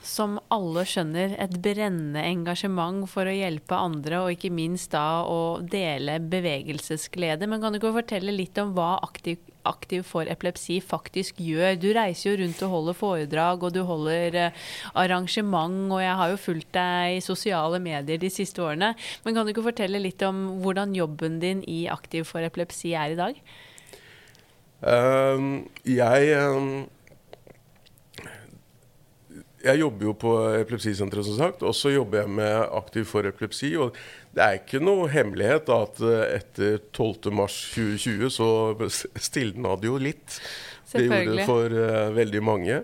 som 0.01 0.39
alle 0.49 0.87
skjønner, 0.89 1.35
et 1.37 1.53
brennende 1.61 2.23
engasjement 2.25 3.05
for 3.13 3.29
å 3.29 3.35
hjelpe 3.35 3.77
andre, 3.77 4.23
og 4.23 4.33
ikke 4.33 4.49
minst 4.57 4.95
da 4.95 5.21
å 5.29 5.61
dele 5.61 6.15
bevegelsesglede. 6.33 7.45
Men 7.45 7.61
kan 7.61 7.75
du 7.75 7.77
ikke 7.77 7.93
fortelle 7.99 8.33
litt 8.33 8.57
om 8.63 8.73
hva 8.73 8.95
Aktiv, 9.05 9.37
Aktiv 9.69 10.07
for 10.09 10.25
epilepsi 10.25 10.79
faktisk 10.81 11.43
gjør? 11.45 11.77
Du 11.77 11.91
reiser 11.93 12.31
jo 12.31 12.39
rundt 12.41 12.63
og 12.65 12.73
holder 12.73 12.97
foredrag, 12.97 13.67
og 13.69 13.75
du 13.77 13.83
holder 13.85 14.39
eh, 14.47 14.63
arrangement, 14.97 15.83
og 15.93 16.01
jeg 16.01 16.17
har 16.23 16.33
jo 16.33 16.39
fulgt 16.41 16.73
deg 16.79 17.19
i 17.19 17.25
sosiale 17.25 17.83
medier 17.85 18.23
de 18.23 18.31
siste 18.33 18.65
årene. 18.65 18.95
Men 19.27 19.37
kan 19.37 19.45
du 19.45 19.53
ikke 19.53 19.67
fortelle 19.69 20.01
litt 20.01 20.25
om 20.25 20.63
hvordan 20.65 20.97
jobben 20.97 21.37
din 21.45 21.61
i 21.69 21.83
Aktiv 21.93 22.25
for 22.33 22.41
epilepsi 22.49 22.95
er 22.97 23.13
i 23.13 23.21
dag? 23.21 23.45
um, 24.81 25.69
jeg 25.85 26.33
um, 26.49 26.89
Jeg 29.61 29.81
jobber 29.83 30.09
jo 30.09 30.13
på 30.17 30.33
epilepsisenteret, 30.61 31.27
som 31.27 31.37
sagt. 31.39 31.65
Og 31.67 31.75
så 31.77 31.93
jobber 31.93 32.23
jeg 32.23 32.33
med 32.39 32.75
Aktiv 32.79 33.05
for 33.09 33.27
epilepsi. 33.29 33.73
Og 33.81 33.97
det 34.35 34.45
er 34.45 34.59
ikke 34.61 34.81
noe 34.83 35.09
hemmelighet 35.13 35.67
da, 35.69 35.83
at 35.87 36.01
eh, 36.05 36.37
etter 36.39 36.79
12.3.2020 36.97 38.33
så 38.35 38.51
stilna 39.21 39.77
det 39.81 39.91
jo 39.91 39.99
litt. 40.01 40.39
Det 40.91 41.05
gjorde 41.07 41.37
det 41.37 41.47
for 41.47 41.77
uh, 41.77 42.09
veldig 42.17 42.43
mange. 42.43 42.81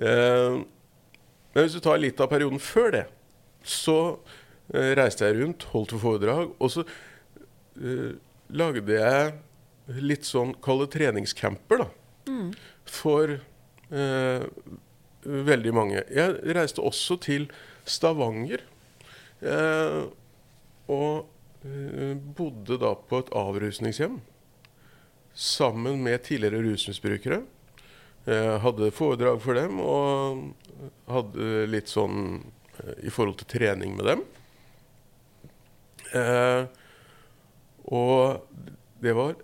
Uh, 0.00 0.62
men 1.52 1.66
hvis 1.66 1.74
du 1.76 1.82
tar 1.84 2.00
litt 2.00 2.20
av 2.22 2.30
perioden 2.32 2.62
før 2.62 2.94
det, 2.94 3.02
så 3.60 3.98
uh, 4.16 4.92
reiste 4.96 5.28
jeg 5.28 5.42
rundt, 5.42 5.66
holdt 5.74 5.92
foredrag, 6.00 6.54
og 6.56 6.72
så 6.72 6.86
lagde 8.52 8.96
jeg 8.98 9.32
litt 10.04 10.26
sånn 10.28 10.52
kalde 10.64 10.88
treningscamper, 10.92 11.84
da. 11.84 11.88
For 12.88 13.32
eh, 13.92 14.44
veldig 15.22 15.72
mange. 15.74 16.02
Jeg 16.10 16.54
reiste 16.56 16.82
også 16.84 17.18
til 17.22 17.48
Stavanger. 17.88 18.64
Eh, 19.42 20.02
og 20.92 21.66
eh, 21.66 22.14
bodde 22.36 22.78
da 22.82 22.92
på 22.94 23.22
et 23.22 23.32
avrusningshjem 23.34 24.20
sammen 25.34 26.02
med 26.04 26.22
tidligere 26.22 26.62
rusmisbrukere. 26.62 27.42
Eh, 28.24 28.58
hadde 28.62 28.92
foredrag 28.94 29.40
for 29.42 29.58
dem 29.58 29.80
og 29.82 30.52
hadde 31.10 31.66
litt 31.70 31.90
sånn 31.90 32.42
eh, 32.78 33.08
i 33.08 33.10
forhold 33.10 33.40
til 33.40 33.50
trening 33.56 33.96
med 33.98 34.10
dem. 34.12 34.22
Eh, 36.12 36.62
og 37.90 38.44
det 39.02 39.16
var 39.18 39.34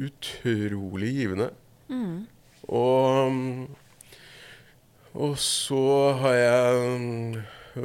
utrolig 0.00 1.14
givende. 1.16 1.48
Mm. 1.88 2.26
Og 2.68 3.32
mm, 3.32 3.64
Og 5.18 5.38
så 5.42 5.80
har 6.20 6.34
jeg 6.36 6.82
mm, 7.00 7.38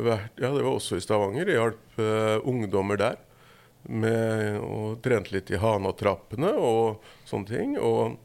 vært 0.06 0.42
Ja, 0.42 0.52
det 0.54 0.62
var 0.62 0.72
også 0.76 1.00
i 1.00 1.04
Stavanger. 1.04 1.50
Jeg 1.50 1.58
hjalp 1.58 2.00
uh, 2.02 2.38
ungdommer 2.48 3.00
der. 3.02 3.22
Med, 3.86 4.58
og 4.66 4.98
trente 5.06 5.30
litt 5.36 5.52
i 5.54 5.60
Hana-trappene 5.62 6.52
og 6.58 7.04
sånne 7.30 7.50
ting. 7.50 7.76
Og 7.78 8.16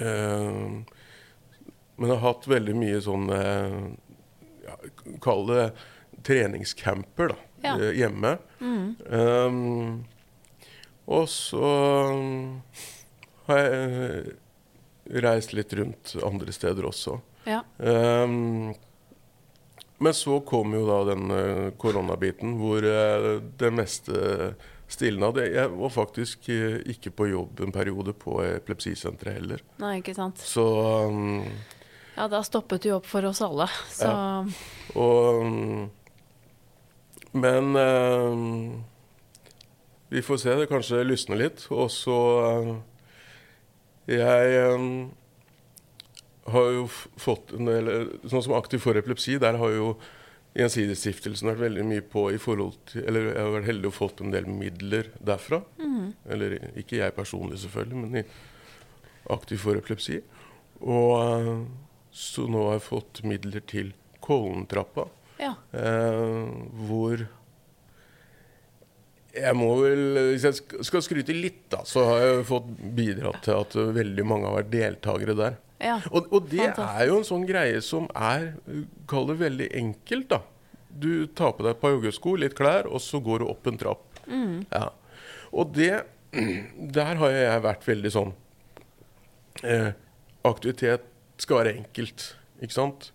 uh, 0.00 0.80
Men 1.96 2.06
jeg 2.08 2.14
har 2.16 2.24
hatt 2.26 2.48
veldig 2.48 2.76
mye 2.80 3.02
sånn 3.04 3.28
uh, 3.28 3.82
ja, 4.64 4.78
Kall 5.24 5.44
det 5.50 5.66
treningscamper 6.22 7.32
da, 7.32 7.38
Ja. 7.64 7.74
hjemme. 7.96 8.36
Mm. 8.60 8.96
Um, 9.10 10.04
og 11.10 11.24
så 11.30 11.66
har 13.48 13.58
jeg 13.58 14.36
reist 15.24 15.54
litt 15.56 15.72
rundt 15.74 16.12
andre 16.22 16.54
steder 16.54 16.86
også. 16.86 17.16
Ja. 17.48 17.62
Um, 17.78 18.72
men 20.02 20.14
så 20.14 20.40
kom 20.40 20.74
jo 20.74 20.82
da 20.82 20.98
den 21.12 21.30
eh, 21.30 21.66
koronabiten 21.78 22.56
hvor 22.58 22.82
eh, 22.82 23.26
det 23.58 23.68
meste 23.70 24.54
stilna. 24.90 25.28
Jeg 25.38 25.70
var 25.76 25.92
faktisk 25.94 26.48
eh, 26.50 26.80
ikke 26.90 27.12
på 27.14 27.28
jobb 27.30 27.62
en 27.62 27.74
periode 27.74 28.14
på 28.18 28.40
epilepsisenteret 28.42 29.38
heller. 29.38 29.62
Nei, 29.78 30.00
ikke 30.00 30.16
sant. 30.16 30.42
Så 30.42 30.64
um, 31.06 31.46
Ja, 32.16 32.26
da 32.26 32.42
stoppet 32.42 32.88
jo 32.88 32.96
opp 32.98 33.06
for 33.06 33.30
oss 33.30 33.44
alle. 33.46 33.68
Så 33.94 34.10
Og 34.98 35.46
um, 35.46 35.86
Men 37.32 37.70
um, 37.78 38.82
vi 40.10 40.20
får 40.20 40.42
se. 40.42 40.58
Det 40.58 40.66
kanskje 40.68 41.06
lysner 41.06 41.38
litt. 41.46 41.62
Og 41.70 41.86
så 41.94 42.18
uh, 42.42 42.74
Jeg 44.10 44.66
um, 44.74 45.12
har 46.54 46.72
jo 46.76 46.88
fått 47.20 47.54
en 47.56 47.70
del 47.70 47.92
Sånn 48.28 48.44
som 48.44 48.56
Aktiv 48.56 48.82
for 48.84 48.98
epilepsi, 48.98 49.38
der 49.42 49.58
har 49.60 49.74
jo 49.74 49.94
Gjensidigestiftelsen 50.52 51.48
vært 51.48 51.62
veldig 51.62 51.84
mye 51.88 52.02
på 52.12 52.26
i 52.34 52.40
forhold 52.40 52.74
til 52.90 53.06
Eller 53.08 53.30
jeg 53.30 53.40
har 53.40 53.54
vært 53.54 53.70
heldig 53.70 53.88
og 53.88 53.96
fått 53.96 54.20
en 54.20 54.34
del 54.34 54.48
midler 54.52 55.08
derfra. 55.24 55.62
Eller 56.28 56.58
ikke 56.76 56.98
jeg 56.98 57.16
personlig, 57.16 57.62
selvfølgelig, 57.62 58.02
men 58.02 58.20
i 58.20 58.26
Aktiv 59.32 59.62
for 59.62 59.78
epilepsi. 59.78 60.18
Og 60.82 61.12
uh, 61.16 61.62
så 62.12 62.44
nå 62.50 62.66
har 62.66 62.76
jeg 62.76 62.88
fått 62.90 63.22
midler 63.24 63.64
til 63.64 63.94
Kollentrappa. 64.22 65.08
ja. 65.40 65.54
Eh, 65.72 66.50
hvor 66.86 67.24
jeg 69.32 69.56
må 69.56 69.70
vel, 69.80 70.02
Hvis 70.34 70.44
jeg 70.44 70.84
skal 70.84 71.02
skryte 71.02 71.32
litt, 71.32 71.64
da, 71.72 71.80
så 71.88 72.04
har 72.04 72.20
jeg 72.20 72.44
fått 72.50 72.68
bidratt 72.94 73.40
til 73.46 73.56
at 73.56 73.76
eh, 73.80 73.94
veldig 73.96 74.26
mange 74.28 74.50
har 74.50 74.58
vært 74.60 74.72
deltakere 74.74 75.36
der. 75.38 75.56
Ja. 75.82 75.98
Og, 76.10 76.28
og 76.32 76.48
det 76.50 76.62
Fantastisk. 76.62 77.00
er 77.02 77.10
jo 77.10 77.18
en 77.18 77.28
sånn 77.28 77.46
greie 77.48 77.82
som 77.84 78.08
er 78.14 78.48
eh, 78.70 78.82
Kall 79.10 79.28
det 79.30 79.38
veldig 79.42 79.68
enkelt, 79.82 80.28
da. 80.32 80.40
Du 80.92 81.26
tar 81.26 81.54
på 81.56 81.64
deg 81.64 81.74
et 81.74 81.80
par 81.82 81.94
joggesko, 81.94 82.34
litt 82.40 82.56
klær, 82.58 82.86
og 82.88 83.00
så 83.00 83.20
går 83.24 83.42
du 83.42 83.48
opp 83.48 83.66
en 83.70 83.80
trapp. 83.80 84.04
Ja. 84.28 84.88
Og 85.52 85.72
det 85.76 86.04
Der 86.96 87.18
har 87.20 87.32
jeg 87.34 87.62
vært 87.64 87.82
veldig 87.84 88.10
sånn 88.14 88.30
eh, 89.68 89.90
Aktivitet 90.48 91.04
skal 91.42 91.58
være 91.62 91.74
enkelt, 91.80 92.24
ikke 92.62 92.76
sant? 92.76 93.10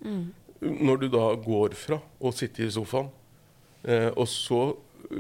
Når 0.62 1.00
du 1.02 1.08
da 1.14 1.30
går 1.42 1.74
fra 1.78 1.98
å 2.20 2.32
sitte 2.36 2.66
i 2.66 2.70
sofaen, 2.74 3.10
eh, 3.88 4.10
og 4.14 4.28
så 4.30 4.62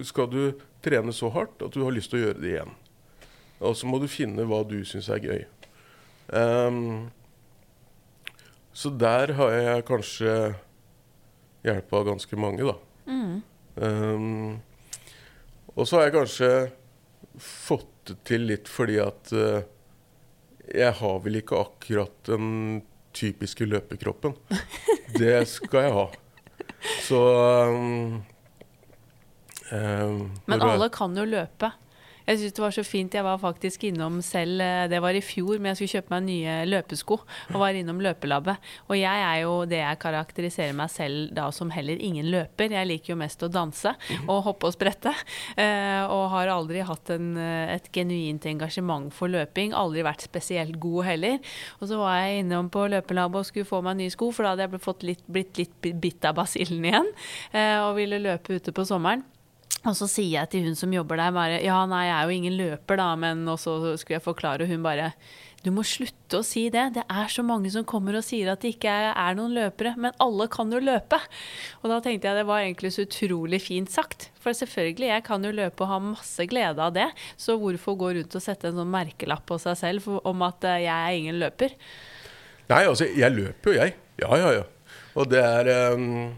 skal 0.05 0.29
du 0.31 0.41
trene 0.83 1.13
så 1.15 1.29
hardt 1.33 1.61
at 1.65 1.73
du 1.75 1.83
har 1.85 1.95
lyst 1.95 2.11
til 2.11 2.19
å 2.19 2.25
gjøre 2.27 2.41
det 2.43 2.51
igjen. 2.55 2.73
Og 3.65 3.77
så 3.77 3.89
må 3.89 3.99
du 4.01 4.07
finne 4.11 4.45
hva 4.49 4.61
du 4.67 4.77
syns 4.85 5.09
er 5.13 5.23
gøy. 5.23 5.45
Ehm, 6.37 7.07
så 8.77 8.91
der 8.93 9.31
har 9.39 9.53
jeg 9.55 9.85
kanskje 9.87 10.33
hjelpa 11.65 12.03
ganske 12.05 12.37
mange, 12.37 12.67
da. 12.67 12.75
Mm. 13.09 13.39
Um, 13.75 14.59
og 15.73 15.87
så 15.87 15.97
har 15.97 16.07
jeg 16.07 16.13
kanskje 16.13 16.51
fått 17.41 17.89
det 18.09 18.17
til 18.29 18.45
litt 18.51 18.69
fordi 18.69 18.99
at 19.01 19.33
uh, 19.33 19.65
jeg 20.67 20.93
har 20.99 21.17
vel 21.25 21.39
ikke 21.41 21.57
akkurat 21.57 22.13
den 22.29 22.83
typiske 23.17 23.65
løpekroppen. 23.65 24.37
Det 25.17 25.39
skal 25.49 25.87
jeg 25.87 25.97
ha. 25.97 26.05
Så 27.07 27.21
um, 27.73 28.21
um, 29.71 30.23
Men 30.45 30.65
alle 30.69 30.91
kan 30.93 31.17
jo 31.17 31.25
løpe. 31.25 31.71
Jeg 32.27 32.39
syns 32.41 32.55
det 32.57 32.59
var 32.63 32.73
så 32.75 32.83
fint. 32.83 33.13
Jeg 33.15 33.23
var 33.23 33.37
faktisk 33.39 33.85
innom 33.87 34.17
selv, 34.25 34.59
eh, 34.59 34.87
det 34.91 34.99
var 35.01 35.15
i 35.15 35.21
fjor, 35.23 35.61
men 35.63 35.71
jeg 35.71 35.77
skulle 35.79 35.93
kjøpe 36.01 36.11
meg 36.11 36.25
nye 36.27 36.55
løpesko. 36.67 37.17
Og 37.53 37.59
var 37.61 37.77
innom 37.79 38.01
løpelabbet. 38.03 38.57
Og 38.89 38.97
jeg 38.99 39.21
er 39.29 39.37
jo 39.45 39.53
det 39.65 39.79
jeg 39.79 39.99
karakteriserer 40.01 40.75
meg 40.75 40.89
selv 40.91 41.31
da 41.37 41.45
som 41.55 41.71
heller 41.71 41.95
ingen 42.03 42.27
løper. 42.33 42.69
Jeg 42.75 42.89
liker 42.89 43.13
jo 43.13 43.19
mest 43.21 43.45
å 43.47 43.49
danse 43.51 43.93
og 44.27 44.43
hoppe 44.43 44.67
og 44.67 44.75
sprette. 44.75 45.13
eh, 45.55 46.03
Og 46.07 46.29
har 46.31 46.47
aldri 46.51 46.83
hatt 46.83 47.09
en, 47.15 47.37
eh, 47.37 47.75
et 47.75 47.87
genuint 47.93 48.43
engasjement 48.45 49.07
for 49.13 49.27
løping. 49.31 49.71
Aldri 49.73 50.03
vært 50.03 50.27
spesielt 50.27 50.77
god 50.79 51.05
heller. 51.05 51.39
Og 51.81 51.87
så 51.87 51.97
var 51.97 52.19
jeg 52.27 52.43
innom 52.43 52.69
på 52.69 52.89
løpelabbet 52.91 53.39
og 53.39 53.45
skulle 53.45 53.65
få 53.71 53.81
meg 53.81 53.97
nye 53.97 54.11
sko, 54.11 54.31
for 54.33 54.43
da 54.43 54.49
hadde 54.55 54.67
jeg 54.67 54.71
blitt, 54.75 55.03
litt, 55.03 55.23
blitt 55.31 55.57
litt 55.57 56.01
bitt 56.01 56.25
av 56.25 56.35
basillen 56.35 56.83
igjen. 56.83 57.07
Og 57.87 57.95
ville 57.95 58.19
løpe 58.19 58.59
ute 58.59 58.71
på 58.75 58.83
sommeren. 58.85 59.23
Og 59.87 59.95
så 59.95 60.07
sier 60.11 60.41
jeg 60.41 60.51
til 60.51 60.67
hun 60.67 60.77
som 60.77 60.93
jobber 60.93 61.19
der 61.19 61.35
bare 61.35 61.59
Ja, 61.63 61.81
nei, 61.89 62.05
jeg 62.09 62.15
er 62.17 62.27
jo 62.27 62.37
ingen 62.37 62.57
løper, 62.59 62.99
da, 62.99 63.11
men 63.19 63.45
Og 63.47 63.59
så 63.61 63.77
skulle 63.95 64.17
jeg 64.17 64.25
forklare, 64.25 64.65
og 64.65 64.71
hun 64.71 64.83
bare 64.85 65.13
Du 65.63 65.71
må 65.73 65.83
slutte 65.87 66.39
å 66.39 66.45
si 66.45 66.67
det. 66.71 66.83
Det 66.95 67.03
er 67.09 67.31
så 67.31 67.43
mange 67.43 67.71
som 67.73 67.85
kommer 67.87 68.15
og 68.19 68.23
sier 68.23 68.51
at 68.51 68.61
det 68.63 68.75
ikke 68.75 68.91
er, 68.91 69.09
er 69.17 69.35
noen 69.35 69.55
løpere, 69.55 69.95
men 69.99 70.13
alle 70.23 70.45
kan 70.53 70.69
jo 70.71 70.79
løpe. 70.79 71.17
Og 71.81 71.89
da 71.91 71.97
tenkte 72.03 72.29
jeg 72.29 72.37
det 72.37 72.45
var 72.47 72.61
egentlig 72.61 72.91
så 72.95 73.03
utrolig 73.07 73.59
fint 73.65 73.91
sagt. 73.91 74.29
For 74.39 74.55
selvfølgelig, 74.55 75.09
jeg 75.09 75.25
kan 75.27 75.43
jo 75.43 75.51
løpe 75.57 75.83
og 75.83 75.91
ha 75.91 75.97
masse 76.13 76.45
glede 76.47 76.85
av 76.85 76.93
det. 76.95 77.09
Så 77.41 77.57
hvorfor 77.59 77.97
gå 77.99 78.13
rundt 78.19 78.37
og 78.37 78.45
sette 78.45 78.69
en 78.69 78.79
sånn 78.79 78.93
merkelapp 78.93 79.47
på 79.49 79.57
seg 79.59 79.75
selv 79.81 80.07
om 80.21 80.45
at 80.45 80.69
eh, 80.69 80.85
jeg 80.85 80.93
er 80.93 81.19
ingen 81.19 81.41
løper? 81.41 81.75
Nei, 82.69 82.83
altså, 82.85 83.09
jeg 83.17 83.35
løper 83.35 83.73
jo, 83.73 83.79
jeg. 83.81 83.97
Ja, 84.21 84.31
ja, 84.39 84.53
ja. 84.61 84.65
Og 85.17 85.29
det 85.31 85.41
er 85.41 85.69
ehm, 85.73 86.37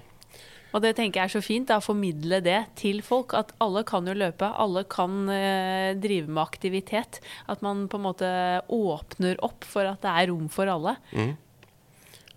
Og 0.70 0.84
det 0.84 0.94
tenker 1.00 1.24
jeg 1.24 1.30
er 1.30 1.34
så 1.34 1.42
fint, 1.42 1.72
å 1.74 1.82
formidle 1.82 2.42
det 2.46 2.60
til 2.78 3.02
folk. 3.06 3.34
At 3.38 3.56
alle 3.64 3.82
kan 3.90 4.06
jo 4.06 4.14
løpe, 4.18 4.52
alle 4.54 4.84
kan 4.90 5.24
eh, 5.34 5.98
drive 5.98 6.30
med 6.30 6.44
aktivitet. 6.44 7.22
At 7.50 7.64
man 7.66 7.88
på 7.90 7.98
en 7.98 8.06
måte 8.06 8.32
åpner 8.70 9.40
opp 9.46 9.66
for 9.66 9.90
at 9.90 10.04
det 10.06 10.14
er 10.14 10.30
rom 10.30 10.50
for 10.54 10.70
alle. 10.70 10.96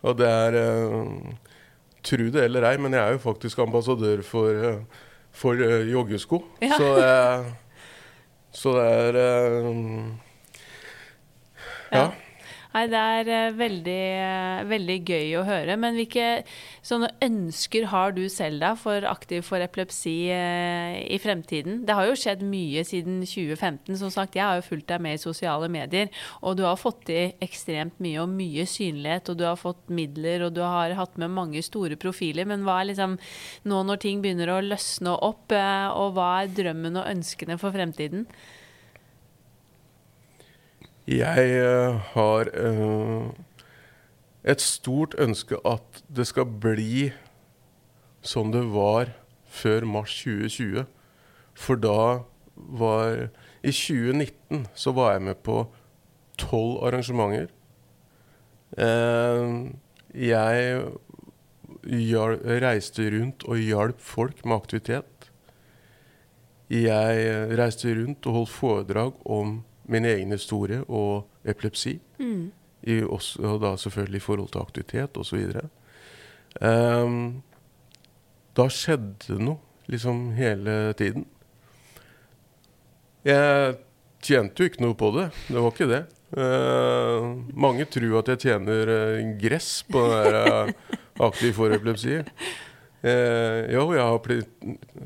Og 0.03 0.18
det 0.18 0.28
er 0.28 0.61
eh, 0.62 1.41
Tru 2.03 2.24
det 2.35 2.49
eller 2.49 2.64
ei, 2.66 2.78
men 2.83 2.97
jeg 2.97 2.99
er 2.99 3.12
jo 3.14 3.22
faktisk 3.22 3.61
ambassadør 3.62 4.24
for, 4.26 4.49
eh, 4.51 5.03
for 5.30 5.61
eh, 5.62 5.85
joggesko. 5.93 6.41
Ja. 6.64 6.74
Så, 6.80 6.89
eh, 6.99 7.45
så 8.59 8.72
det 8.74 8.87
er 8.91 9.18
eh, 9.20 9.68
ja. 11.93 12.01
Ja. 12.01 12.09
Nei, 12.73 12.87
det 12.89 12.97
er 12.97 13.29
eh, 13.29 13.55
veldig, 13.57 14.03
eh, 14.25 14.61
veldig 14.64 14.95
gøy 15.05 15.33
å 15.37 15.45
høre. 15.45 15.75
Men 15.81 15.97
hvilke 15.99 16.29
sånne 16.81 17.11
ønsker 17.25 17.85
har 17.93 18.14
du 18.16 18.23
selv 18.33 18.62
da 18.62 18.73
for 18.81 19.05
Aktiv 19.12 19.45
for 19.45 19.61
epilepsi 19.61 20.14
eh, 20.33 20.97
i 21.05 21.18
fremtiden? 21.20 21.83
Det 21.89 21.97
har 21.99 22.09
jo 22.09 22.16
skjedd 22.16 22.45
mye 22.49 22.85
siden 22.89 23.20
2015. 23.29 23.99
Som 24.01 24.12
sagt, 24.14 24.39
jeg 24.39 24.47
har 24.47 24.57
jo 24.57 24.64
fulgt 24.70 24.89
deg 24.89 25.05
med 25.05 25.18
i 25.18 25.20
sosiale 25.20 25.68
medier, 25.73 26.09
og 26.41 26.57
du 26.57 26.64
har 26.64 26.81
fått 26.81 27.05
til 27.11 27.37
ekstremt 27.45 28.01
mye 28.01 28.25
og 28.25 28.33
mye 28.33 28.64
synlighet, 28.68 29.29
og 29.29 29.43
du 29.43 29.45
har 29.51 29.61
fått 29.61 29.93
midler, 29.93 30.47
og 30.47 30.57
du 30.57 30.62
har 30.64 30.97
hatt 30.97 31.20
med 31.20 31.35
mange 31.37 31.61
store 31.66 32.01
profiler. 32.01 32.49
Men 32.49 32.64
hva 32.64 32.81
er 32.81 32.93
liksom 32.95 33.18
nå 33.68 33.85
når 33.85 34.01
ting 34.01 34.25
begynner 34.25 34.55
å 34.55 34.62
løsne 34.64 35.12
opp, 35.20 35.53
og 35.53 36.16
hva 36.16 36.33
er 36.41 36.57
drømmen 36.57 36.97
og 37.03 37.09
ønskene 37.12 37.61
for 37.61 37.75
fremtiden? 37.77 38.25
Jeg 41.03 41.51
eh, 41.59 41.97
har 42.15 42.47
eh, 42.55 43.31
et 44.47 44.61
stort 44.63 45.17
ønske 45.19 45.59
at 45.67 46.03
det 46.07 46.29
skal 46.31 46.47
bli 46.47 47.11
som 48.23 48.53
det 48.55 48.63
var 48.71 49.11
før 49.51 49.83
mars 49.83 50.15
2020. 50.23 50.85
For 51.59 51.75
da 51.75 52.23
var 52.55 53.31
I 53.67 53.73
2019 53.75 54.69
så 54.75 54.93
var 54.95 55.17
jeg 55.17 55.23
med 55.23 55.43
på 55.43 55.65
tolv 56.39 56.85
arrangementer. 56.87 57.51
Eh, 58.79 59.75
jeg 60.15 60.87
reiste 62.63 63.11
rundt 63.11 63.43
og 63.43 63.59
hjalp 63.59 63.99
folk 63.99 64.45
med 64.45 64.55
aktivitet. 64.55 65.31
Jeg 66.71 67.59
reiste 67.59 67.91
rundt 67.91 68.27
og 68.27 68.39
holdt 68.39 68.55
foredrag 68.55 69.19
om 69.27 69.65
min 69.93 70.09
egen 70.09 70.34
historie 70.34 70.82
og 70.88 71.28
epilepsi. 71.45 71.99
I, 72.82 72.97
også, 73.07 73.43
og 73.47 73.61
da 73.62 73.76
selvfølgelig 73.78 74.18
i 74.18 74.24
forhold 74.24 74.49
til 74.51 74.64
aktivitet 74.64 75.18
osv. 75.20 75.45
Um, 76.59 77.43
da 78.57 78.66
skjedde 78.68 79.38
noe 79.38 79.86
liksom 79.93 80.32
hele 80.36 80.93
tiden. 80.99 81.28
Jeg 83.22 83.76
tjente 84.22 84.62
jo 84.62 84.70
ikke 84.70 84.82
noe 84.82 84.99
på 84.99 85.12
det, 85.14 85.28
det 85.47 85.61
var 85.61 85.70
ikke 85.70 85.90
det. 85.90 86.03
Uh, 86.32 87.38
mange 87.55 87.86
tror 87.93 88.18
at 88.22 88.32
jeg 88.32 88.43
tjener 88.47 88.88
eh, 88.88 89.32
gress 89.36 89.82
på 89.84 90.01
den 90.09 90.30
der 90.32 90.70
eh, 90.72 91.01
aktiv 91.26 91.53
for 91.59 91.74
epilepsi. 91.74 92.22
Eh, 93.03 93.73
jo, 93.75 93.89
jeg 93.97 94.03
har 94.03 94.29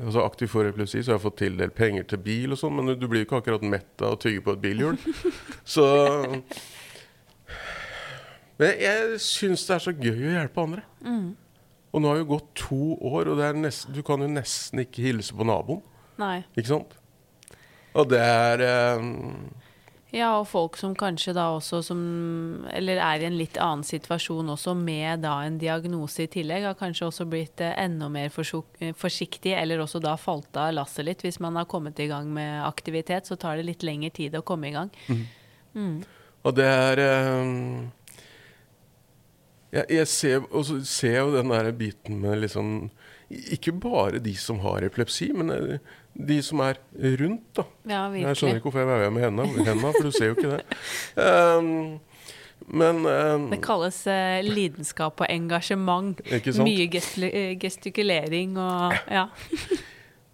altså 0.05 0.21
aktiv 0.21 0.51
for 0.51 0.69
epilepsi, 0.69 0.99
så 1.01 1.11
jeg 1.11 1.17
har 1.17 1.23
fått 1.23 1.39
tildelt 1.41 1.73
penger 1.77 2.05
til 2.11 2.21
bil 2.21 2.53
og 2.53 2.59
sånn, 2.61 2.75
men 2.77 2.93
du 2.93 3.07
blir 3.09 3.23
jo 3.23 3.27
ikke 3.27 3.39
akkurat 3.41 3.65
mett 3.65 4.03
av 4.05 4.13
å 4.13 4.19
tygge 4.21 4.43
på 4.45 4.53
et 4.53 4.61
bilhjul. 4.61 4.99
Så 5.75 5.87
Men 8.57 8.79
jeg 8.81 9.17
syns 9.21 9.65
det 9.67 9.75
er 9.75 9.83
så 9.85 9.91
gøy 9.93 10.29
å 10.29 10.35
hjelpe 10.35 10.63
andre. 10.63 10.83
Og 11.93 12.01
nå 12.01 12.09
har 12.09 12.21
jo 12.21 12.29
gått 12.35 12.47
to 12.57 12.79
år, 13.05 13.31
og 13.31 13.37
det 13.37 13.49
er 13.49 13.59
nest, 13.65 13.89
du 13.93 13.99
kan 14.05 14.21
jo 14.21 14.29
nesten 14.29 14.81
ikke 14.81 15.05
hilse 15.05 15.33
på 15.37 15.45
naboen. 15.45 15.83
Nei. 16.21 16.39
Ikke 16.57 16.71
sant? 16.71 16.95
Og 17.97 18.09
det 18.09 18.21
er 18.21 18.63
eh, 18.65 19.05
Ja, 20.15 20.29
og 20.39 20.45
folk 20.47 20.77
som 20.79 20.93
kanskje 20.95 21.33
da 21.35 21.49
også 21.51 21.81
som 21.83 21.99
Eller 22.71 23.01
er 23.03 23.19
i 23.19 23.25
en 23.27 23.35
litt 23.35 23.57
annen 23.59 23.83
situasjon 23.83 24.53
også, 24.53 24.71
med 24.79 25.25
da 25.25 25.33
en 25.43 25.57
diagnose 25.59 26.23
i 26.23 26.29
tillegg, 26.31 26.63
har 26.63 26.77
kanskje 26.79 27.09
også 27.09 27.27
blitt 27.27 27.59
eh, 27.63 27.75
enda 27.83 28.07
mer 28.11 28.31
eh, 28.31 28.93
forsiktig, 28.95 29.51
eller 29.51 29.83
også 29.83 29.99
da 30.03 30.15
falt 30.19 30.55
av 30.55 30.71
lasset 30.77 31.09
litt. 31.09 31.25
Hvis 31.27 31.41
man 31.43 31.59
har 31.59 31.67
kommet 31.67 31.99
i 31.99 32.07
gang 32.07 32.31
med 32.33 32.63
aktivitet, 32.63 33.27
så 33.27 33.35
tar 33.35 33.59
det 33.59 33.67
litt 33.67 33.83
lengre 33.83 34.13
tid 34.15 34.39
å 34.39 34.45
komme 34.47 34.71
i 34.71 34.75
gang. 34.77 34.93
Og 36.47 36.55
det 36.55 36.65
er 36.71 37.03
um, 37.41 37.91
jeg, 39.75 39.85
jeg 39.91 40.07
ser, 40.07 41.17
jo 41.19 41.33
den 41.35 41.51
der 41.51 41.71
biten 41.75 42.21
med 42.23 42.39
liksom 42.45 42.89
Ikke 43.27 43.73
bare 43.75 44.21
de 44.23 44.31
som 44.39 44.59
har 44.63 44.85
epilepsi, 44.87 45.33
men 45.35 45.51
eh, 45.51 45.79
de 46.27 46.37
som 46.43 46.61
er 46.63 46.79
rundt, 47.19 47.49
da. 47.57 47.65
Ja, 47.89 48.03
Jeg 48.15 48.39
skjønner 48.39 48.61
ikke 48.61 48.69
hvorfor 48.69 48.85
jeg 48.85 48.89
veier 48.89 49.11
med 49.11 49.25
hendene, 49.25 49.91
for 49.97 50.07
du 50.07 50.15
ser 50.15 50.31
jo 50.31 50.37
ikke 50.37 50.53
det. 50.55 50.61
Um, 51.19 51.99
men 52.67 53.03
um, 53.05 53.49
Det 53.51 53.59
kalles 53.63 53.99
uh, 54.07 54.39
lidenskap 54.47 55.21
og 55.21 55.27
engasjement. 55.29 56.21
Ikke 56.23 56.55
sant? 56.55 56.67
Mye 56.67 57.27
eh, 57.27 57.53
gestikulering 57.59 58.57
og 58.59 58.95
Ja. 59.11 59.27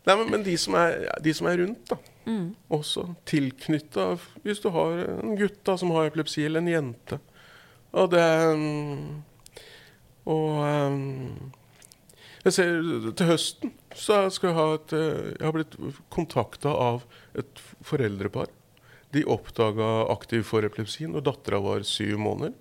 Nei, 0.04 0.16
men, 0.20 0.30
men 0.34 0.42
de, 0.44 0.54
som 0.60 0.76
er, 0.76 1.06
de 1.24 1.32
som 1.34 1.48
er 1.48 1.62
rundt, 1.64 1.84
da. 1.88 1.96
Mm. 2.28 2.50
Også 2.72 3.06
tilknytta 3.28 4.14
Hvis 4.44 4.60
du 4.64 4.70
har 4.72 5.00
en 5.14 5.38
gutt 5.40 5.62
da, 5.68 5.78
som 5.80 5.92
har 5.96 6.10
epilepsi, 6.10 6.44
eller 6.44 6.60
en 6.60 6.72
jente. 6.72 7.20
Og 7.96 8.12
det 8.12 8.24
um, 8.54 9.24
Og 10.26 10.60
jeg 12.44 12.54
ser 12.58 13.14
Til 13.16 13.30
høsten 13.30 13.72
så 13.96 14.24
skal 14.34 14.50
jeg 14.50 14.58
ha 14.58 14.66
et 14.76 14.94
eh, 14.98 15.32
Jeg 15.38 15.46
har 15.46 15.54
blitt 15.56 15.76
kontakta 16.14 16.72
av 16.74 17.04
et 17.38 17.62
foreldrepar. 17.86 18.48
De 19.14 19.22
oppdaga 19.30 20.08
aktiv 20.10 20.42
for 20.48 20.66
epilepsien, 20.66 21.12
når 21.14 21.28
dattera 21.28 21.60
var 21.62 21.86
syv 21.86 22.18
måneder. 22.18 22.56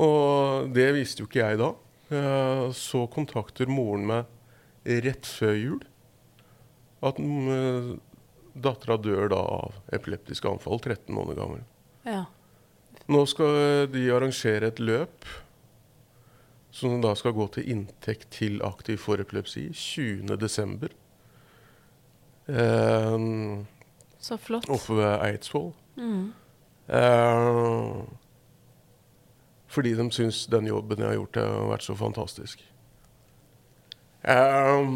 Og 0.00 0.70
det 0.72 0.86
visste 0.96 1.20
jo 1.24 1.28
ikke 1.28 1.42
jeg 1.44 1.60
da. 1.60 1.72
Eh, 2.12 2.64
Så 2.76 3.04
kontakter 3.12 3.68
moren 3.68 4.06
meg 4.08 4.94
rett 5.04 5.28
før 5.28 5.54
jul 5.54 5.82
at 7.06 7.18
mm, 7.18 8.00
dattera 8.62 8.96
dør 8.98 9.28
da 9.30 9.38
av 9.60 9.76
epileptiske 9.94 10.48
anfall, 10.48 10.80
13 10.80 11.12
måneder 11.14 11.38
gammel. 11.42 11.66
ja. 12.08 12.24
Nå 13.10 13.24
skal 13.26 13.88
de 13.90 14.02
arrangere 14.14 14.68
et 14.70 14.78
løp 14.78 15.26
som 16.72 17.00
da 17.04 17.12
skal 17.18 17.34
gå 17.36 17.46
til 17.52 17.68
inntekt 17.70 18.30
til 18.32 18.60
Aktiv 18.64 18.96
for 18.98 19.20
epilepsi 19.20 19.66
20.12. 19.76 20.88
Eh, 22.48 23.64
Så 24.18 24.36
flott. 24.40 24.68
oppe 24.70 24.96
ved 24.96 25.18
Eidsvoll. 25.26 25.72
Mm. 25.96 26.32
Eh, 26.88 28.04
fordi 29.72 29.94
de 29.96 30.10
syns 30.12 30.46
den 30.46 30.66
jobben 30.66 30.98
jeg 30.98 31.06
har 31.08 31.14
gjort, 31.20 31.36
har 31.36 31.68
vært 31.70 31.84
så 31.86 31.94
fantastisk. 31.96 32.64
Eh, 34.24 34.88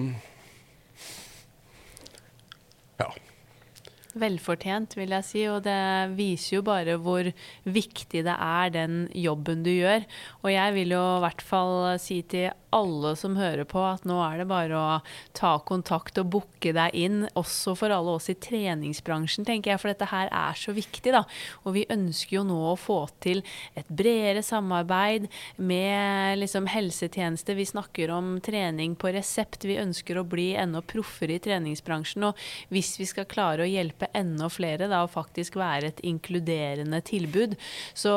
Velfortjent, 4.16 4.96
vil 4.96 5.12
jeg 5.16 5.26
si, 5.28 5.42
og 5.52 5.62
det 5.66 6.16
viser 6.16 6.58
jo 6.58 6.66
bare 6.66 6.96
hvor 7.00 7.28
viktig 7.64 8.24
det 8.26 8.36
er 8.36 8.72
den 8.74 9.06
jobben 9.14 9.64
du 9.66 9.72
gjør. 9.74 10.06
Og 10.44 10.52
jeg 10.54 10.76
vil 10.78 10.96
jo 10.96 11.02
i 11.16 11.24
hvert 11.26 11.44
fall 11.44 11.76
si 12.02 12.22
til 12.28 12.50
alle 12.76 13.14
som 13.18 13.36
hører 13.38 13.66
på, 13.68 13.80
at 13.84 14.04
nå 14.08 14.18
er 14.24 14.42
det 14.42 14.48
bare 14.50 14.76
å 14.76 14.98
ta 15.36 15.56
kontakt 15.66 16.18
og 16.20 16.30
booke 16.34 16.72
deg 16.76 16.94
inn, 16.96 17.24
også 17.38 17.76
for 17.78 17.94
alle 17.94 18.16
oss 18.18 18.28
i 18.32 18.36
treningsbransjen, 18.38 19.46
tenker 19.48 19.72
jeg, 19.72 19.82
for 19.82 19.92
dette 19.92 20.10
her 20.10 20.30
er 20.30 20.58
så 20.58 20.74
viktig, 20.76 21.14
da. 21.14 21.24
Og 21.64 21.76
vi 21.76 21.86
ønsker 21.92 22.38
jo 22.38 22.44
nå 22.46 22.58
å 22.70 22.76
få 22.80 22.98
til 23.22 23.42
et 23.78 23.88
bredere 23.88 24.44
samarbeid 24.46 25.28
med 25.56 26.40
liksom 26.40 26.68
helsetjeneste. 26.70 27.56
Vi 27.56 27.68
snakker 27.68 28.12
om 28.14 28.36
trening 28.44 28.96
på 28.98 29.12
resept. 29.16 29.66
Vi 29.66 29.78
ønsker 29.80 30.20
å 30.20 30.26
bli 30.28 30.52
enda 30.58 30.82
proffere 30.84 31.36
i 31.36 31.42
treningsbransjen. 31.42 32.28
Og 32.28 32.46
hvis 32.74 32.94
vi 33.00 33.08
skal 33.08 33.28
klare 33.30 33.64
å 33.64 33.70
hjelpe 33.70 34.10
enda 34.16 34.50
flere 34.52 34.90
da, 34.90 35.04
og 35.04 35.14
faktisk 35.14 35.58
være 35.60 35.92
et 35.92 36.02
inkluderende 36.06 37.02
tilbud, 37.06 37.56
så 37.96 38.16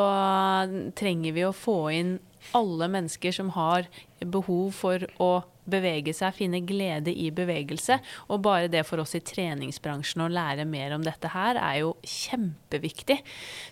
trenger 0.99 1.35
vi 1.35 1.45
å 1.47 1.55
få 1.55 1.79
inn 1.95 2.17
alle 2.57 2.89
mennesker 2.91 3.33
som 3.35 3.53
har 3.55 3.87
behov 4.19 4.73
for 4.75 5.05
å 5.21 5.31
bevege 5.69 6.13
seg, 6.15 6.35
finne 6.35 6.61
glede 6.65 7.13
i 7.13 7.29
bevegelse. 7.35 7.99
Og 8.33 8.41
bare 8.45 8.69
det 8.71 8.81
for 8.87 9.01
oss 9.03 9.15
i 9.17 9.21
treningsbransjen 9.23 10.23
å 10.25 10.31
lære 10.31 10.65
mer 10.69 10.95
om 10.95 11.05
dette 11.05 11.31
her, 11.33 11.59
er 11.61 11.81
jo 11.83 11.93
kjempeviktig. 12.01 13.19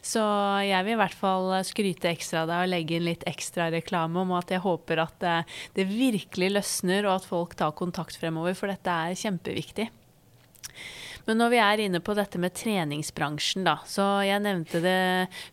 Så 0.05 0.23
jeg 0.67 0.85
vil 0.85 0.97
i 0.97 1.01
hvert 1.01 1.17
fall 1.17 1.51
skryte 1.67 2.11
ekstra 2.11 2.43
av 2.43 2.51
deg 2.51 2.65
og 2.65 2.73
legge 2.75 2.97
inn 2.97 3.07
litt 3.07 3.25
ekstra 3.29 3.71
reklame 3.73 4.21
om 4.23 4.35
at 4.37 4.53
jeg 4.53 4.63
håper 4.65 5.03
at 5.07 5.17
det, 5.23 5.37
det 5.77 5.89
virkelig 5.89 6.53
løsner, 6.59 7.07
og 7.07 7.17
at 7.17 7.29
folk 7.29 7.57
tar 7.57 7.75
kontakt 7.77 8.19
fremover, 8.19 8.57
for 8.57 8.71
dette 8.71 8.93
er 9.07 9.17
kjempeviktig. 9.17 9.89
Men 11.27 11.41
når 11.41 11.51
vi 11.51 11.59
er 11.63 11.83
inne 11.83 12.01
på 12.03 12.15
dette 12.17 12.39
med 12.41 12.55
treningsbransjen, 12.55 13.65
da, 13.67 13.77
så 13.87 14.05
jeg 14.25 14.43
nevnte 14.45 14.81
det 14.83 14.99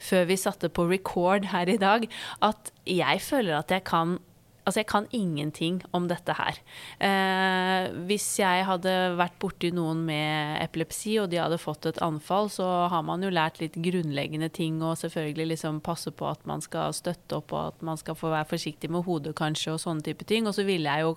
før 0.02 0.28
vi 0.30 0.38
satte 0.38 0.70
på 0.70 0.86
record 0.90 1.50
her 1.50 1.70
i 1.70 1.80
dag, 1.80 2.06
at 2.46 2.70
jeg 2.88 3.24
føler 3.24 3.58
at 3.58 3.74
jeg 3.74 3.84
kan 3.88 4.18
Altså, 4.64 4.80
jeg 4.80 4.88
kan 4.88 5.06
ingenting 5.12 5.82
om 5.92 6.06
dette 6.08 6.32
her. 6.38 6.58
Eh, 7.04 7.90
hvis 8.08 8.26
jeg 8.40 8.64
hadde 8.64 8.92
vært 9.18 9.36
borti 9.42 9.68
noen 9.76 10.00
med 10.06 10.56
epilepsi, 10.62 11.18
og 11.20 11.28
de 11.32 11.40
hadde 11.42 11.60
fått 11.60 11.88
et 11.90 12.00
anfall, 12.04 12.48
så 12.52 12.68
har 12.88 13.04
man 13.04 13.20
jo 13.24 13.32
lært 13.32 13.60
litt 13.60 13.76
grunnleggende 13.76 14.48
ting, 14.48 14.78
og 14.80 14.96
selvfølgelig 15.00 15.50
liksom 15.52 15.82
passe 15.84 16.12
på 16.16 16.30
at 16.30 16.46
man 16.48 16.64
skal 16.64 16.94
støtte 16.96 17.40
opp, 17.42 17.52
og 17.52 17.74
at 17.74 17.84
man 17.84 18.00
skal 18.00 18.16
få 18.16 18.32
være 18.32 18.48
forsiktig 18.54 18.88
med 18.92 19.04
hodet, 19.04 19.34
kanskje, 19.36 19.74
og 19.74 19.82
sånne 19.84 20.06
type 20.06 20.24
ting. 20.28 20.48
Og 20.48 20.56
så 20.56 20.64
ville 20.64 20.88
jeg 20.88 21.04
jo 21.04 21.12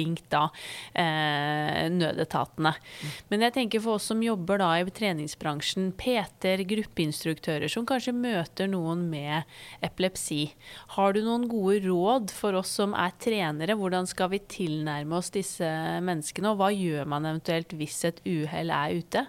ringt 0.00 0.24
da 0.32 0.46
eh, 0.96 1.84
nødetatene. 1.92 2.72
Men 3.28 3.44
jeg 3.44 3.56
tenker 3.58 3.84
for 3.84 4.00
oss 4.00 4.08
som 4.08 4.24
jobber 4.24 4.62
da 4.62 4.70
i 4.80 4.88
treningsbransjen, 4.88 5.92
PT-er, 6.00 6.64
gruppeinstruktører, 6.68 7.68
som 7.72 7.84
kanskje 7.88 8.16
møter 8.16 8.72
noen 8.72 9.04
med 9.12 9.44
epilepsi, 9.84 10.54
har 10.96 11.12
du 11.12 11.22
noen 11.26 11.46
gode 11.50 11.82
råd 11.84 12.32
for 12.32 12.56
oss 12.56 12.72
som 12.78 12.85
er 12.94 13.14
trenere? 13.22 13.74
Hvordan 13.78 14.06
skal 14.06 14.30
vi 14.30 14.42
tilnærme 14.46 15.18
oss 15.18 15.32
disse 15.34 15.66
menneskene, 16.04 16.52
og 16.52 16.60
hva 16.60 16.70
gjør 16.74 17.08
man 17.10 17.26
eventuelt 17.26 17.74
hvis 17.78 18.02
et 18.08 18.20
uhell 18.28 18.70
er 18.70 18.94
ute? 19.00 19.24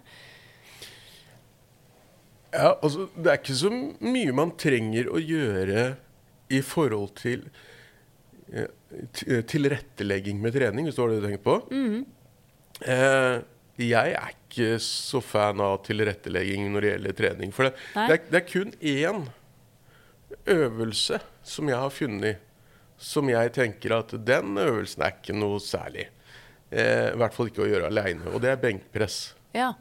Ja, 2.53 2.75
altså, 2.75 3.07
det 3.15 3.31
er 3.31 3.41
ikke 3.41 3.57
så 3.57 3.71
mye 3.71 4.35
man 4.35 4.53
trenger 4.59 5.09
å 5.11 5.21
gjøre 5.21 5.87
i 6.53 6.61
forhold 6.63 7.11
til 7.19 7.43
eh, 8.53 8.69
tilrettelegging 9.49 10.39
med 10.41 10.55
trening, 10.55 10.87
hvis 10.87 10.95
du 10.95 11.03
har 11.03 11.11
det 11.11 11.19
du 11.19 11.27
tenker 11.27 11.43
på. 11.43 11.57
Eh, 12.87 13.35
jeg 13.77 14.13
er 14.17 14.31
ikke 14.33 14.77
så 14.81 15.21
fan 15.21 15.61
av 15.61 15.81
tilrettelegging 15.85 16.71
når 16.73 16.85
det 16.85 16.93
gjelder 16.93 17.17
trening. 17.19 17.53
For 17.53 17.67
det, 17.67 17.75
det, 17.93 18.07
er, 18.07 18.23
det 18.31 18.39
er 18.39 18.47
kun 18.47 18.73
én 18.79 19.27
øvelse 20.47 21.19
som 21.45 21.69
jeg 21.69 21.77
har 21.77 21.93
funnet 21.93 22.46
som 22.97 23.29
jeg 23.29 23.51
tenker 23.55 23.93
at 23.99 24.13
den 24.25 24.57
øvelsen 24.57 25.03
er 25.05 25.13
ikke 25.17 25.35
noe 25.37 25.59
særlig. 25.61 26.07
Eh, 26.71 27.11
I 27.13 27.17
hvert 27.19 27.35
fall 27.35 27.51
ikke 27.51 27.63
å 27.65 27.69
gjøre 27.69 27.91
aleine. 27.91 28.31
Og 28.33 28.41
det 28.43 28.49
er 28.55 28.61
benkpress. 28.63 29.19
Ja. 29.55 29.73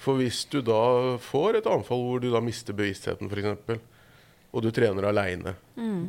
For 0.00 0.18
hvis 0.20 0.42
du 0.52 0.58
da 0.64 1.16
får 1.22 1.60
et 1.60 1.68
anfall 1.70 2.02
hvor 2.04 2.20
du 2.20 2.30
da 2.32 2.40
mister 2.44 2.76
bevisstheten 2.76 3.30
f.eks., 3.32 3.78
og 4.56 4.62
du 4.64 4.70
trener 4.72 5.04
aleine, 5.10 5.52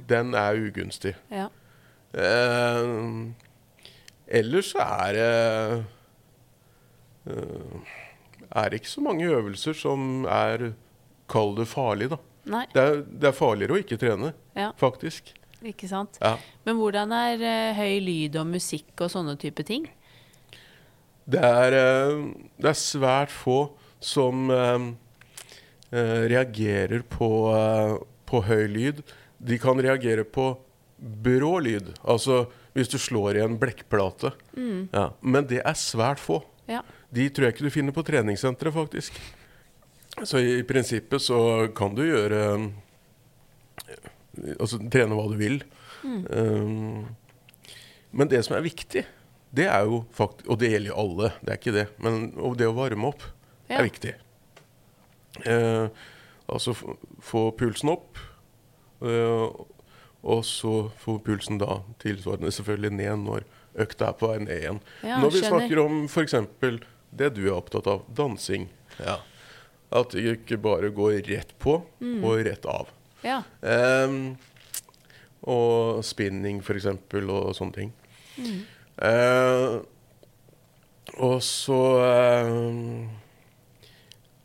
den 0.08 0.34
er 0.38 0.56
ugunstig. 0.60 1.16
ja. 1.34 1.50
Eh, 2.18 2.88
ellers 4.40 4.70
så 4.72 4.80
er 4.80 5.18
det 5.18 5.84
eh, 7.28 7.96
er 8.64 8.76
ikke 8.78 8.90
så 8.90 9.04
mange 9.04 9.28
øvelser 9.28 9.76
som 9.78 10.24
er 10.32 10.70
Kall 11.28 11.52
det 11.58 11.66
farlig, 11.68 12.08
da. 12.14 12.18
Det 12.72 12.80
er, 12.80 13.02
det 13.04 13.28
er 13.28 13.36
farligere 13.36 13.76
å 13.76 13.80
ikke 13.82 13.98
trene, 14.00 14.30
Ja, 14.56 14.70
faktisk. 14.80 15.34
Ikke 15.66 15.90
sant. 15.90 16.20
Ja. 16.22 16.36
Men 16.68 16.78
hvordan 16.80 17.14
er 17.16 17.42
uh, 17.42 17.78
høy 17.80 17.98
lyd 18.04 18.38
og 18.40 18.50
musikk 18.52 19.06
og 19.06 19.12
sånne 19.14 19.38
type 19.42 19.66
ting? 19.68 19.88
Det 21.28 21.42
er, 21.44 21.78
uh, 21.78 22.28
det 22.60 22.72
er 22.72 22.80
svært 22.80 23.34
få 23.34 23.60
som 24.04 24.52
uh, 24.54 24.92
reagerer 25.90 27.02
på, 27.08 27.32
på 28.28 28.44
høy 28.44 28.68
lyd. 28.70 29.02
De 29.38 29.58
kan 29.62 29.80
reagere 29.80 30.26
på 30.28 30.52
brå 30.98 31.58
lyd. 31.64 31.94
Altså 32.04 32.46
hvis 32.78 32.92
du 32.92 33.00
slår 33.02 33.40
i 33.40 33.42
en 33.46 33.58
blekkplate. 33.58 34.34
Ja. 34.94 35.08
Men 35.22 35.48
det 35.50 35.64
er 35.64 35.78
svært 35.80 36.22
få. 36.22 36.44
Ja. 36.70 36.84
De 37.10 37.26
tror 37.32 37.48
jeg 37.48 37.56
ikke 37.56 37.66
du 37.66 37.74
finner 37.74 37.96
på 37.96 38.04
treningssenteret, 38.06 38.76
faktisk. 38.76 39.18
Så 40.26 40.42
i 40.42 40.62
prinsippet 40.68 41.24
så 41.24 41.40
kan 41.78 41.96
du 41.98 42.04
gjøre 42.06 42.42
Altså 44.60 44.80
trene 44.92 45.16
hva 45.18 45.28
du 45.32 45.38
vil. 45.40 45.62
Um, 46.04 47.08
men 48.12 48.30
det 48.32 48.44
som 48.46 48.56
er 48.58 48.62
viktig, 48.66 49.04
det 49.58 49.66
er 49.68 49.86
jo 49.88 50.04
faktisk 50.14 50.48
Og 50.52 50.60
det 50.62 50.70
gjelder 50.72 50.92
jo 50.92 50.98
alle, 51.02 51.30
det 51.42 51.50
er 51.54 51.58
ikke 51.60 51.74
det. 51.76 51.86
Men 52.04 52.34
og 52.38 52.58
det 52.60 52.68
å 52.70 52.76
varme 52.78 53.10
opp 53.14 53.24
Ja. 53.70 53.80
er 53.82 53.88
viktig. 53.90 54.14
Uh, 55.46 55.90
altså 56.48 56.74
få, 57.22 57.52
pulsen 57.58 57.90
opp. 57.94 58.18
Uh, 59.02 59.52
og 60.28 60.42
så 60.48 60.90
få 61.00 61.18
pulsen 61.24 61.60
da 61.62 61.82
tilsvarende 62.02 62.52
selvfølgelig 62.52 62.94
ned 62.98 63.26
når 63.28 63.44
økta 63.78 64.10
er 64.10 64.16
på 64.18 64.30
vei 64.32 64.40
ned 64.42 64.56
igjen. 64.58 64.80
Ja, 65.06 65.20
når 65.22 65.32
vi 65.36 65.42
skjønner. 65.44 65.68
snakker 65.68 65.82
om 65.84 66.00
f.eks. 66.10 66.34
det 67.18 67.30
du 67.38 67.44
er 67.48 67.54
opptatt 67.60 67.88
av, 67.92 68.02
dansing. 68.18 68.66
At 69.94 70.12
det 70.16 70.24
ikke 70.40 70.58
bare 70.60 70.90
går 70.92 71.22
rett 71.30 71.54
på 71.62 71.78
Mm. 72.02 72.24
og 72.26 72.42
rett 72.46 72.66
av. 72.66 72.90
Ja. 73.26 73.42
Um, 73.62 74.36
og 75.48 76.04
spinning, 76.06 76.60
for 76.66 76.78
eksempel, 76.78 77.30
og 77.32 77.56
sånne 77.58 77.78
ting. 77.78 77.94
Mm. 78.38 78.60
Uh, 78.98 79.78
og 81.18 81.40
så 81.46 81.78
eh, 82.04 82.48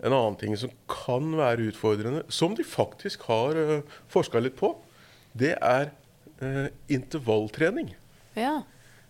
En 0.02 0.14
annen 0.14 0.36
ting 0.40 0.54
som 0.56 0.70
kan 0.88 1.26
være 1.36 1.66
utfordrende, 1.72 2.22
som 2.32 2.54
de 2.56 2.64
faktisk 2.64 3.26
har 3.28 3.58
uh, 3.58 3.96
forska 4.12 4.40
litt 4.40 4.56
på, 4.58 4.70
det 5.36 5.52
er 5.58 5.90
uh, 6.42 6.68
intervalltrening. 6.88 7.92
ja. 8.38 8.62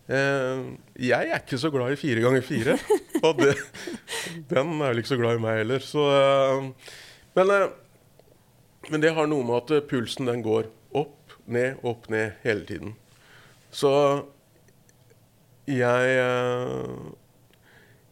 Uh, 0.03 0.75
jeg 0.99 1.29
er 1.31 1.39
ikke 1.39 1.57
så 1.57 1.69
glad 1.71 1.93
i 1.93 1.99
fire 1.99 2.19
ganger 2.19 2.41
fire. 2.43 2.75
og 3.23 3.39
det, 3.39 3.53
den 4.51 4.73
er 4.81 4.91
vel 4.91 4.99
ikke 5.01 5.13
så 5.13 5.19
glad 5.19 5.39
i 5.39 5.43
meg 5.43 5.61
heller. 5.61 5.83
Så, 5.83 6.03
eh, 6.11 6.97
men, 7.37 7.53
eh, 7.55 7.69
men 8.91 9.01
det 9.03 9.13
har 9.15 9.27
noe 9.29 9.45
med 9.47 9.61
at 9.61 9.75
eh, 9.77 9.85
pulsen 9.87 10.27
den 10.27 10.43
går 10.45 10.69
opp, 10.93 11.35
ned, 11.45 11.79
opp, 11.83 12.09
ned 12.09 12.39
hele 12.43 12.65
tiden. 12.67 12.95
Så 13.73 13.91
jeg 15.67 16.15
eh, 16.19 17.11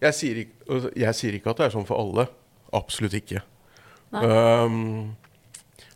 jeg 0.01 0.17
sier, 0.17 0.37
ikke, 0.43 0.55
altså, 0.65 0.91
jeg 0.97 1.17
sier 1.17 1.35
ikke 1.37 1.51
at 1.51 1.59
det 1.59 1.65
er 1.67 1.73
sånn 1.75 1.85
for 1.85 2.01
alle. 2.01 2.25
Absolutt 2.73 3.13
ikke. 3.19 3.43
Um, 4.11 5.13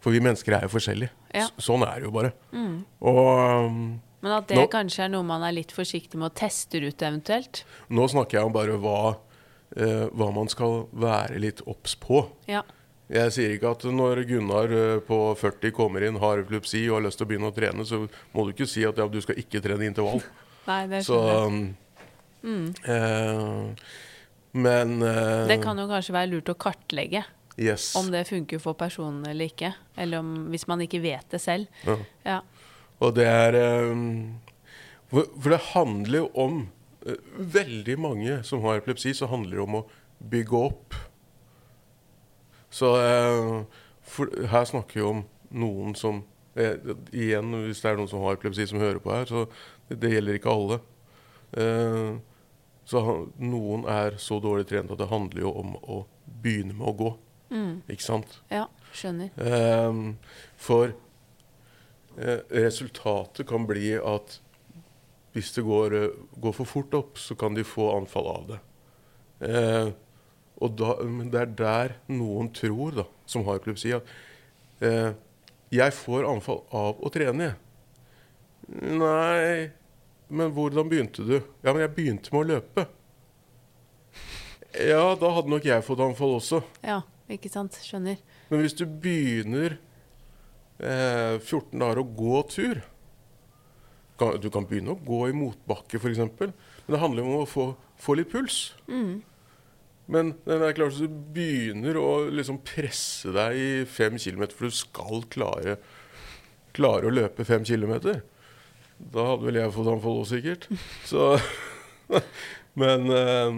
for 0.03 0.13
vi 0.13 0.21
mennesker 0.23 0.53
er 0.59 0.67
jo 0.67 0.73
forskjellige. 0.75 1.09
Ja. 1.35 1.47
Sånn 1.57 1.83
er 1.87 1.99
det 1.99 2.07
jo 2.07 2.13
bare. 2.15 2.31
Mm. 2.53 2.75
Og 3.01 3.21
um, 3.65 3.79
Men 4.21 4.35
at 4.37 4.47
det 4.51 4.59
Nå- 4.59 4.67
kanskje 4.71 5.07
er 5.07 5.11
noe 5.15 5.25
man 5.25 5.43
er 5.47 5.55
litt 5.57 5.73
forsiktig 5.75 6.19
med 6.21 6.29
å 6.29 6.35
teste 6.37 6.79
ut 6.83 7.01
eventuelt. 7.01 7.63
Nå 7.89 8.05
snakker 8.13 8.39
jeg 8.39 8.49
om 8.51 8.53
bare 8.55 8.77
hva, 8.81 8.99
uh, 9.17 10.05
hva 10.13 10.29
man 10.37 10.53
skal 10.53 10.85
være 10.93 11.41
litt 11.41 11.65
obs 11.65 11.97
på. 11.97 12.27
Ja. 12.51 12.61
Jeg 13.11 13.33
sier 13.35 13.51
ikke 13.53 13.69
at 13.75 13.83
når 13.93 14.23
Gunnar 14.25 14.71
eh, 14.73 14.97
på 15.05 15.19
40 15.37 15.73
kommer 15.77 16.05
inn, 16.07 16.17
har 16.21 16.41
epilepsi 16.41 16.87
og 16.89 16.99
har 16.99 17.05
lyst 17.05 17.19
til 17.21 17.27
å 17.27 17.29
begynne 17.29 17.51
å 17.51 17.55
trene, 17.55 17.85
så 17.85 18.01
må 18.33 18.45
du 18.45 18.53
ikke 18.55 18.67
si 18.69 18.85
at 18.87 18.97
ja, 18.97 19.05
du 19.09 19.19
skal 19.21 19.37
ikke 19.41 19.61
trene 19.61 19.85
intervall. 19.85 20.23
Nei, 20.69 20.81
det 20.89 21.03
Så 21.05 21.19
um, 21.45 21.59
eh, 22.41 23.89
Men 24.57 24.95
eh, 25.05 25.45
Det 25.51 25.59
kan 25.61 25.77
jo 25.77 25.85
kanskje 25.91 26.15
være 26.15 26.31
lurt 26.33 26.49
å 26.49 26.57
kartlegge 26.57 27.25
Yes. 27.55 27.93
om 27.95 28.09
det 28.11 28.25
funker 28.27 28.59
for 28.59 28.75
personen 28.75 29.23
eller 29.29 29.47
ikke. 29.47 29.69
Eller 29.95 30.19
om, 30.19 30.49
hvis 30.51 30.65
man 30.67 30.81
ikke 30.83 30.99
vet 30.99 31.29
det 31.31 31.39
selv. 31.39 31.69
Ja. 31.87 31.95
Ja. 32.25 32.39
Og 32.99 33.13
det 33.15 33.27
er 33.29 33.55
eh, 33.59 33.93
for, 35.11 35.29
for 35.37 35.53
det 35.53 35.61
handler 35.71 36.23
jo 36.23 36.29
om 36.45 36.57
eh, 37.05 37.19
Veldig 37.55 37.95
mange 38.01 38.39
som 38.47 38.63
har 38.65 38.81
epilepsi, 38.81 39.13
så 39.15 39.29
handler 39.31 39.59
det 39.59 39.63
om 39.67 39.79
å 39.79 39.83
bygge 40.31 40.63
opp. 40.67 40.97
Så 42.75 42.91
eh, 42.99 43.81
for, 44.03 44.31
her 44.51 44.67
snakker 44.67 44.99
vi 44.99 45.07
om 45.07 45.23
noen 45.55 45.95
som 45.95 46.23
eh, 46.59 46.75
Igjen, 47.15 47.53
hvis 47.65 47.83
det 47.83 47.91
er 47.91 47.99
noen 47.99 48.11
som 48.11 48.25
har 48.25 48.35
epilepsi 48.35 48.67
som 48.71 48.81
hører 48.83 48.99
på 49.03 49.13
her, 49.15 49.29
så 49.29 49.45
det, 49.87 50.01
det 50.03 50.15
gjelder 50.15 50.39
ikke 50.39 50.55
alle. 50.55 50.79
Eh, 51.55 52.17
så 52.85 53.01
noen 53.41 53.87
er 53.89 54.19
så 54.21 54.37
dårlig 54.43 54.67
trent 54.69 54.91
at 54.93 54.99
det 55.01 55.09
handler 55.09 55.47
jo 55.47 55.53
om 55.63 55.73
å 55.81 56.01
begynne 56.43 56.75
med 56.77 56.91
å 56.91 56.97
gå. 56.99 57.11
Mm. 57.55 57.73
Ikke 57.89 58.05
sant? 58.05 58.39
ja, 58.51 58.65
skjønner. 58.93 59.31
For 60.59 60.91
eh, 60.91 62.41
resultatet 62.51 63.47
kan 63.49 63.65
bli 63.69 63.95
at 63.97 64.39
hvis 65.35 65.51
det 65.55 65.65
går, 65.67 65.95
går 66.39 66.53
for 66.55 66.69
fort 66.69 66.93
opp, 66.95 67.17
så 67.19 67.35
kan 67.35 67.55
de 67.57 67.65
få 67.67 67.89
anfall 67.97 68.29
av 68.31 68.45
det. 68.53 68.59
Eh, 69.49 69.89
og 70.63 70.75
da, 70.79 70.95
men 71.03 71.29
det 71.33 71.41
er 71.41 71.53
der 71.59 71.95
noen 72.11 72.51
tror, 72.55 72.95
da, 73.01 73.05
som 73.27 73.43
har 73.47 73.59
epilepsi, 73.59 73.91
at 73.97 74.83
eh, 74.85 75.11
jeg 75.75 75.95
får 75.97 76.27
anfall 76.29 76.61
av 76.75 77.01
å 77.03 77.11
trene. 77.11 77.53
Nei, 78.71 79.71
men 80.31 80.53
hvordan 80.55 80.87
begynte 80.89 81.25
du? 81.27 81.35
Ja, 81.61 81.73
men 81.73 81.83
jeg 81.83 81.95
begynte 81.97 82.33
med 82.33 82.45
å 82.45 82.49
løpe. 82.55 82.87
Ja, 84.75 85.03
da 85.19 85.31
hadde 85.37 85.51
nok 85.51 85.67
jeg 85.67 85.83
fått 85.87 86.01
anfall 86.03 86.37
også. 86.37 86.61
Ja, 86.83 87.01
ikke 87.31 87.51
sant. 87.51 87.77
Skjønner. 87.83 88.19
Men 88.49 88.63
hvis 88.63 88.75
du 88.77 88.83
begynner 88.87 89.77
eh, 90.79 91.37
14 91.39 91.79
dager 91.79 92.01
å 92.01 92.09
gå 92.17 92.41
tur 92.51 92.81
kan, 94.19 94.37
Du 94.39 94.47
kan 94.47 94.63
begynne 94.67 94.93
å 94.93 94.99
gå 95.03 95.25
i 95.27 95.35
motbakke, 95.35 95.99
f.eks. 95.99 96.21
Men 96.39 96.53
det 96.87 97.01
handler 97.01 97.25
om 97.25 97.41
å 97.41 97.47
få, 97.49 97.65
få 97.99 98.15
litt 98.15 98.31
puls. 98.31 98.69
Mm. 98.87 99.23
Men 100.11 100.35
det 100.45 100.59
er 100.61 100.75
klart 100.77 100.99
du 101.01 101.09
begynner 101.35 101.97
å 101.97 102.09
liksom 102.29 102.59
presse 102.65 103.31
deg 103.33 103.57
i 103.57 103.69
fem 103.89 104.19
kilometer, 104.21 104.53
for 104.57 104.69
du 104.69 104.77
skal 104.77 105.25
klare, 105.33 105.79
klare 106.77 107.09
å 107.09 107.13
løpe 107.13 107.47
fem 107.47 107.65
kilometer. 107.65 108.21
Da 108.99 109.25
hadde 109.31 109.47
vel 109.49 109.59
jeg 109.59 109.73
fått 109.75 109.89
anfall 109.91 110.21
òg, 110.21 110.27
sikkert. 110.29 110.69
Så 111.07 111.33
Men 112.75 113.09
eh, 113.09 113.51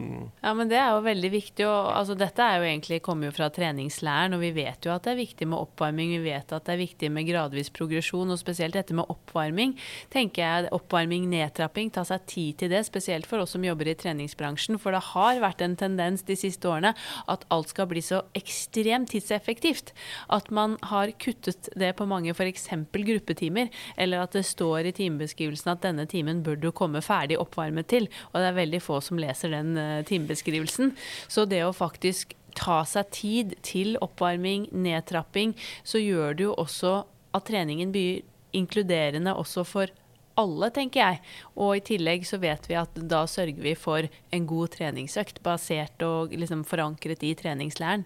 Ja, 0.44 0.54
men 0.54 0.70
det 0.70 0.78
er 0.78 0.92
jo 0.94 1.02
veldig 1.06 1.30
viktig. 1.34 1.66
Og, 1.66 1.90
altså, 1.98 2.14
dette 2.18 2.44
er 2.44 2.62
jo 2.62 2.68
egentlig, 2.68 3.02
kommer 3.06 3.30
jo 3.30 3.36
fra 3.36 3.50
treningslæren, 3.54 4.36
og 4.38 4.44
vi 4.44 4.52
vet 4.56 4.86
jo 4.86 4.94
at 4.94 5.08
det 5.08 5.16
er 5.16 5.22
viktig 5.24 5.48
med 5.50 5.58
oppvarming. 5.58 6.14
Vi 6.14 6.30
vet 6.30 6.54
at 6.54 6.68
det 6.68 6.76
er 6.76 6.84
viktig 6.84 7.10
med 7.14 7.26
gradvis 7.30 7.72
progresjon, 7.74 8.34
og 8.34 8.40
spesielt 8.42 8.78
dette 8.78 8.96
med 8.98 9.10
oppvarming. 9.10 9.76
tenker 10.14 10.44
jeg 10.44 10.74
Oppvarming, 10.78 11.26
nedtrapping, 11.32 11.90
ta 11.94 12.04
seg 12.06 12.26
tid 12.30 12.60
til 12.62 12.72
det, 12.74 12.84
spesielt 12.86 13.26
for 13.30 13.42
oss 13.42 13.56
som 13.56 13.66
jobber 13.66 13.90
i 13.90 13.96
treningsbransjen. 13.98 14.78
For 14.82 14.94
det 14.94 15.02
har 15.10 15.42
vært 15.42 15.64
en 15.66 15.78
tendens 15.80 16.26
de 16.28 16.38
siste 16.38 16.70
årene 16.70 16.94
at 17.28 17.46
alt 17.54 17.74
skal 17.74 17.90
bli 17.90 18.04
så 18.06 18.22
ekstremt 18.38 19.10
tidseffektivt. 19.16 19.94
At 20.34 20.52
man 20.54 20.78
har 20.92 21.14
kuttet 21.18 21.72
det 21.76 21.94
på 21.98 22.06
mange 22.10 22.36
f.eks. 22.36 22.70
gruppetimer, 22.94 23.72
eller 23.98 24.22
at 24.28 24.38
det 24.38 24.46
står 24.46 24.92
i 24.92 24.96
timebeskrivelsen 25.02 25.74
at 25.74 25.84
denne 25.86 26.06
timen 26.10 26.44
bør 26.46 26.60
du 26.62 26.70
komme 26.76 27.02
ferdig 27.02 27.40
oppvarmet 27.42 27.90
til. 27.90 28.10
Og 28.34 28.42
det 28.42 28.52
er 28.52 28.62
veldig 28.62 28.84
få 28.84 29.02
leser 29.16 29.56
den 29.56 29.78
uh, 29.80 30.04
timebeskrivelsen. 30.04 30.92
Så 31.32 31.48
det 31.48 31.64
å 31.64 31.72
faktisk 31.72 32.36
ta 32.58 32.82
seg 32.90 33.14
tid 33.16 33.56
til 33.64 33.96
oppvarming, 34.04 34.68
nedtrapping, 34.76 35.56
så 35.88 36.02
gjør 36.02 36.36
det 36.36 36.48
jo 36.50 36.58
også 36.60 36.98
at 37.38 37.48
treningen 37.48 37.94
blir 37.96 38.26
inkluderende 38.58 39.32
også 39.38 39.64
for 39.68 39.94
alle, 40.38 40.70
tenker 40.74 41.02
jeg. 41.02 41.22
Og 41.58 41.78
i 41.78 41.84
tillegg 41.86 42.26
så 42.30 42.40
vet 42.42 42.68
vi 42.70 42.78
at 42.78 42.98
da 43.10 43.24
sørger 43.30 43.62
vi 43.64 43.74
for 43.78 44.08
en 44.34 44.50
god 44.50 44.74
treningsøkt, 44.76 45.42
basert 45.46 46.04
og 46.06 46.36
liksom 46.38 46.64
forankret 46.68 47.26
i 47.26 47.34
treningslæren. 47.38 48.06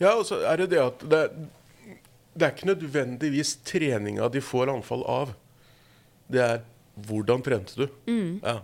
Ja, 0.00 0.14
og 0.14 0.26
så 0.28 0.40
er 0.48 0.60
det 0.60 0.70
det 0.74 0.82
at 0.82 1.04
det, 1.10 1.22
det 2.34 2.46
er 2.46 2.54
ikke 2.54 2.72
nødvendigvis 2.72 3.56
treninga 3.66 4.28
de 4.32 4.44
får 4.44 4.72
anfall 4.72 5.04
av. 5.08 5.34
Det 6.30 6.40
er 6.44 6.62
hvordan 7.08 7.42
trente 7.44 7.76
du? 7.76 7.88
Ja. 8.44 8.60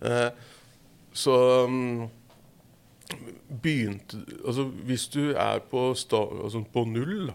Eh, 0.00 0.28
så 1.12 1.36
mm, 1.66 2.08
begynte 3.62 4.20
Altså 4.44 4.68
hvis 4.86 5.08
du 5.10 5.32
er 5.32 5.62
på, 5.70 5.90
sta, 5.98 6.20
altså 6.44 6.62
på 6.72 6.84
null, 6.86 7.32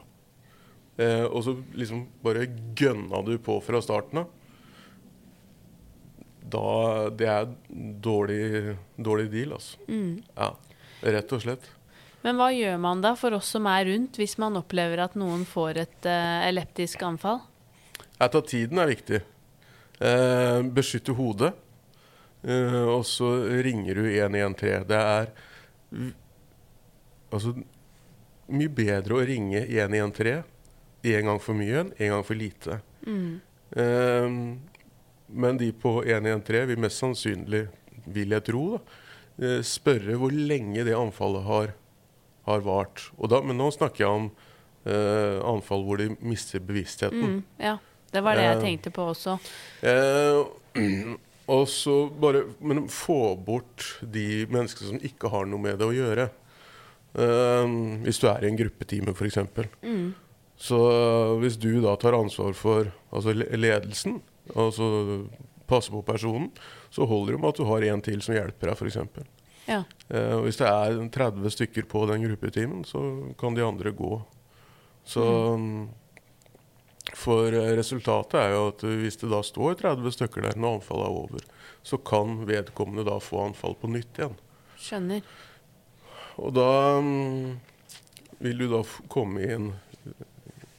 eh, 0.97 1.26
og 1.26 1.43
så 1.43 1.57
liksom 1.76 2.05
bare 2.23 2.47
gønna 2.78 3.21
du 3.28 3.36
på 3.43 3.59
fra 3.65 3.84
starten 3.84 4.23
av 4.23 4.34
da 6.45 7.09
Det 7.09 7.26
er 7.26 7.47
dårlig, 8.05 8.76
dårlig 9.01 9.32
deal, 9.32 9.55
altså. 9.57 9.80
Ja, 10.38 10.51
rett 11.15 11.34
og 11.34 11.41
slett. 11.41 11.65
Men 12.26 12.39
hva 12.39 12.51
gjør 12.53 12.78
man 12.82 13.01
da 13.01 13.15
for 13.17 13.34
oss 13.38 13.51
som 13.53 13.67
er 13.69 13.88
rundt, 13.89 14.17
hvis 14.21 14.38
man 14.41 14.57
opplever 14.57 15.03
at 15.03 15.17
noen 15.17 15.41
får 15.45 15.82
et 15.84 16.07
uh, 16.09 16.45
eleptisk 16.47 17.03
anfall? 17.05 17.43
Jeg 18.15 18.32
tar 18.34 18.45
tiden 18.49 18.82
er 18.82 18.89
viktig. 18.89 19.19
Eh, 19.99 20.59
beskytte 20.76 21.13
hodet. 21.15 21.51
Eh, 22.45 22.83
og 22.85 23.05
så 23.09 23.31
ringer 23.65 23.97
du 23.97 24.05
113. 24.05 24.85
Det 24.89 25.01
er 25.01 25.33
Altså 27.33 27.51
mye 28.53 28.69
bedre 28.71 29.17
å 29.17 29.23
ringe 29.25 29.63
113 29.65 30.43
én 31.05 31.27
gang 31.27 31.39
for 31.41 31.57
mye 31.57 31.81
enn 31.81 31.89
én 31.97 32.13
gang 32.13 32.23
for 32.25 32.37
lite. 32.37 32.77
Mm. 33.05 33.41
Eh, 33.75 34.37
men 35.27 35.59
de 35.59 35.71
på 35.73 35.97
113 36.03 36.69
vil 36.69 36.81
mest 36.81 37.01
sannsynlig, 37.01 37.65
vil 38.05 38.35
jeg 38.37 38.45
tro, 38.47 38.63
da, 38.75 38.99
eh, 39.41 39.61
spørre 39.65 40.17
hvor 40.21 40.33
lenge 40.33 40.85
det 40.85 40.95
anfallet 40.97 41.45
har, 41.49 41.73
har 42.45 42.65
vart. 42.65 43.09
Og 43.17 43.33
da, 43.33 43.41
men 43.41 43.57
nå 43.59 43.71
snakker 43.73 44.05
jeg 44.05 44.21
om 44.21 44.29
uh, 44.85 45.41
anfall 45.49 45.83
hvor 45.85 45.97
de 46.01 46.11
mister 46.21 46.61
bevisstheten. 46.61 47.39
Mm. 47.39 47.43
Ja. 47.57 47.77
Det 48.15 48.21
var 48.23 48.37
det 48.39 48.45
jeg 48.45 48.59
tenkte 48.61 48.91
på 48.95 49.09
også. 49.11 49.33
Eh, 49.83 50.37
og 51.51 51.67
så 51.69 52.07
bare 52.09 52.45
Men 52.59 52.87
få 52.89 53.35
bort 53.37 53.99
de 54.01 54.45
menneskene 54.49 54.93
som 54.93 55.01
ikke 55.05 55.29
har 55.33 55.45
noe 55.49 55.61
med 55.61 55.79
det 55.79 55.87
å 55.87 55.95
gjøre. 55.95 56.29
Eh, 57.15 57.73
hvis 58.05 58.19
du 58.21 58.27
er 58.31 58.43
i 58.43 58.49
en 58.49 58.59
gruppetime, 58.59 59.13
f.eks. 59.13 59.41
Mm. 59.85 60.13
Så 60.55 60.79
hvis 61.41 61.57
du 61.59 61.81
da 61.83 61.95
tar 61.99 62.15
ansvar 62.17 62.55
for 62.57 62.89
altså 63.11 63.35
ledelsen, 63.35 64.21
altså 64.55 65.25
passer 65.67 65.93
på 65.95 66.03
personen, 66.05 66.51
så 66.93 67.07
holder 67.09 67.35
det 67.35 67.41
med 67.41 67.51
at 67.51 67.59
du 67.59 67.67
har 67.67 67.85
en 67.89 68.03
til 68.05 68.21
som 68.23 68.37
hjelper 68.37 68.71
deg, 68.71 68.79
f.eks. 68.79 69.31
Ja. 69.65 69.81
Uh, 70.13 70.45
hvis 70.45 70.59
det 70.61 70.69
er 70.69 70.99
30 71.11 71.53
stykker 71.55 71.87
på 71.89 72.05
den 72.09 72.25
gruppetimen, 72.27 72.83
så 72.87 73.01
kan 73.39 73.57
de 73.57 73.65
andre 73.65 73.91
gå. 73.97 74.19
Så 75.05 75.25
mm, 75.57 75.87
For 77.14 77.53
eh, 77.53 77.74
resultatet 77.78 78.39
er 78.39 78.56
jo 78.56 78.64
at 78.72 78.86
eh, 78.88 78.97
hvis 79.03 79.20
det 79.22 79.30
da 79.32 79.41
står 79.45 79.78
30 79.84 80.16
stykker 80.16 80.47
der 80.47 80.58
når 80.58 80.80
anfallet 80.80 81.06
er 81.06 81.20
over, 81.20 81.45
så 81.86 81.99
kan 82.01 82.39
vedkommende 82.49 83.06
da 83.08 83.20
få 83.22 83.43
anfall 83.45 83.78
på 83.78 83.91
nytt 83.93 84.22
igjen. 84.22 84.38
Skjønner. 84.82 85.28
Og 86.41 86.56
da 86.56 86.70
mm, 87.06 87.53
vil 88.43 88.64
du 88.64 88.68
da 88.74 88.82
komme 89.12 89.45
i 89.45 89.51
en 89.53 89.70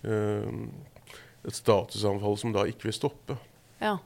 eh, 0.03 0.51
et 1.47 1.55
statusanfall 1.55 2.35
som 2.41 2.55
da 2.55 2.65
ikke 2.67 2.89
vil 2.89 2.97
stoppe. 2.97 3.37
Ja. 3.79 3.97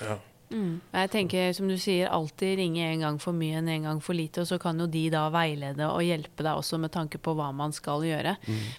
Ja. 0.00 0.18
Mm. 0.50 0.80
Jeg 0.90 1.10
tenker, 1.12 1.52
som 1.54 1.68
du 1.70 1.76
sier, 1.78 2.08
alltid 2.10 2.56
ringe 2.58 2.82
en 2.82 3.04
gang 3.04 3.18
for 3.22 3.36
mye 3.36 3.60
enn 3.60 3.68
en 3.70 3.86
gang 3.86 4.00
for 4.02 4.18
lite, 4.18 4.42
og 4.42 4.48
så 4.50 4.58
kan 4.62 4.80
jo 4.82 4.88
de 4.90 5.04
da 5.12 5.28
veilede 5.30 5.86
og 5.86 6.02
hjelpe 6.02 6.42
deg 6.42 6.58
også 6.58 6.80
med 6.82 6.90
tanke 6.94 7.20
på 7.22 7.36
hva 7.38 7.50
man 7.54 7.74
skal 7.76 8.02
gjøre. 8.06 8.34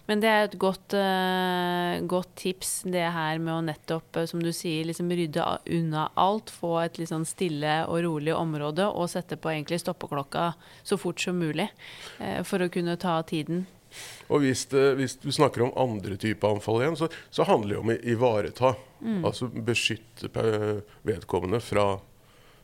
Men 0.09 0.24
det 0.24 0.32
er 0.32 0.47
et 0.49 0.57
godt, 0.59 0.97
uh, 0.97 1.95
godt 2.11 2.36
tips, 2.43 2.74
det 2.91 3.07
her 3.15 3.39
med 3.39 3.53
å 3.55 3.63
nettopp, 3.72 4.19
eh, 4.19 4.28
som 4.28 4.43
du 4.43 4.51
sier, 4.55 4.84
liksom 4.89 5.11
rydde 5.15 5.47
unna 5.80 6.09
alt, 6.19 6.51
få 6.51 6.76
et 6.84 6.99
litt 6.99 7.11
sånn 7.11 7.28
stille 7.28 7.82
og 7.88 8.03
rolig 8.03 8.36
område, 8.36 8.89
og 8.91 9.11
sette 9.11 9.39
på 9.39 9.53
egentlig 9.53 9.80
stoppeklokka 9.84 10.51
så 10.84 10.99
fort 10.99 11.24
som 11.24 11.39
mulig, 11.39 11.69
Uh, 12.22 12.41
for 12.45 12.61
å 12.61 12.69
kunne 12.69 12.97
ta 12.99 13.15
tiden. 13.26 13.63
Og 14.31 14.45
hvis, 14.45 14.65
det, 14.71 14.85
hvis 14.99 15.17
du 15.21 15.29
snakker 15.33 15.65
om 15.65 15.73
andre 15.79 16.17
typer 16.19 16.55
anfall 16.55 16.81
igjen, 16.81 16.97
så, 16.99 17.09
så 17.33 17.47
handler 17.49 17.75
det 17.75 17.81
om 17.81 17.91
å 17.93 17.97
ivareta. 18.15 18.75
Altså 19.25 19.49
beskytte 19.49 20.29
vedkommende 21.07 21.59
fra, 21.63 21.85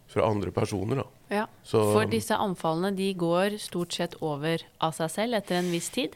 fra 0.07 0.27
andre 0.29 0.53
personer. 0.53 1.01
Da. 1.01 1.07
Ja. 1.41 1.45
Så 1.63 1.81
For 1.95 2.09
disse 2.09 2.37
anfallene, 2.37 2.93
de 2.95 3.09
går 3.17 3.57
stort 3.61 3.97
sett 3.97 4.15
over 4.21 4.63
av 4.77 4.95
seg 4.97 5.11
selv 5.11 5.39
etter 5.41 5.59
en 5.59 5.71
viss 5.73 5.89
tid. 5.93 6.15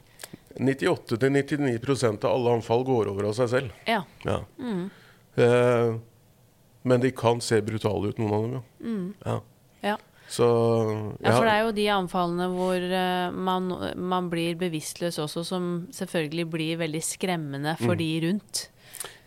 98-99% 0.60 2.26
av 2.28 2.36
alle 2.36 2.58
anfall 2.60 2.84
går 2.88 3.12
over 3.12 3.30
av 3.32 3.38
seg 3.38 3.50
selv. 3.52 3.76
Ja. 3.88 4.04
Ja. 4.28 4.42
Mm. 4.60 4.90
Eh, 5.36 5.96
men 6.82 7.02
de 7.02 7.12
kan 7.16 7.42
se 7.42 7.62
brutale 7.62 8.12
ut, 8.12 8.20
noen 8.20 8.34
av 8.34 8.44
dem. 8.44 8.54
Ja. 8.54 8.86
Mm. 8.86 9.08
Ja. 9.26 9.40
Ja. 10.32 10.38
Så 10.38 11.16
Ja, 11.26 11.34
for 11.36 11.44
det 11.46 11.54
er 11.54 11.64
jo 11.66 11.72
de 11.76 11.86
anfallene 11.92 12.46
hvor 12.54 12.76
eh, 12.80 13.32
man, 13.36 13.68
man 14.00 14.30
blir 14.32 14.56
bevisstløs 14.56 15.18
også, 15.20 15.44
som 15.46 15.66
selvfølgelig 15.92 16.46
blir 16.54 16.78
veldig 16.80 17.02
skremmende 17.04 17.74
for 17.82 17.94
Mm. 17.96 17.98
de 18.00 18.10
rundt. 18.28 18.62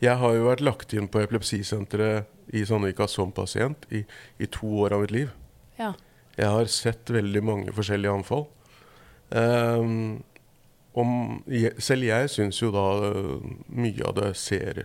Jeg 0.00 0.16
har 0.16 0.32
jo 0.34 0.46
vært 0.48 0.60
lagt 0.64 0.92
inn 0.94 1.08
på 1.08 1.20
epilepsisenteret 1.20 2.26
i 2.54 2.64
Sandvika 2.64 3.06
som 3.08 3.32
pasient 3.32 3.84
i, 3.92 4.04
i 4.40 4.46
to 4.46 4.66
år 4.84 4.92
av 4.96 5.00
mitt 5.04 5.10
liv. 5.12 5.30
Ja. 5.78 5.92
Jeg 6.36 6.48
har 6.50 6.64
sett 6.66 7.10
veldig 7.10 7.42
mange 7.44 7.72
forskjellige 7.74 8.12
anfall. 8.14 8.46
Um, 9.30 10.22
om, 10.94 11.42
selv 11.78 12.04
jeg 12.06 12.30
syns 12.30 12.60
jo 12.62 12.70
da 12.74 12.84
mye 13.68 14.04
av 14.06 14.14
det 14.18 14.36
ser 14.38 14.84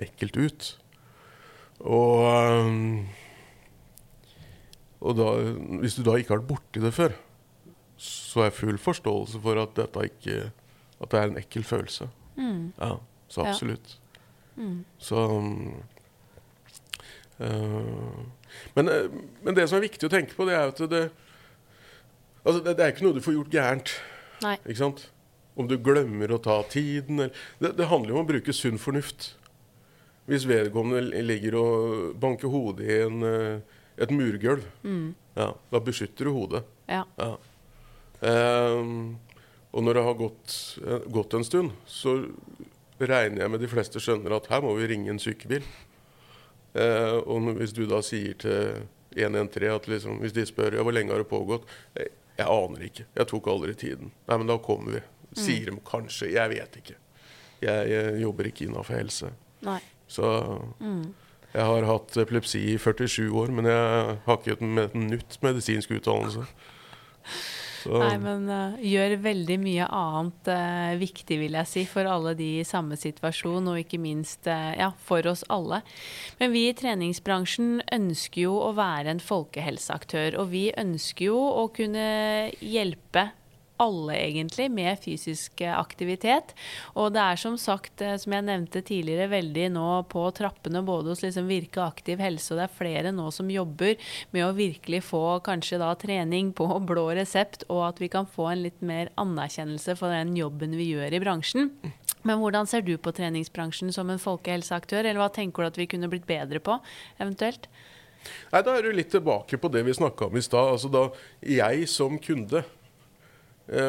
ekkelt 0.00 0.36
ut. 0.36 0.68
Og, 1.82 2.22
ehm, 2.28 3.06
og 5.02 5.16
da, 5.18 5.28
hvis 5.82 5.96
du 5.98 6.04
da 6.06 6.16
ikke 6.18 6.34
har 6.34 6.40
vært 6.40 6.50
borti 6.52 6.82
det 6.82 6.92
før, 6.94 7.14
så 8.02 8.42
er 8.42 8.50
jeg 8.50 8.58
full 8.58 8.78
forståelse 8.82 9.40
for 9.42 9.60
at 9.62 9.74
dette 9.78 10.04
ikke 10.08 10.36
At 11.02 11.10
det 11.10 11.18
er 11.18 11.30
en 11.32 11.38
ekkel 11.40 11.64
følelse. 11.66 12.06
Mm. 12.36 12.72
Ja, 12.78 12.92
så 13.28 13.42
Ja. 13.42 13.50
absolutt. 13.50 13.98
Mm. 14.56 14.84
Så 14.98 15.16
um, 15.16 15.82
uh, 17.40 18.22
men, 18.76 18.88
øh, 18.88 19.10
men 19.42 19.56
det 19.56 19.68
som 19.68 19.76
er 19.80 19.88
viktig 19.88 20.06
å 20.06 20.12
tenke 20.12 20.36
på, 20.36 20.46
det 20.46 20.54
er 20.54 20.70
at 20.70 20.78
det 20.90 21.10
Altså, 22.44 22.62
det, 22.64 22.76
det 22.76 22.84
er 22.84 22.90
ikke 22.90 23.04
noe 23.06 23.14
du 23.14 23.22
får 23.22 23.36
gjort 23.36 23.52
gærent. 23.54 23.90
Nei. 24.42 24.56
Ikke 24.66 24.80
sant? 24.80 25.04
Om 25.54 25.68
du 25.70 25.76
glemmer 25.78 26.32
å 26.34 26.40
ta 26.42 26.56
tiden 26.70 27.20
eller 27.20 27.34
Det, 27.60 27.76
det 27.78 27.86
handler 27.86 28.10
jo 28.10 28.18
om 28.18 28.24
å 28.24 28.30
bruke 28.32 28.54
sunn 28.56 28.80
fornuft. 28.82 29.36
Hvis 30.26 30.46
vedkommende 30.46 31.22
ligger 31.22 31.58
og 31.58 32.16
banker 32.22 32.50
hodet 32.50 32.86
i 32.86 32.98
en, 33.04 33.22
øh, 33.22 33.60
et 33.98 34.10
murgulv, 34.10 34.64
Mm. 34.82 35.14
ja, 35.36 35.52
da 35.72 35.80
beskytter 35.80 36.24
du 36.24 36.32
hodet. 36.32 36.64
Ja. 36.88 37.04
Ja. 37.18 37.36
Ehm, 38.22 39.16
og 39.72 39.82
når 39.84 39.94
det 39.94 40.02
har 40.04 40.14
gått, 40.14 40.78
eh, 40.86 40.98
gått 41.10 41.34
en 41.34 41.44
stund, 41.44 41.70
så 41.86 42.16
regner 43.00 43.42
jeg 43.42 43.50
med 43.50 43.60
de 43.60 43.68
fleste 43.68 43.98
skjønner 44.00 44.36
at 44.36 44.46
her 44.46 44.60
må 44.62 44.74
vi 44.78 44.86
ringe 44.86 45.10
en 45.10 45.18
sykebil. 45.18 45.62
Eh, 46.74 47.18
og 47.26 47.40
hvis 47.58 47.72
du 47.74 47.84
da 47.86 48.00
sier 48.00 48.34
til 48.38 48.86
113 49.16 49.74
at 49.74 49.86
liksom, 49.86 50.20
hvis 50.20 50.32
de 50.32 50.44
spør 50.46 50.72
ja, 50.74 50.82
hvor 50.82 50.92
lenge 50.94 51.10
har 51.12 51.18
det 51.18 51.28
pågått, 51.28 51.64
jeg, 51.96 52.08
jeg 52.38 52.46
aner 52.46 52.84
ikke. 52.86 53.04
Jeg 53.16 53.26
tok 53.28 53.46
aldri 53.52 53.74
tiden. 53.74 54.12
Nei, 54.28 54.36
men 54.38 54.46
da 54.46 54.56
kommer 54.58 54.92
vi. 54.92 55.02
Sier 55.34 55.70
de 55.70 55.76
kanskje. 55.84 56.30
Jeg 56.32 56.48
vet 56.52 56.76
ikke. 56.76 56.94
Jeg, 57.62 57.88
jeg 57.88 58.20
jobber 58.22 58.44
ikke 58.48 58.66
innafor 58.68 58.96
helse. 58.98 59.32
Nei. 59.62 59.80
Så 60.08 60.24
Mm. 60.80 61.14
Jeg 61.52 61.68
har 61.68 61.88
hatt 61.88 62.16
epilepsi 62.16 62.62
i 62.72 62.76
47 62.80 63.26
år, 63.28 63.50
men 63.52 63.68
jeg 63.68 64.14
har 64.26 64.38
ikke 64.38 64.56
et 64.56 64.94
nytt 64.96 65.36
medisinsk 65.44 65.92
utdannelse. 65.98 66.46
Så, 67.82 67.96
Nei, 67.98 68.14
men 68.22 68.46
uh, 68.46 68.78
gjør 68.78 69.16
veldig 69.24 69.56
mye 69.58 69.86
annet 69.90 70.50
uh, 70.52 70.92
viktig, 71.00 71.38
vil 71.40 71.56
jeg 71.58 71.70
si, 71.70 71.82
for 71.90 72.06
alle 72.06 72.36
de 72.38 72.48
i 72.60 72.66
samme 72.66 72.94
situasjon, 72.98 73.72
og 73.72 73.80
ikke 73.80 73.98
minst 74.02 74.46
uh, 74.46 74.70
ja, 74.78 74.92
for 75.02 75.26
oss 75.26 75.42
alle. 75.50 75.80
Men 76.38 76.54
vi 76.54 76.68
i 76.68 76.76
treningsbransjen 76.78 77.82
ønsker 77.92 78.46
jo 78.46 78.54
å 78.62 78.70
være 78.78 79.16
en 79.16 79.22
folkehelseaktør, 79.22 80.38
og 80.38 80.52
vi 80.54 80.68
ønsker 80.78 81.32
jo 81.32 81.40
å 81.64 81.66
kunne 81.74 82.06
hjelpe 82.62 83.32
alle 83.82 84.16
egentlig 84.16 84.68
med 84.72 85.00
fysisk 85.02 85.60
eh, 85.64 85.74
aktivitet. 85.74 86.54
Og 86.94 87.12
det 87.14 87.22
er 87.22 87.40
som 87.40 87.58
sagt, 87.60 88.02
eh, 88.04 88.16
som 88.20 88.34
jeg 88.36 88.46
nevnte 88.46 88.84
tidligere, 88.86 89.30
veldig 89.32 89.68
nå 89.74 89.86
på 90.12 90.24
trappene 90.36 90.84
både 90.86 91.12
hos 91.12 91.24
liksom 91.24 91.50
Virke 91.52 91.82
aktiv 91.84 92.22
helse, 92.22 92.52
og 92.52 92.60
det 92.60 92.66
er 92.68 92.76
flere 92.78 93.14
nå 93.14 93.28
som 93.34 93.50
jobber 93.52 93.98
med 94.32 94.46
å 94.46 94.54
virkelig 94.56 95.02
få 95.08 95.24
kanskje 95.44 95.80
da 95.82 95.92
trening 95.98 96.52
på 96.56 96.68
blå 96.90 97.08
resept, 97.18 97.66
og 97.68 97.86
at 97.90 98.02
vi 98.02 98.10
kan 98.12 98.28
få 98.28 98.52
en 98.52 98.66
litt 98.66 98.82
mer 98.84 99.12
anerkjennelse 99.20 99.98
for 99.98 100.14
den 100.14 100.36
jobben 100.38 100.76
vi 100.78 100.92
gjør 100.94 101.18
i 101.18 101.22
bransjen. 101.22 101.72
Men 102.22 102.38
hvordan 102.38 102.68
ser 102.70 102.84
du 102.86 102.94
på 103.02 103.12
treningsbransjen 103.14 103.90
som 103.94 104.10
en 104.12 104.22
folkehelseaktør, 104.22 105.02
eller 105.02 105.18
hva 105.18 105.32
tenker 105.34 105.64
du 105.64 105.72
at 105.72 105.80
vi 105.80 105.88
kunne 105.90 106.10
blitt 106.10 106.28
bedre 106.28 106.62
på, 106.62 106.78
eventuelt? 107.18 107.66
Nei, 108.52 108.62
Da 108.62 108.76
er 108.76 108.86
du 108.86 108.92
litt 108.94 109.10
tilbake 109.10 109.58
på 109.58 109.70
det 109.72 109.82
vi 109.86 109.96
snakka 109.96 110.28
om 110.28 110.38
i 110.38 110.44
stad. 110.44 110.76
Altså 110.76 110.90
da 110.92 111.08
jeg 111.42 111.88
som 111.90 112.18
kunde 112.22 112.62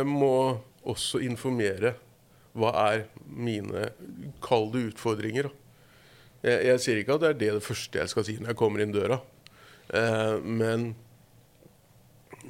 må 0.05 0.33
også 0.83 1.19
informere 1.25 1.95
hva 2.53 2.71
er 2.91 3.05
mine 3.25 3.87
Kall 4.43 4.69
det 4.73 4.83
utfordringer. 4.91 5.49
Jeg, 6.43 6.59
jeg 6.67 6.81
sier 6.83 6.99
ikke 7.01 7.15
at 7.17 7.23
det 7.23 7.29
er 7.31 7.39
det, 7.39 7.51
det 7.57 7.65
første 7.65 8.01
jeg 8.01 8.11
skal 8.11 8.27
si 8.27 8.35
når 8.39 8.53
jeg 8.53 8.59
kommer 8.59 8.83
inn 8.83 8.93
døra. 8.93 9.19
Eh, 9.89 10.37
men, 10.43 10.91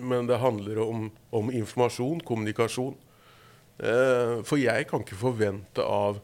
men 0.01 0.29
det 0.29 0.41
handler 0.43 0.81
om, 0.83 1.07
om 1.31 1.51
informasjon, 1.53 2.23
kommunikasjon. 2.27 2.97
Eh, 3.79 4.41
for 4.45 4.61
jeg 4.61 4.89
kan 4.89 5.05
ikke 5.05 5.19
forvente 5.19 5.85
av, 5.85 6.19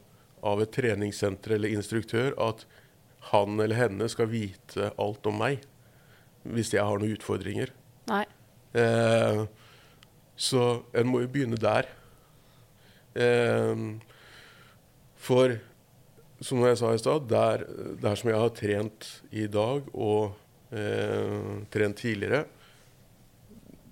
av 0.46 0.64
et 0.64 0.74
treningssenter 0.76 1.58
eller 1.58 1.78
instruktør 1.78 2.36
at 2.50 2.66
han 3.32 3.60
eller 3.60 3.78
henne 3.78 4.08
skal 4.12 4.30
vite 4.32 4.92
alt 5.02 5.28
om 5.28 5.40
meg 5.42 5.64
hvis 6.50 6.72
jeg 6.72 6.86
har 6.88 7.02
noen 7.02 7.18
utfordringer. 7.18 7.72
Nei. 8.10 8.24
Eh, 8.80 9.42
så 10.40 10.64
en 10.96 11.10
må 11.12 11.20
jo 11.24 11.30
begynne 11.32 11.60
der. 11.60 11.88
Eh, 13.20 13.82
for 15.20 15.58
som 16.40 16.62
jeg 16.64 16.78
sa 16.80 16.94
i 16.96 17.00
stad, 17.02 17.26
der, 17.28 17.66
der 18.00 18.16
som 18.16 18.30
jeg 18.32 18.40
har 18.40 18.54
trent 18.56 19.08
i 19.36 19.44
dag 19.52 19.84
og 19.92 20.38
eh, 20.72 21.66
trent 21.74 21.98
tidligere 22.00 22.46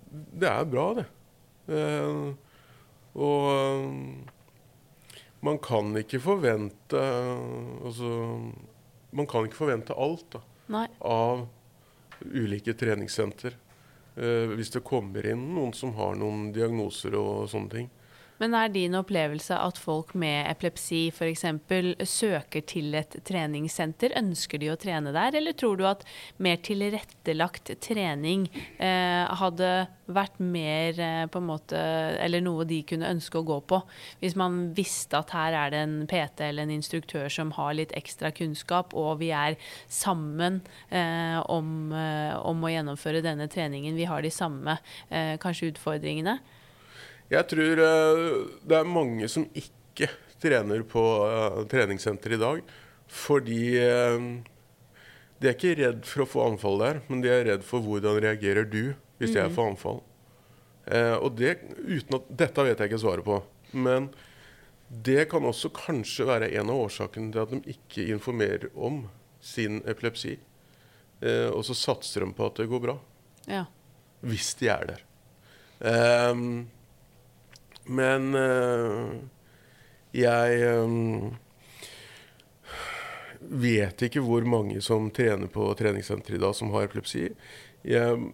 Det 0.08 0.48
er 0.48 0.70
bra, 0.72 0.86
det. 1.02 1.08
Eh, 1.68 2.30
Og 3.18 3.90
man 5.44 5.58
kan 5.60 5.92
ikke 5.98 6.20
forvente 6.22 7.02
Altså 7.84 8.12
Man 9.12 9.28
kan 9.28 9.48
ikke 9.50 9.58
forvente 9.60 9.96
alt 9.98 10.38
da, 10.38 10.42
av 11.02 11.48
ulike 12.28 12.74
treningssenter. 12.78 13.54
Eh, 14.18 14.50
hvis 14.58 14.74
det 14.74 14.82
kommer 14.82 15.26
inn 15.30 15.44
noen 15.54 15.76
som 15.78 15.94
har 15.94 16.16
noen 16.18 16.50
diagnoser 16.56 17.14
og 17.20 17.46
sånne 17.52 17.74
ting. 17.74 17.90
Men 18.42 18.54
er 18.58 18.72
din 18.74 18.96
opplevelse 18.98 19.58
at 19.58 19.80
folk 19.82 20.14
med 20.18 20.46
epilepsi 20.52 21.08
f.eks. 21.10 21.46
søker 22.06 22.66
til 22.70 22.94
et 22.98 23.18
treningssenter? 23.26 24.14
Ønsker 24.20 24.62
de 24.62 24.72
å 24.74 24.78
trene 24.80 25.14
der, 25.16 25.38
eller 25.40 25.56
tror 25.58 25.78
du 25.80 25.86
at 25.90 26.06
mer 26.44 26.60
tilrettelagt 26.62 27.74
trening 27.84 28.48
eh, 28.78 29.26
hadde 29.42 29.72
vært 30.08 30.38
mer 30.40 31.00
eh, 31.04 31.24
på 31.28 31.42
en 31.42 31.48
måte 31.50 31.80
Eller 32.24 32.40
noe 32.44 32.64
de 32.68 32.80
kunne 32.88 33.10
ønske 33.12 33.40
å 33.40 33.46
gå 33.48 33.58
på? 33.68 33.82
Hvis 34.22 34.38
man 34.40 34.70
visste 34.78 35.20
at 35.20 35.34
her 35.36 35.58
er 35.58 35.74
det 35.74 35.82
en 35.84 35.98
PT 36.10 36.46
eller 36.48 36.68
en 36.68 36.76
instruktør 36.78 37.28
som 37.34 37.52
har 37.58 37.74
litt 37.78 37.96
ekstra 37.98 38.32
kunnskap, 38.36 38.94
og 38.98 39.18
vi 39.22 39.32
er 39.36 39.58
sammen 39.92 40.62
eh, 40.90 41.40
om, 41.52 41.92
eh, 41.96 42.36
om, 42.38 42.64
å 42.64 42.72
gjennomføre 42.72 43.24
denne 43.26 43.50
treningen. 43.52 43.98
Vi 43.98 44.08
har 44.10 44.24
de 44.24 44.32
samme 44.34 44.78
eh, 45.10 45.36
kanskje 45.42 45.74
utfordringene. 45.74 46.38
Jeg 47.28 47.48
tror 47.52 47.82
uh, 47.84 48.36
det 48.64 48.78
er 48.78 48.88
mange 48.88 49.28
som 49.32 49.48
ikke 49.58 50.08
trener 50.40 50.84
på 50.88 51.02
uh, 51.28 51.64
treningssenter 51.70 52.38
i 52.38 52.40
dag. 52.42 52.62
Fordi 53.12 53.64
uh, 53.84 54.28
de 55.40 55.50
er 55.50 55.58
ikke 55.58 55.76
redd 55.80 56.06
for 56.08 56.24
å 56.24 56.30
få 56.30 56.46
anfall 56.48 56.80
der, 56.82 57.02
men 57.12 57.24
de 57.24 57.32
er 57.32 57.46
redd 57.50 57.66
for 57.68 57.84
hvordan 57.84 58.22
reagerer 58.24 58.68
du 58.68 58.96
hvis 59.18 59.34
mm. 59.34 59.38
jeg 59.38 59.54
får 59.54 59.68
anfall. 59.74 60.00
og 61.18 61.32
det, 61.38 61.56
uten 61.84 62.16
at, 62.18 62.28
Dette 62.40 62.64
vet 62.66 62.80
jeg 62.80 62.90
ikke 62.90 63.00
svaret 63.02 63.26
på. 63.26 63.38
Men 63.74 64.08
det 64.88 65.26
kan 65.30 65.46
også 65.46 65.72
kanskje 65.74 66.28
være 66.30 66.52
en 66.58 66.70
av 66.72 66.84
årsakene 66.86 67.34
til 67.34 67.42
at 67.42 67.54
de 67.54 67.74
ikke 67.74 68.06
informerer 68.14 68.70
om 68.74 69.04
sin 69.42 69.82
epilepsi. 69.90 70.38
og 71.26 71.66
så 71.66 71.78
satser 71.78 72.26
de 72.26 72.32
på 72.38 72.46
at 72.46 72.62
det 72.62 72.70
går 72.70 72.84
bra. 72.86 72.98
Ja. 73.50 73.66
Hvis 74.22 74.54
de 74.62 74.70
er 74.74 74.94
der. 74.94 75.04
Um, 75.82 76.70
men 77.88 78.36
uh, 78.36 79.16
jeg 80.16 80.74
um, 80.82 81.36
vet 83.40 84.02
ikke 84.08 84.24
hvor 84.24 84.46
mange 84.48 84.82
som 84.84 85.10
trener 85.14 85.50
på 85.52 85.70
treningssenter 85.80 86.38
i 86.38 86.42
dag 86.42 86.56
som 86.58 86.72
har 86.74 86.88
epilepsi. 86.88 87.30
Jeg 87.88 88.30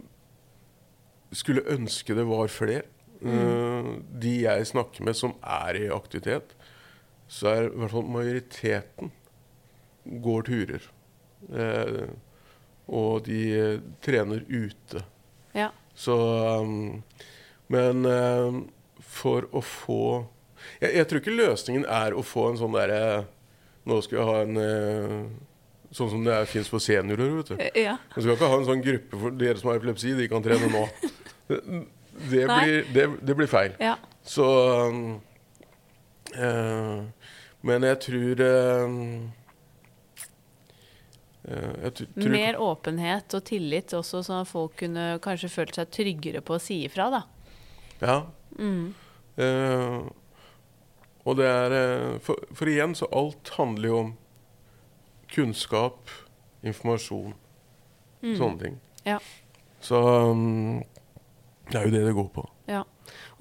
skulle 1.33 1.65
ønske 1.73 2.15
det 2.17 2.25
var 2.29 2.51
flere. 2.53 2.85
Mm. 3.23 3.33
Uh, 3.33 3.89
de 4.21 4.35
jeg 4.43 4.69
snakker 4.69 5.05
med 5.07 5.17
som 5.17 5.35
er 5.41 5.79
i 5.79 5.87
aktivitet, 5.93 6.55
så 7.27 7.53
er 7.53 7.67
i 7.67 7.73
hvert 7.79 7.93
fall 7.93 8.09
majoriteten 8.11 9.13
går 10.23 10.47
turer. 10.49 10.91
Uh, 11.49 12.11
og 12.93 13.23
de 13.25 13.79
trener 14.03 14.43
ute. 14.49 15.03
Ja. 15.55 15.69
Så 15.95 16.15
um, 16.59 17.03
Men 17.71 18.03
for 19.13 19.47
å 19.53 19.61
få 19.63 20.03
jeg, 20.79 20.93
jeg, 20.95 21.07
tror 21.07 21.21
ikke 21.21 21.35
løsningen 21.35 21.85
er 21.91 22.15
å 22.15 22.23
få 22.25 22.49
en 22.51 22.59
sånn 22.61 22.75
derre 22.75 23.25
Nå 23.83 23.97
skal 24.05 24.19
vi 24.19 24.27
ha 24.29 24.35
en 24.45 24.59
uh, 24.59 25.25
Sånn 25.93 26.09
som 26.09 26.23
det 26.25 26.37
fins 26.49 26.69
for 26.71 26.81
seniorer. 26.81 27.27
vet 27.37 27.49
du. 27.51 27.57
Eh, 27.61 27.83
ja. 27.83 27.97
Vi 28.15 28.23
skal 28.23 28.33
ikke 28.33 28.47
ha 28.49 28.55
en 28.57 28.65
sånn 28.65 28.79
gruppe 28.81 29.19
for 29.21 29.35
dere 29.37 29.59
som 29.61 29.69
har 29.69 29.77
epilepsi, 29.77 30.15
de 30.17 30.25
kan 30.31 30.41
trene 30.45 30.71
nå. 30.73 30.87
Det, 31.43 31.57
det, 32.29 32.45
blir, 32.45 32.85
det, 32.93 33.03
det 33.25 33.33
blir, 33.35 33.49
feil. 33.49 33.71
Ja. 33.81 33.95
Så 34.21 34.45
uh, 36.37 36.99
Men 37.65 37.85
jeg 37.89 37.97
tror 38.05 38.43
uh, 38.45 38.93
jeg 41.43 41.93
tror 41.97 42.29
Mer 42.31 42.59
åpenhet 42.61 43.33
og 43.33 43.43
tillit 43.49 43.93
også, 43.97 44.21
sånn 44.23 44.43
at 44.45 44.51
folk 44.51 44.77
kunne 44.79 45.17
kanskje 45.25 45.49
følt 45.51 45.75
seg 45.75 45.89
tryggere 45.91 46.41
på 46.45 46.55
å 46.55 46.61
si 46.61 46.83
ifra, 46.87 47.09
da. 47.11 47.23
Ja. 47.99 48.17
Mm. 48.55 48.93
Uh, 49.37 50.05
og 51.23 51.37
det 51.39 51.47
er 51.47 51.73
uh, 51.73 52.19
for, 52.21 52.39
for, 52.53 52.69
igjen 52.69 52.93
så 52.97 53.07
alt 53.15 53.53
handler 53.57 53.89
jo 53.89 53.99
om 54.03 54.11
kunnskap, 55.33 56.11
informasjon, 56.61 57.33
mm. 58.21 58.35
sånne 58.37 58.59
ting. 58.61 58.75
Ja. 59.07 59.17
Så 59.83 59.99
um, 60.29 60.83
det 61.71 61.79
er 61.79 61.87
jo 61.87 61.95
det 61.95 62.03
det 62.05 62.17
går 62.19 62.29
på. 62.35 62.45
Ja. 62.69 62.83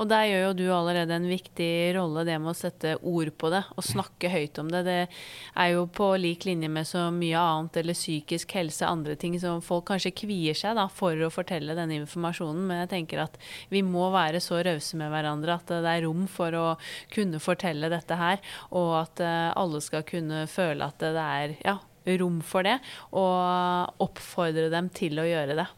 Og 0.01 0.09
der 0.11 0.27
gjør 0.29 0.45
jo 0.47 0.53
du 0.59 0.65
allerede 0.75 1.15
en 1.17 1.29
viktig 1.31 1.71
rolle, 1.97 2.25
det 2.27 2.39
med 2.43 2.53
å 2.53 2.57
sette 2.57 2.95
ord 2.99 3.31
på 3.39 3.51
det 3.53 3.63
og 3.77 3.87
snakke 3.87 4.31
høyt 4.33 4.59
om 4.63 4.71
det. 4.73 4.83
Det 4.87 4.99
er 5.07 5.73
jo 5.75 5.85
på 5.93 6.09
lik 6.21 6.47
linje 6.49 6.71
med 6.73 6.89
så 6.89 7.07
mye 7.15 7.39
annet, 7.39 7.79
eller 7.83 7.99
psykisk 7.99 8.57
helse, 8.59 8.89
andre 8.89 9.17
ting 9.21 9.37
som 9.43 9.63
folk 9.65 9.87
kanskje 9.91 10.15
kvier 10.25 10.59
seg 10.59 10.77
da, 10.79 10.89
for 10.93 11.19
å 11.19 11.31
fortelle 11.33 11.77
denne 11.79 12.01
informasjonen. 12.01 12.65
Men 12.69 12.83
jeg 12.85 12.93
tenker 12.97 13.25
at 13.27 13.39
vi 13.73 13.85
må 13.87 14.09
være 14.15 14.43
så 14.43 14.63
rause 14.65 14.99
med 15.01 15.13
hverandre 15.13 15.59
at 15.59 15.73
det 15.73 15.95
er 15.95 16.05
rom 16.07 16.27
for 16.31 16.57
å 16.59 16.67
kunne 17.13 17.43
fortelle 17.43 17.93
dette 17.93 18.19
her, 18.19 18.43
og 18.71 18.97
at 19.05 19.23
eh, 19.25 19.49
alle 19.59 19.83
skal 19.85 20.07
kunne 20.09 20.47
føle 20.51 20.89
at 20.89 21.03
det 21.03 21.13
er 21.23 21.57
ja, 21.63 21.79
rom 22.23 22.41
for 22.47 22.67
det, 22.67 22.79
og 23.15 24.03
oppfordre 24.03 24.71
dem 24.73 24.91
til 24.95 25.21
å 25.23 25.29
gjøre 25.29 25.59
det. 25.61 25.69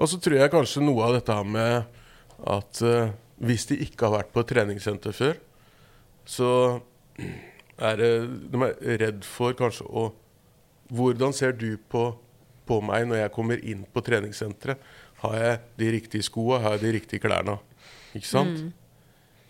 Og 0.00 0.08
så 0.08 0.20
tror 0.22 0.38
jeg 0.40 0.52
kanskje 0.52 0.84
noe 0.84 1.04
av 1.04 1.16
dette 1.18 1.34
her 1.34 1.48
med 1.48 1.97
at 2.46 2.82
uh, 2.86 3.10
hvis 3.42 3.66
de 3.70 3.78
ikke 3.82 4.06
har 4.06 4.20
vært 4.20 4.32
på 4.34 4.42
et 4.42 4.50
treningssenter 4.52 5.14
før, 5.14 5.36
så 6.28 6.50
er 7.78 8.00
det, 8.00 8.10
de 8.52 8.62
er 8.62 9.02
redd 9.04 9.26
for 9.26 9.56
kanskje 9.58 9.86
å 9.88 10.08
Hvordan 10.88 11.34
ser 11.36 11.50
du 11.52 11.74
på, 11.92 12.14
på 12.64 12.78
meg 12.80 13.02
når 13.10 13.18
jeg 13.18 13.32
kommer 13.34 13.60
inn 13.60 13.82
på 13.92 14.00
treningssenteret? 14.00 14.80
Har 15.20 15.34
jeg 15.36 15.58
de 15.76 15.88
riktige 15.98 16.24
skoa? 16.24 16.62
Har 16.64 16.78
jeg 16.78 16.80
de 16.86 16.92
riktige 16.94 17.20
klærne? 17.20 17.58
Ikke 18.16 18.30
sant? 18.30 18.62
Mm. 18.62 18.70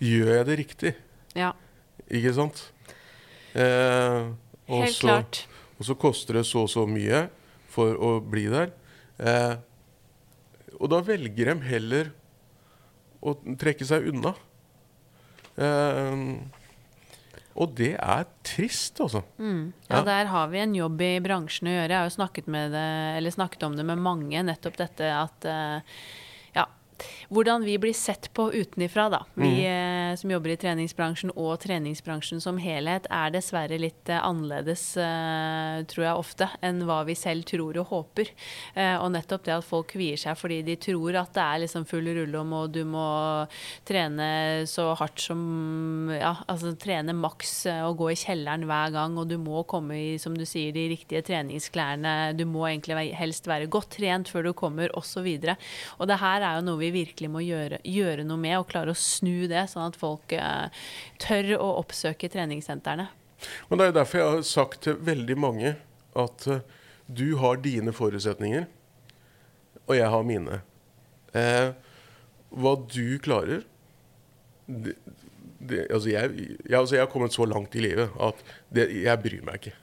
Gjør 0.03 0.33
jeg 0.33 0.49
det 0.49 0.57
riktig? 0.59 0.93
Ja. 1.39 1.53
Ikke 2.11 2.33
sant? 2.35 2.65
Eh, 3.55 4.27
Helt 4.67 4.97
så, 4.97 5.07
klart. 5.07 5.45
Og 5.79 5.87
så 5.87 5.95
koster 5.95 6.41
det 6.41 6.45
så 6.49 6.65
og 6.67 6.73
så 6.73 6.89
mye 6.91 7.29
for 7.71 7.95
å 7.95 8.17
bli 8.25 8.49
der. 8.51 8.73
Eh, 9.19 9.55
og 10.79 10.91
da 10.91 11.03
velger 11.07 11.53
de 11.53 11.71
heller 11.71 12.11
å 13.21 13.35
trekke 13.59 13.87
seg 13.89 14.09
unna. 14.13 14.35
Uh, 15.59 16.39
og 17.59 17.75
det 17.75 17.97
er 17.99 18.29
trist, 18.47 19.01
altså. 19.03 19.25
Mm. 19.43 19.73
Ja, 19.89 19.99
ja, 19.99 20.05
der 20.07 20.31
har 20.31 20.51
vi 20.53 20.61
en 20.63 20.77
jobb 20.79 21.03
i 21.03 21.13
bransjen 21.23 21.71
å 21.71 21.75
gjøre. 21.75 21.91
Jeg 21.91 21.99
har 21.99 22.07
jo 22.07 22.15
snakket, 22.15 22.51
det, 22.75 23.35
snakket 23.35 23.67
om 23.67 23.75
det 23.79 23.87
med 23.89 23.99
mange, 24.03 24.45
nettopp 24.47 24.79
dette 24.79 25.11
at 25.11 25.49
uh, 25.51 26.03
hvordan 27.29 27.65
vi 27.65 27.77
blir 27.81 27.97
sett 27.97 28.31
på 28.35 28.49
utenifra, 28.53 29.09
da. 29.13 29.23
Vi 29.35 29.51
mm. 29.51 30.13
eh, 30.13 30.17
som 30.17 30.31
jobber 30.33 30.55
i 30.55 30.59
treningsbransjen 30.61 31.33
og 31.37 31.59
treningsbransjen 31.63 32.43
som 32.43 32.59
helhet, 32.63 33.09
er 33.13 33.33
dessverre 33.35 33.79
litt 33.81 34.11
eh, 34.11 34.21
annerledes, 34.23 34.85
eh, 35.01 35.83
tror 35.91 36.07
jeg 36.07 36.23
ofte, 36.23 36.49
enn 36.65 36.83
hva 36.89 37.03
vi 37.09 37.17
selv 37.19 37.47
tror 37.49 37.79
og 37.83 37.93
håper. 37.93 38.33
Eh, 38.75 38.97
og 38.97 39.13
nettopp 39.15 39.47
det 39.47 39.57
at 39.59 39.67
folk 39.67 39.93
kvier 39.95 40.19
seg 40.21 40.37
fordi 40.39 40.61
de 40.67 40.77
tror 40.81 41.17
at 41.21 41.33
det 41.37 41.45
er 41.45 41.63
liksom 41.65 41.87
full 41.89 42.09
rulle 42.19 42.41
om, 42.41 42.55
og 42.63 42.73
du 42.75 42.83
må 42.89 43.09
trene 43.89 44.29
så 44.69 44.91
hardt 44.99 45.21
som 45.29 45.47
Ja, 46.19 46.33
altså 46.51 46.73
trene 46.79 47.15
maks 47.17 47.53
og 47.69 47.99
gå 48.01 48.11
i 48.13 48.19
kjelleren 48.19 48.65
hver 48.69 48.93
gang, 48.95 49.17
og 49.21 49.29
du 49.31 49.37
må 49.41 49.63
komme 49.69 49.97
i, 49.99 50.09
som 50.21 50.37
du 50.37 50.45
sier, 50.49 50.73
de 50.75 50.89
riktige 50.93 51.23
treningsklærne. 51.27 52.35
Du 52.39 52.45
må 52.49 52.67
egentlig 52.69 53.13
helst 53.19 53.49
være 53.49 53.69
godt 53.71 53.97
trent 53.99 54.31
før 54.33 54.49
du 54.49 54.53
kommer, 54.57 54.93
osv. 54.97 55.27
Og, 55.29 55.45
så 55.45 55.57
og 55.99 56.09
det 56.11 56.19
her 56.21 56.45
er 56.45 56.59
jo 56.59 56.67
noe 56.67 56.81
vi 56.81 56.88
virkelig 56.95 57.31
må 57.33 57.43
gjøre, 57.45 57.81
gjøre, 57.87 58.25
noe 58.27 58.41
med, 58.41 58.57
og 58.61 58.69
klare 58.71 58.95
å 58.95 58.99
snu 58.99 59.47
det, 59.51 59.67
sånn 59.71 59.89
at 59.89 59.99
folk 59.99 60.33
eh, 60.37 60.85
tør 61.23 61.55
å 61.59 61.71
oppsøke 61.83 62.31
treningssentrene. 62.33 63.09
Men 63.69 63.81
Det 63.81 63.89
er 63.89 63.97
derfor 64.01 64.21
jeg 64.21 64.35
har 64.35 64.47
sagt 64.47 64.83
til 64.87 64.99
veldig 65.07 65.39
mange 65.39 65.77
at 66.19 66.47
eh, 66.51 66.65
du 67.09 67.39
har 67.41 67.61
dine 67.65 67.95
forutsetninger, 67.97 68.67
og 69.89 69.97
jeg 69.97 70.13
har 70.13 70.27
mine. 70.29 70.61
Eh, 71.37 71.71
hva 72.49 72.75
du 72.89 73.19
klarer 73.25 73.63
det, 74.69 74.95
det, 75.59 75.87
altså 75.93 76.11
jeg, 76.13 76.33
jeg, 76.37 76.77
altså 76.77 76.97
jeg, 76.97 77.03
har 77.03 77.11
kommet 77.13 77.35
så 77.35 77.47
langt 77.49 77.75
i 77.77 77.83
livet 77.83 78.13
at 78.21 78.43
det, 78.73 78.89
jeg 79.03 79.23
bryr 79.25 79.47
meg 79.47 79.61
ikke. 79.61 79.75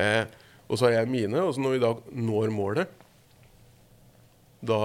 Eh, 0.00 0.24
og 0.68 0.78
så 0.78 0.88
har 0.88 0.98
jeg 0.98 1.12
mine, 1.12 1.40
og 1.40 1.54
så 1.54 1.64
når 1.64 1.74
vi 1.74 1.82
da 1.82 1.90
når 2.12 2.52
målet, 2.54 3.00
da 4.64 4.78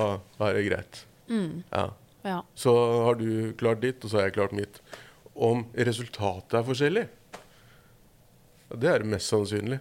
er 0.43 0.57
det 0.57 0.65
greit. 0.67 1.03
Mm. 1.29 1.63
Ja. 1.69 1.85
ja. 2.25 2.39
Så 2.55 2.73
har 3.05 3.19
du 3.19 3.53
klart 3.59 3.81
ditt, 3.85 4.03
og 4.03 4.11
så 4.11 4.19
har 4.19 4.29
jeg 4.29 4.37
klart 4.39 4.55
mitt. 4.57 4.81
Om 5.39 5.63
resultatet 5.77 6.57
er 6.59 6.67
forskjellig, 6.67 7.05
det 8.79 8.89
er 8.91 9.07
mest 9.07 9.31
sannsynlig. 9.31 9.79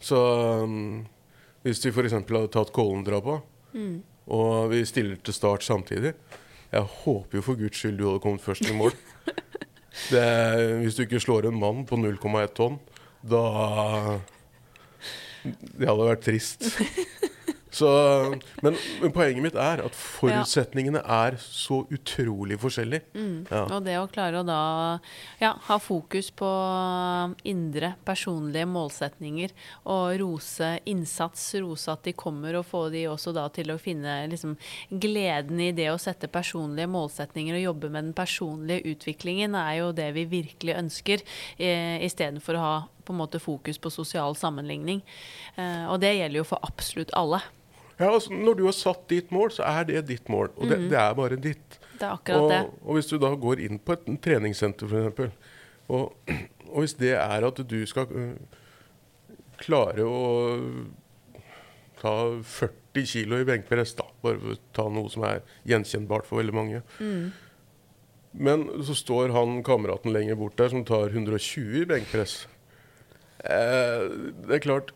Så 0.00 0.18
um, 0.64 1.06
hvis 1.64 1.80
vi 1.84 1.92
f.eks. 1.92 2.14
hadde 2.14 2.50
tatt 2.54 2.72
Kollendrapa, 2.74 3.40
mm. 3.74 3.94
og 4.34 4.70
vi 4.72 4.82
stiller 4.88 5.20
til 5.22 5.36
start 5.36 5.66
samtidig, 5.66 6.14
Jeg 6.68 6.84
håper 6.84 7.38
jo 7.38 7.42
for 7.42 7.56
guds 7.56 7.78
skyld 7.80 7.96
du 7.96 8.02
hadde 8.04 8.20
kommet 8.20 8.42
først 8.44 8.66
i 8.68 8.74
mål. 8.76 8.92
Det, 10.12 10.20
hvis 10.82 10.94
du 10.94 11.02
ikke 11.02 11.20
slår 11.20 11.48
en 11.48 11.56
mann 11.58 11.86
på 11.88 11.96
0,1 11.96 12.52
tonn, 12.54 12.76
da 13.24 14.20
Det 15.42 15.88
hadde 15.88 16.10
vært 16.10 16.22
trist. 16.28 16.68
Så, 17.70 17.88
men, 18.62 18.76
men, 19.02 19.12
poenget 19.12 19.44
mitt 19.44 19.56
er 19.58 19.82
at 19.84 19.96
forutsetningene 19.96 21.02
er 21.02 21.36
så 21.42 21.82
utrolig 21.92 22.58
forskjellige. 22.60 23.04
Mm. 23.14 23.46
Ja. 23.50 23.64
Og 23.66 23.84
det 23.86 23.96
å 24.00 24.08
klare 24.12 24.40
å 24.40 24.46
da 24.46 24.60
ja, 25.40 25.52
ha 25.68 25.78
fokus 25.82 26.30
på 26.36 26.48
indre, 27.48 27.92
personlige 28.08 28.68
målsetninger 28.68 29.54
og 29.90 30.16
rose 30.22 30.72
innsats, 30.88 31.44
rose 31.60 31.92
at 31.92 32.06
de 32.08 32.16
kommer, 32.18 32.58
og 32.58 32.66
få 32.68 32.86
de 32.94 33.04
også 33.10 33.34
da 33.36 33.46
til 33.52 33.74
å 33.74 33.80
finne 33.82 34.20
liksom, 34.32 34.56
gleden 34.88 35.60
i 35.68 35.72
det 35.76 35.90
å 35.92 36.00
sette 36.00 36.30
personlige 36.32 36.90
målsetninger 36.90 37.58
og 37.58 37.66
jobbe 37.66 37.92
med 37.92 38.08
den 38.08 38.16
personlige 38.16 38.94
utviklingen, 38.94 39.56
er 39.58 39.82
jo 39.82 39.92
det 39.96 40.10
vi 40.16 40.28
virkelig 40.30 40.78
ønsker, 40.78 41.26
eh, 41.58 41.98
istedenfor 42.06 42.56
å 42.56 42.64
ha 42.64 42.76
på 43.08 43.14
en 43.14 43.22
måte 43.22 43.40
fokus 43.40 43.78
på 43.80 43.90
sosial 43.90 44.36
sammenligning. 44.36 45.00
Eh, 45.56 45.86
og 45.88 46.00
det 46.02 46.16
gjelder 46.18 46.42
jo 46.42 46.48
for 46.50 46.64
absolutt 46.66 47.14
alle. 47.16 47.40
Ja, 47.98 48.12
altså, 48.12 48.32
Når 48.32 48.54
du 48.54 48.64
har 48.68 48.76
satt 48.76 49.08
ditt 49.10 49.32
mål, 49.34 49.50
så 49.56 49.66
er 49.66 49.88
det 49.88 50.04
ditt 50.08 50.28
mål. 50.30 50.52
Og 50.56 50.70
det, 50.70 50.78
mm. 50.78 50.88
det 50.92 50.98
er 51.02 51.16
bare 51.18 51.38
ditt. 51.48 51.78
Det 51.98 52.06
er 52.06 52.12
akkurat 52.14 52.44
og, 52.44 52.52
det. 52.52 52.60
Og 52.84 52.98
hvis 52.98 53.10
du 53.10 53.16
da 53.18 53.32
går 53.34 53.64
inn 53.66 53.80
på 53.82 53.96
et 53.96 54.06
treningssenter, 54.22 54.94
f.eks., 55.10 55.56
og, 55.88 56.14
og 56.72 56.84
hvis 56.84 56.94
det 57.00 57.14
er 57.16 57.46
at 57.48 57.62
du 57.70 57.78
skal 57.88 58.10
uh, 58.12 58.36
klare 59.58 60.04
å 60.06 60.20
ta 61.98 62.14
40 62.38 63.08
kg 63.08 63.40
i 63.40 63.48
benkpress, 63.48 63.96
da, 63.98 64.06
bare 64.22 64.38
for 64.42 64.54
å 64.54 64.62
ta 64.76 64.86
noe 64.92 65.10
som 65.10 65.26
er 65.26 65.42
gjenkjennbart 65.68 66.28
for 66.28 66.38
veldig 66.42 66.54
mange. 66.54 66.84
Mm. 67.02 67.32
Men 68.38 68.68
så 68.86 68.94
står 68.94 69.32
han 69.34 69.62
kameraten 69.66 70.14
lenger 70.14 70.38
bort 70.38 70.58
der 70.60 70.70
som 70.70 70.84
tar 70.86 71.10
120 71.10 71.82
i 71.82 71.84
benkpress. 71.88 72.44
Eh, 73.42 74.06
det 74.46 74.58
er 74.58 74.62
klart 74.62 74.92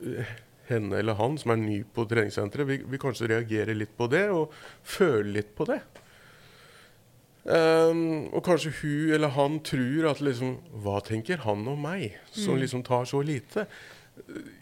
henne 0.68 1.00
eller 1.00 1.18
han 1.18 1.38
som 1.40 1.54
er 1.54 1.60
ny 1.60 1.80
på 1.94 2.04
treningssenteret, 2.10 2.68
vil, 2.68 2.86
vil 2.90 3.02
kanskje 3.02 3.30
reagere 3.32 3.76
litt 3.76 3.96
på 3.98 4.08
det 4.12 4.28
og 4.34 4.54
føle 4.86 5.38
litt 5.38 5.52
på 5.58 5.66
det. 5.70 5.80
Um, 7.42 8.28
og 8.30 8.44
kanskje 8.46 8.70
hun 8.78 9.16
eller 9.16 9.32
han 9.34 9.56
tror 9.66 10.04
at 10.12 10.20
liksom 10.22 10.52
Hva 10.84 11.00
tenker 11.02 11.40
han 11.42 11.64
om 11.66 11.80
meg, 11.82 12.12
som 12.30 12.54
mm. 12.54 12.60
liksom 12.62 12.84
tar 12.86 13.08
så 13.10 13.18
lite? 13.26 13.64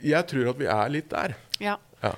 Jeg 0.01 0.25
tror 0.31 0.55
at 0.55 0.61
vi 0.63 0.69
er 0.71 0.93
litt 0.93 1.11
der. 1.13 1.35
Ja. 1.61 1.77
ja. 2.01 2.15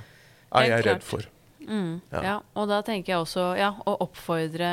Er 0.54 0.68
jeg 0.68 0.86
redd 0.86 1.06
for. 1.06 1.26
Mm. 1.66 2.00
Ja. 2.12 2.22
ja. 2.22 2.36
Og 2.54 2.70
da 2.70 2.78
tenker 2.86 3.14
jeg 3.14 3.24
også 3.24 3.48
ja, 3.58 3.72
å 3.74 3.96
oppfordre 4.04 4.72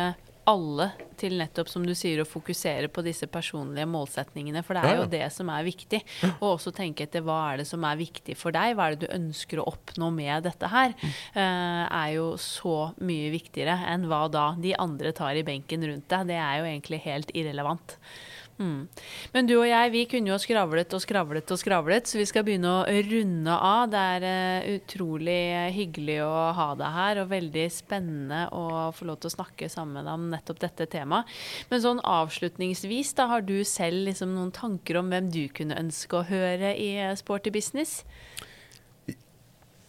alle 0.49 0.89
til 1.19 1.35
nettopp, 1.39 1.67
som 1.69 1.83
du 1.85 1.91
sier, 1.97 2.21
å 2.21 2.27
fokusere 2.27 2.89
på 2.93 3.03
disse 3.05 3.27
personlige 3.31 3.87
målsetningene. 3.89 4.63
For 4.65 4.77
det 4.77 4.83
er 4.87 5.01
jo 5.01 5.07
det 5.11 5.25
som 5.35 5.51
er 5.51 5.67
viktig. 5.67 5.99
Og 6.39 6.53
også 6.53 6.73
tenke 6.75 7.05
etter 7.05 7.23
hva 7.25 7.39
er 7.51 7.61
det 7.61 7.67
som 7.69 7.83
er 7.87 7.99
viktig 7.99 8.37
for 8.39 8.55
deg. 8.55 8.75
Hva 8.77 8.87
er 8.87 8.95
det 8.95 9.07
du 9.07 9.15
ønsker 9.17 9.61
å 9.61 9.67
oppnå 9.73 10.11
med 10.15 10.47
dette 10.47 10.71
her? 10.71 10.95
Uh, 11.35 11.85
er 11.85 12.15
jo 12.15 12.31
så 12.39 12.91
mye 13.03 13.33
viktigere 13.35 13.75
enn 13.91 14.07
hva 14.09 14.25
da 14.31 14.47
de 14.59 14.75
andre 14.79 15.13
tar 15.15 15.39
i 15.39 15.45
benken 15.47 15.85
rundt 15.85 16.09
deg. 16.11 16.31
Det 16.31 16.39
er 16.39 16.61
jo 16.61 16.69
egentlig 16.71 17.03
helt 17.05 17.35
irrelevant. 17.35 17.99
Mm. 18.59 18.89
Men 19.31 19.47
du 19.47 19.53
og 19.55 19.67
jeg 19.69 19.91
vi 19.93 20.01
kunne 20.11 20.33
jo 20.33 20.37
skravlet 20.41 20.91
og 20.91 20.99
skravlet 20.99 21.51
og 21.53 21.59
skravlet, 21.61 22.09
så 22.09 22.19
vi 22.19 22.25
skal 22.27 22.43
begynne 22.43 22.73
å 22.81 22.97
runde 23.07 23.55
av. 23.55 23.85
Det 23.93 24.01
er 24.15 24.25
uh, 24.27 24.67
utrolig 24.75 25.39
hyggelig 25.77 26.17
å 26.25 26.33
ha 26.57 26.67
deg 26.79 26.97
her, 26.97 27.21
og 27.23 27.31
veldig 27.31 27.65
spennende 27.71 28.41
å 28.55 28.89
få 28.95 29.07
lov 29.07 29.21
til 29.21 29.31
å 29.31 29.35
snakke 29.37 29.71
sammen 29.71 30.09
om 30.11 30.27
nettopp 30.33 30.59
dette 30.65 30.89
temaet. 30.91 31.31
Men 31.71 31.83
sånn 31.85 32.03
avslutningsvis, 32.03 33.15
da 33.15 33.29
har 33.31 33.47
du 33.47 33.61
selv 33.63 34.09
liksom 34.09 34.35
noen 34.35 34.51
tanker 34.55 34.99
om 34.99 35.11
hvem 35.13 35.31
du 35.31 35.45
kunne 35.55 35.79
ønske 35.79 36.19
å 36.19 36.27
høre 36.27 36.75
i 36.75 36.91
Sporty 37.19 37.53
business? 37.55 38.01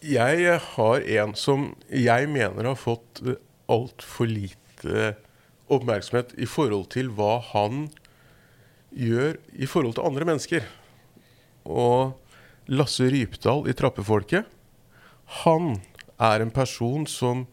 Jeg 0.01 0.55
har 0.71 1.03
en 1.19 1.35
som 1.37 1.73
jeg 1.91 2.29
mener 2.31 2.71
har 2.71 2.79
fått 2.79 3.19
altfor 3.69 4.31
lite 4.31 5.11
oppmerksomhet 5.71 6.33
i 6.41 6.47
forhold 6.49 6.87
til 6.95 7.11
hva 7.15 7.35
han 7.51 7.89
gjør 8.91 9.37
i 9.53 9.69
forhold 9.69 9.95
til 9.97 10.07
andre 10.07 10.27
mennesker. 10.27 10.65
Og 11.65 12.17
Lasse 12.71 13.07
Rypdal 13.11 13.67
i 13.69 13.75
Trappefolket, 13.77 14.45
han 15.43 15.75
er 16.21 16.43
en 16.43 16.53
person 16.53 17.07
som 17.09 17.45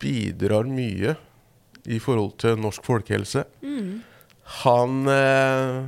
bidrar 0.00 0.68
mye 0.68 1.14
i 1.84 1.98
forhold 2.00 2.36
til 2.40 2.60
norsk 2.60 2.84
folkehelse. 2.86 3.44
Mm. 3.64 4.02
Han 4.64 5.08
eh, 5.08 5.82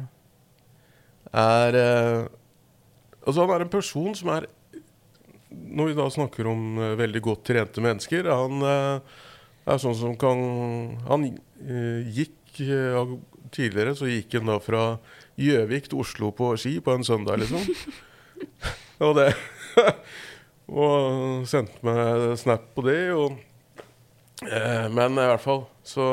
er 1.37 1.79
eh, 1.81 2.27
Altså, 3.27 3.43
han 3.43 3.51
er 3.53 3.65
en 3.65 3.73
person 3.73 4.15
som 4.17 4.31
er 4.33 4.47
Når 5.51 5.91
vi 5.91 5.97
da 5.99 6.07
snakker 6.15 6.49
om 6.49 6.79
eh, 6.79 6.95
veldig 6.97 7.21
godt 7.21 7.43
trente 7.51 7.83
mennesker 7.85 8.31
Han 8.31 8.65
eh, 8.65 9.17
er 9.67 9.83
sånn 9.83 9.99
som 9.99 10.15
kan 10.17 10.41
Han 11.11 11.27
eh, 11.29 12.09
gikk 12.17 12.63
eh, 12.65 12.97
tidligere 13.57 13.97
så 13.99 14.09
gikk 14.11 14.39
han 14.39 14.53
da 14.53 14.61
fra 14.63 14.85
Gjøvik 15.41 15.91
til 15.91 16.01
Oslo 16.05 16.31
på 16.37 16.53
ski 16.61 16.79
på 16.85 16.95
en 16.95 17.05
søndag, 17.05 17.41
liksom. 17.43 17.65
og 19.07 19.19
det 19.19 19.31
Og 20.67 21.47
sendte 21.47 21.79
meg 21.87 22.33
snap 22.41 22.71
på 22.75 22.85
det. 22.87 23.01
Og, 23.15 23.37
eh, 24.43 24.87
men 24.93 25.19
i 25.19 25.29
hvert 25.31 25.43
fall 25.43 25.67
så 25.87 26.07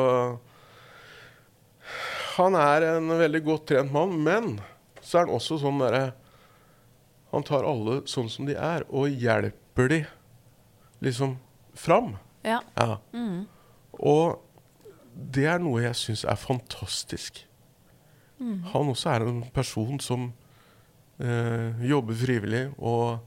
Han 2.38 2.58
er 2.58 2.88
en 2.96 3.14
veldig 3.18 3.44
godt 3.46 3.68
trent 3.70 3.94
mann, 3.94 4.16
men 4.26 4.60
så 5.02 5.20
er 5.20 5.26
han 5.26 5.36
også 5.36 5.60
sånn 5.62 5.82
derre 5.82 6.14
Han 7.34 7.46
tar 7.46 7.66
alle 7.66 8.02
sånn 8.10 8.30
som 8.30 8.46
de 8.50 8.56
er, 8.58 8.86
og 8.90 9.10
hjelper 9.10 9.90
de 9.90 10.00
liksom 11.04 11.40
fram. 11.74 12.14
Ja. 12.46 12.60
ja. 12.78 13.00
Mm. 13.12 13.48
Og 13.98 14.38
det 15.14 15.46
er 15.50 15.62
noe 15.62 15.84
jeg 15.84 15.98
syns 15.98 16.24
er 16.26 16.40
fantastisk. 16.40 17.44
Mm. 18.40 18.64
Han 18.74 18.92
også 18.92 19.14
er 19.14 19.26
en 19.28 19.44
person 19.54 20.00
som 20.04 20.32
eh, 21.22 21.84
jobber 21.86 22.18
frivillig 22.18 22.66
og 22.78 23.20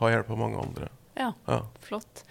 har 0.00 0.14
hjelp 0.14 0.30
av 0.34 0.40
mange 0.40 0.60
andre. 0.62 0.90
Ja, 1.18 1.32
ja, 1.46 1.60
flott. 1.84 2.24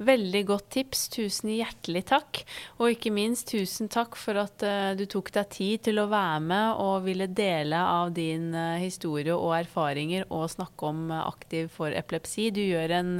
Veldig 0.00 0.40
godt 0.48 0.68
tips. 0.72 1.02
Tusen 1.12 1.50
hjertelig 1.52 2.06
takk. 2.08 2.40
Og 2.80 2.94
ikke 2.94 3.12
minst 3.12 3.50
tusen 3.52 3.90
takk 3.92 4.16
for 4.16 4.38
at 4.40 4.64
uh, 4.64 4.92
du 4.96 5.04
tok 5.10 5.28
deg 5.34 5.50
tid 5.52 5.82
til 5.90 6.00
å 6.00 6.06
være 6.08 6.38
med 6.40 6.80
og 6.80 7.04
ville 7.04 7.26
dele 7.28 7.76
av 7.76 8.14
din 8.16 8.48
uh, 8.56 8.80
historie 8.80 9.36
og 9.36 9.52
erfaringer 9.58 10.24
og 10.32 10.48
snakke 10.54 10.88
om 10.88 11.02
uh, 11.12 11.26
Aktiv 11.30 11.68
for 11.74 11.92
epilepsi. 11.92 12.48
Du 12.54 12.62
gjør 12.62 12.96
en 12.96 13.10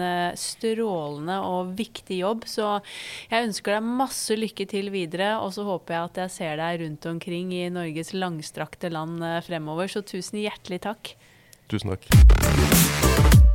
strålende 0.41 1.37
og 1.45 1.75
viktig 1.79 2.21
jobb, 2.23 2.47
så 2.49 2.71
jeg 3.31 3.47
ønsker 3.51 3.77
deg 3.77 3.91
masse 4.01 4.37
lykke 4.39 4.67
til 4.71 4.89
videre. 4.95 5.35
Og 5.45 5.53
så 5.57 5.67
håper 5.69 5.97
jeg 5.97 6.09
at 6.09 6.23
jeg 6.25 6.35
ser 6.39 6.63
deg 6.63 6.81
rundt 6.85 7.11
omkring 7.13 7.53
i 7.55 7.67
Norges 7.73 8.15
langstrakte 8.17 8.91
land 8.93 9.23
fremover. 9.47 9.93
Så 9.93 10.03
tusen 10.07 10.41
hjertelig 10.41 10.81
takk. 10.89 11.15
Tusen 11.71 11.93
takk. 11.93 12.90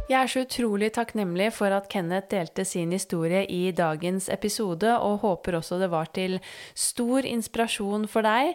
Jeg 0.06 0.22
er 0.22 0.30
så 0.30 0.42
utrolig 0.46 0.92
takknemlig 0.94 1.48
for 1.56 1.74
at 1.74 1.88
Kenneth 1.90 2.28
delte 2.30 2.62
sin 2.62 2.92
historie 2.94 3.40
i 3.50 3.72
dagens 3.74 4.28
episode, 4.30 4.92
og 5.02 5.24
håper 5.24 5.58
også 5.58 5.80
det 5.82 5.88
var 5.90 6.12
til 6.14 6.36
stor 6.78 7.26
inspirasjon 7.26 8.06
for 8.06 8.22
deg. 8.22 8.52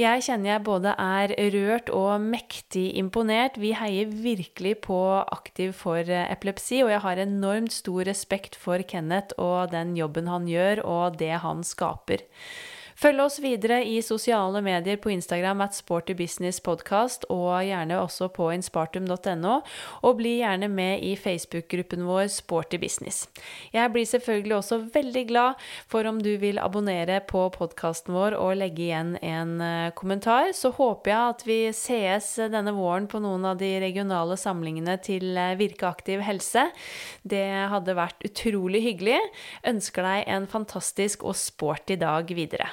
Jeg 0.00 0.24
kjenner 0.24 0.54
jeg 0.54 0.64
både 0.64 0.94
er 0.96 1.34
rørt 1.52 1.92
og 1.92 2.24
mektig 2.24 2.86
imponert. 2.96 3.60
Vi 3.60 3.74
heier 3.76 4.08
virkelig 4.08 4.78
på 4.88 5.02
Aktiv 5.20 5.74
for 5.76 6.08
epilepsi, 6.08 6.80
og 6.86 6.94
jeg 6.94 7.04
har 7.04 7.20
enormt 7.20 7.76
stor 7.76 8.08
respekt 8.08 8.56
for 8.56 8.80
Kenneth 8.80 9.36
og 9.36 9.76
den 9.76 9.92
jobben 10.00 10.32
han 10.32 10.48
gjør, 10.48 10.86
og 10.88 11.20
det 11.20 11.34
han 11.44 11.60
skaper. 11.68 12.24
Følg 13.04 13.20
oss 13.20 13.34
videre 13.44 13.82
i 13.84 13.98
sosiale 14.00 14.62
medier 14.64 14.96
på 14.96 15.10
Instagram 15.12 15.60
at 15.60 15.74
sportybusinesspodkast, 15.76 17.26
og 17.28 17.50
gjerne 17.66 17.98
også 18.00 18.30
på 18.32 18.46
inspartum.no. 18.54 19.58
Og 20.08 20.14
bli 20.16 20.38
gjerne 20.38 20.70
med 20.72 21.04
i 21.04 21.10
Facebook-gruppen 21.20 22.06
vår 22.08 22.30
Sporty 22.32 22.78
Business. 22.80 23.26
Jeg 23.74 23.92
blir 23.92 24.08
selvfølgelig 24.08 24.56
også 24.56 24.78
veldig 24.94 25.24
glad 25.28 25.60
for 25.92 26.08
om 26.08 26.22
du 26.24 26.30
vil 26.40 26.56
abonnere 26.62 27.18
på 27.28 27.42
podkasten 27.52 28.16
vår 28.16 28.38
og 28.38 28.54
legge 28.62 28.86
igjen 28.86 29.18
en 29.20 29.52
eh, 29.60 29.92
kommentar. 29.92 30.54
Så 30.56 30.72
håper 30.72 31.12
jeg 31.12 31.34
at 31.34 31.46
vi 31.50 31.60
sees 31.76 32.30
denne 32.56 32.72
våren 32.72 33.10
på 33.10 33.20
noen 33.20 33.44
av 33.52 33.60
de 33.60 33.68
regionale 33.84 34.40
samlingene 34.40 34.96
til 35.04 35.36
eh, 35.36 35.58
Virke 35.60 35.90
aktiv 35.92 36.24
helse. 36.24 36.70
Det 37.20 37.44
hadde 37.68 38.00
vært 38.00 38.24
utrolig 38.24 38.80
hyggelig. 38.88 39.20
Ønsker 39.74 40.08
deg 40.08 40.34
en 40.38 40.48
fantastisk 40.48 41.28
og 41.28 41.36
sporty 41.36 42.00
dag 42.00 42.32
videre. 42.32 42.72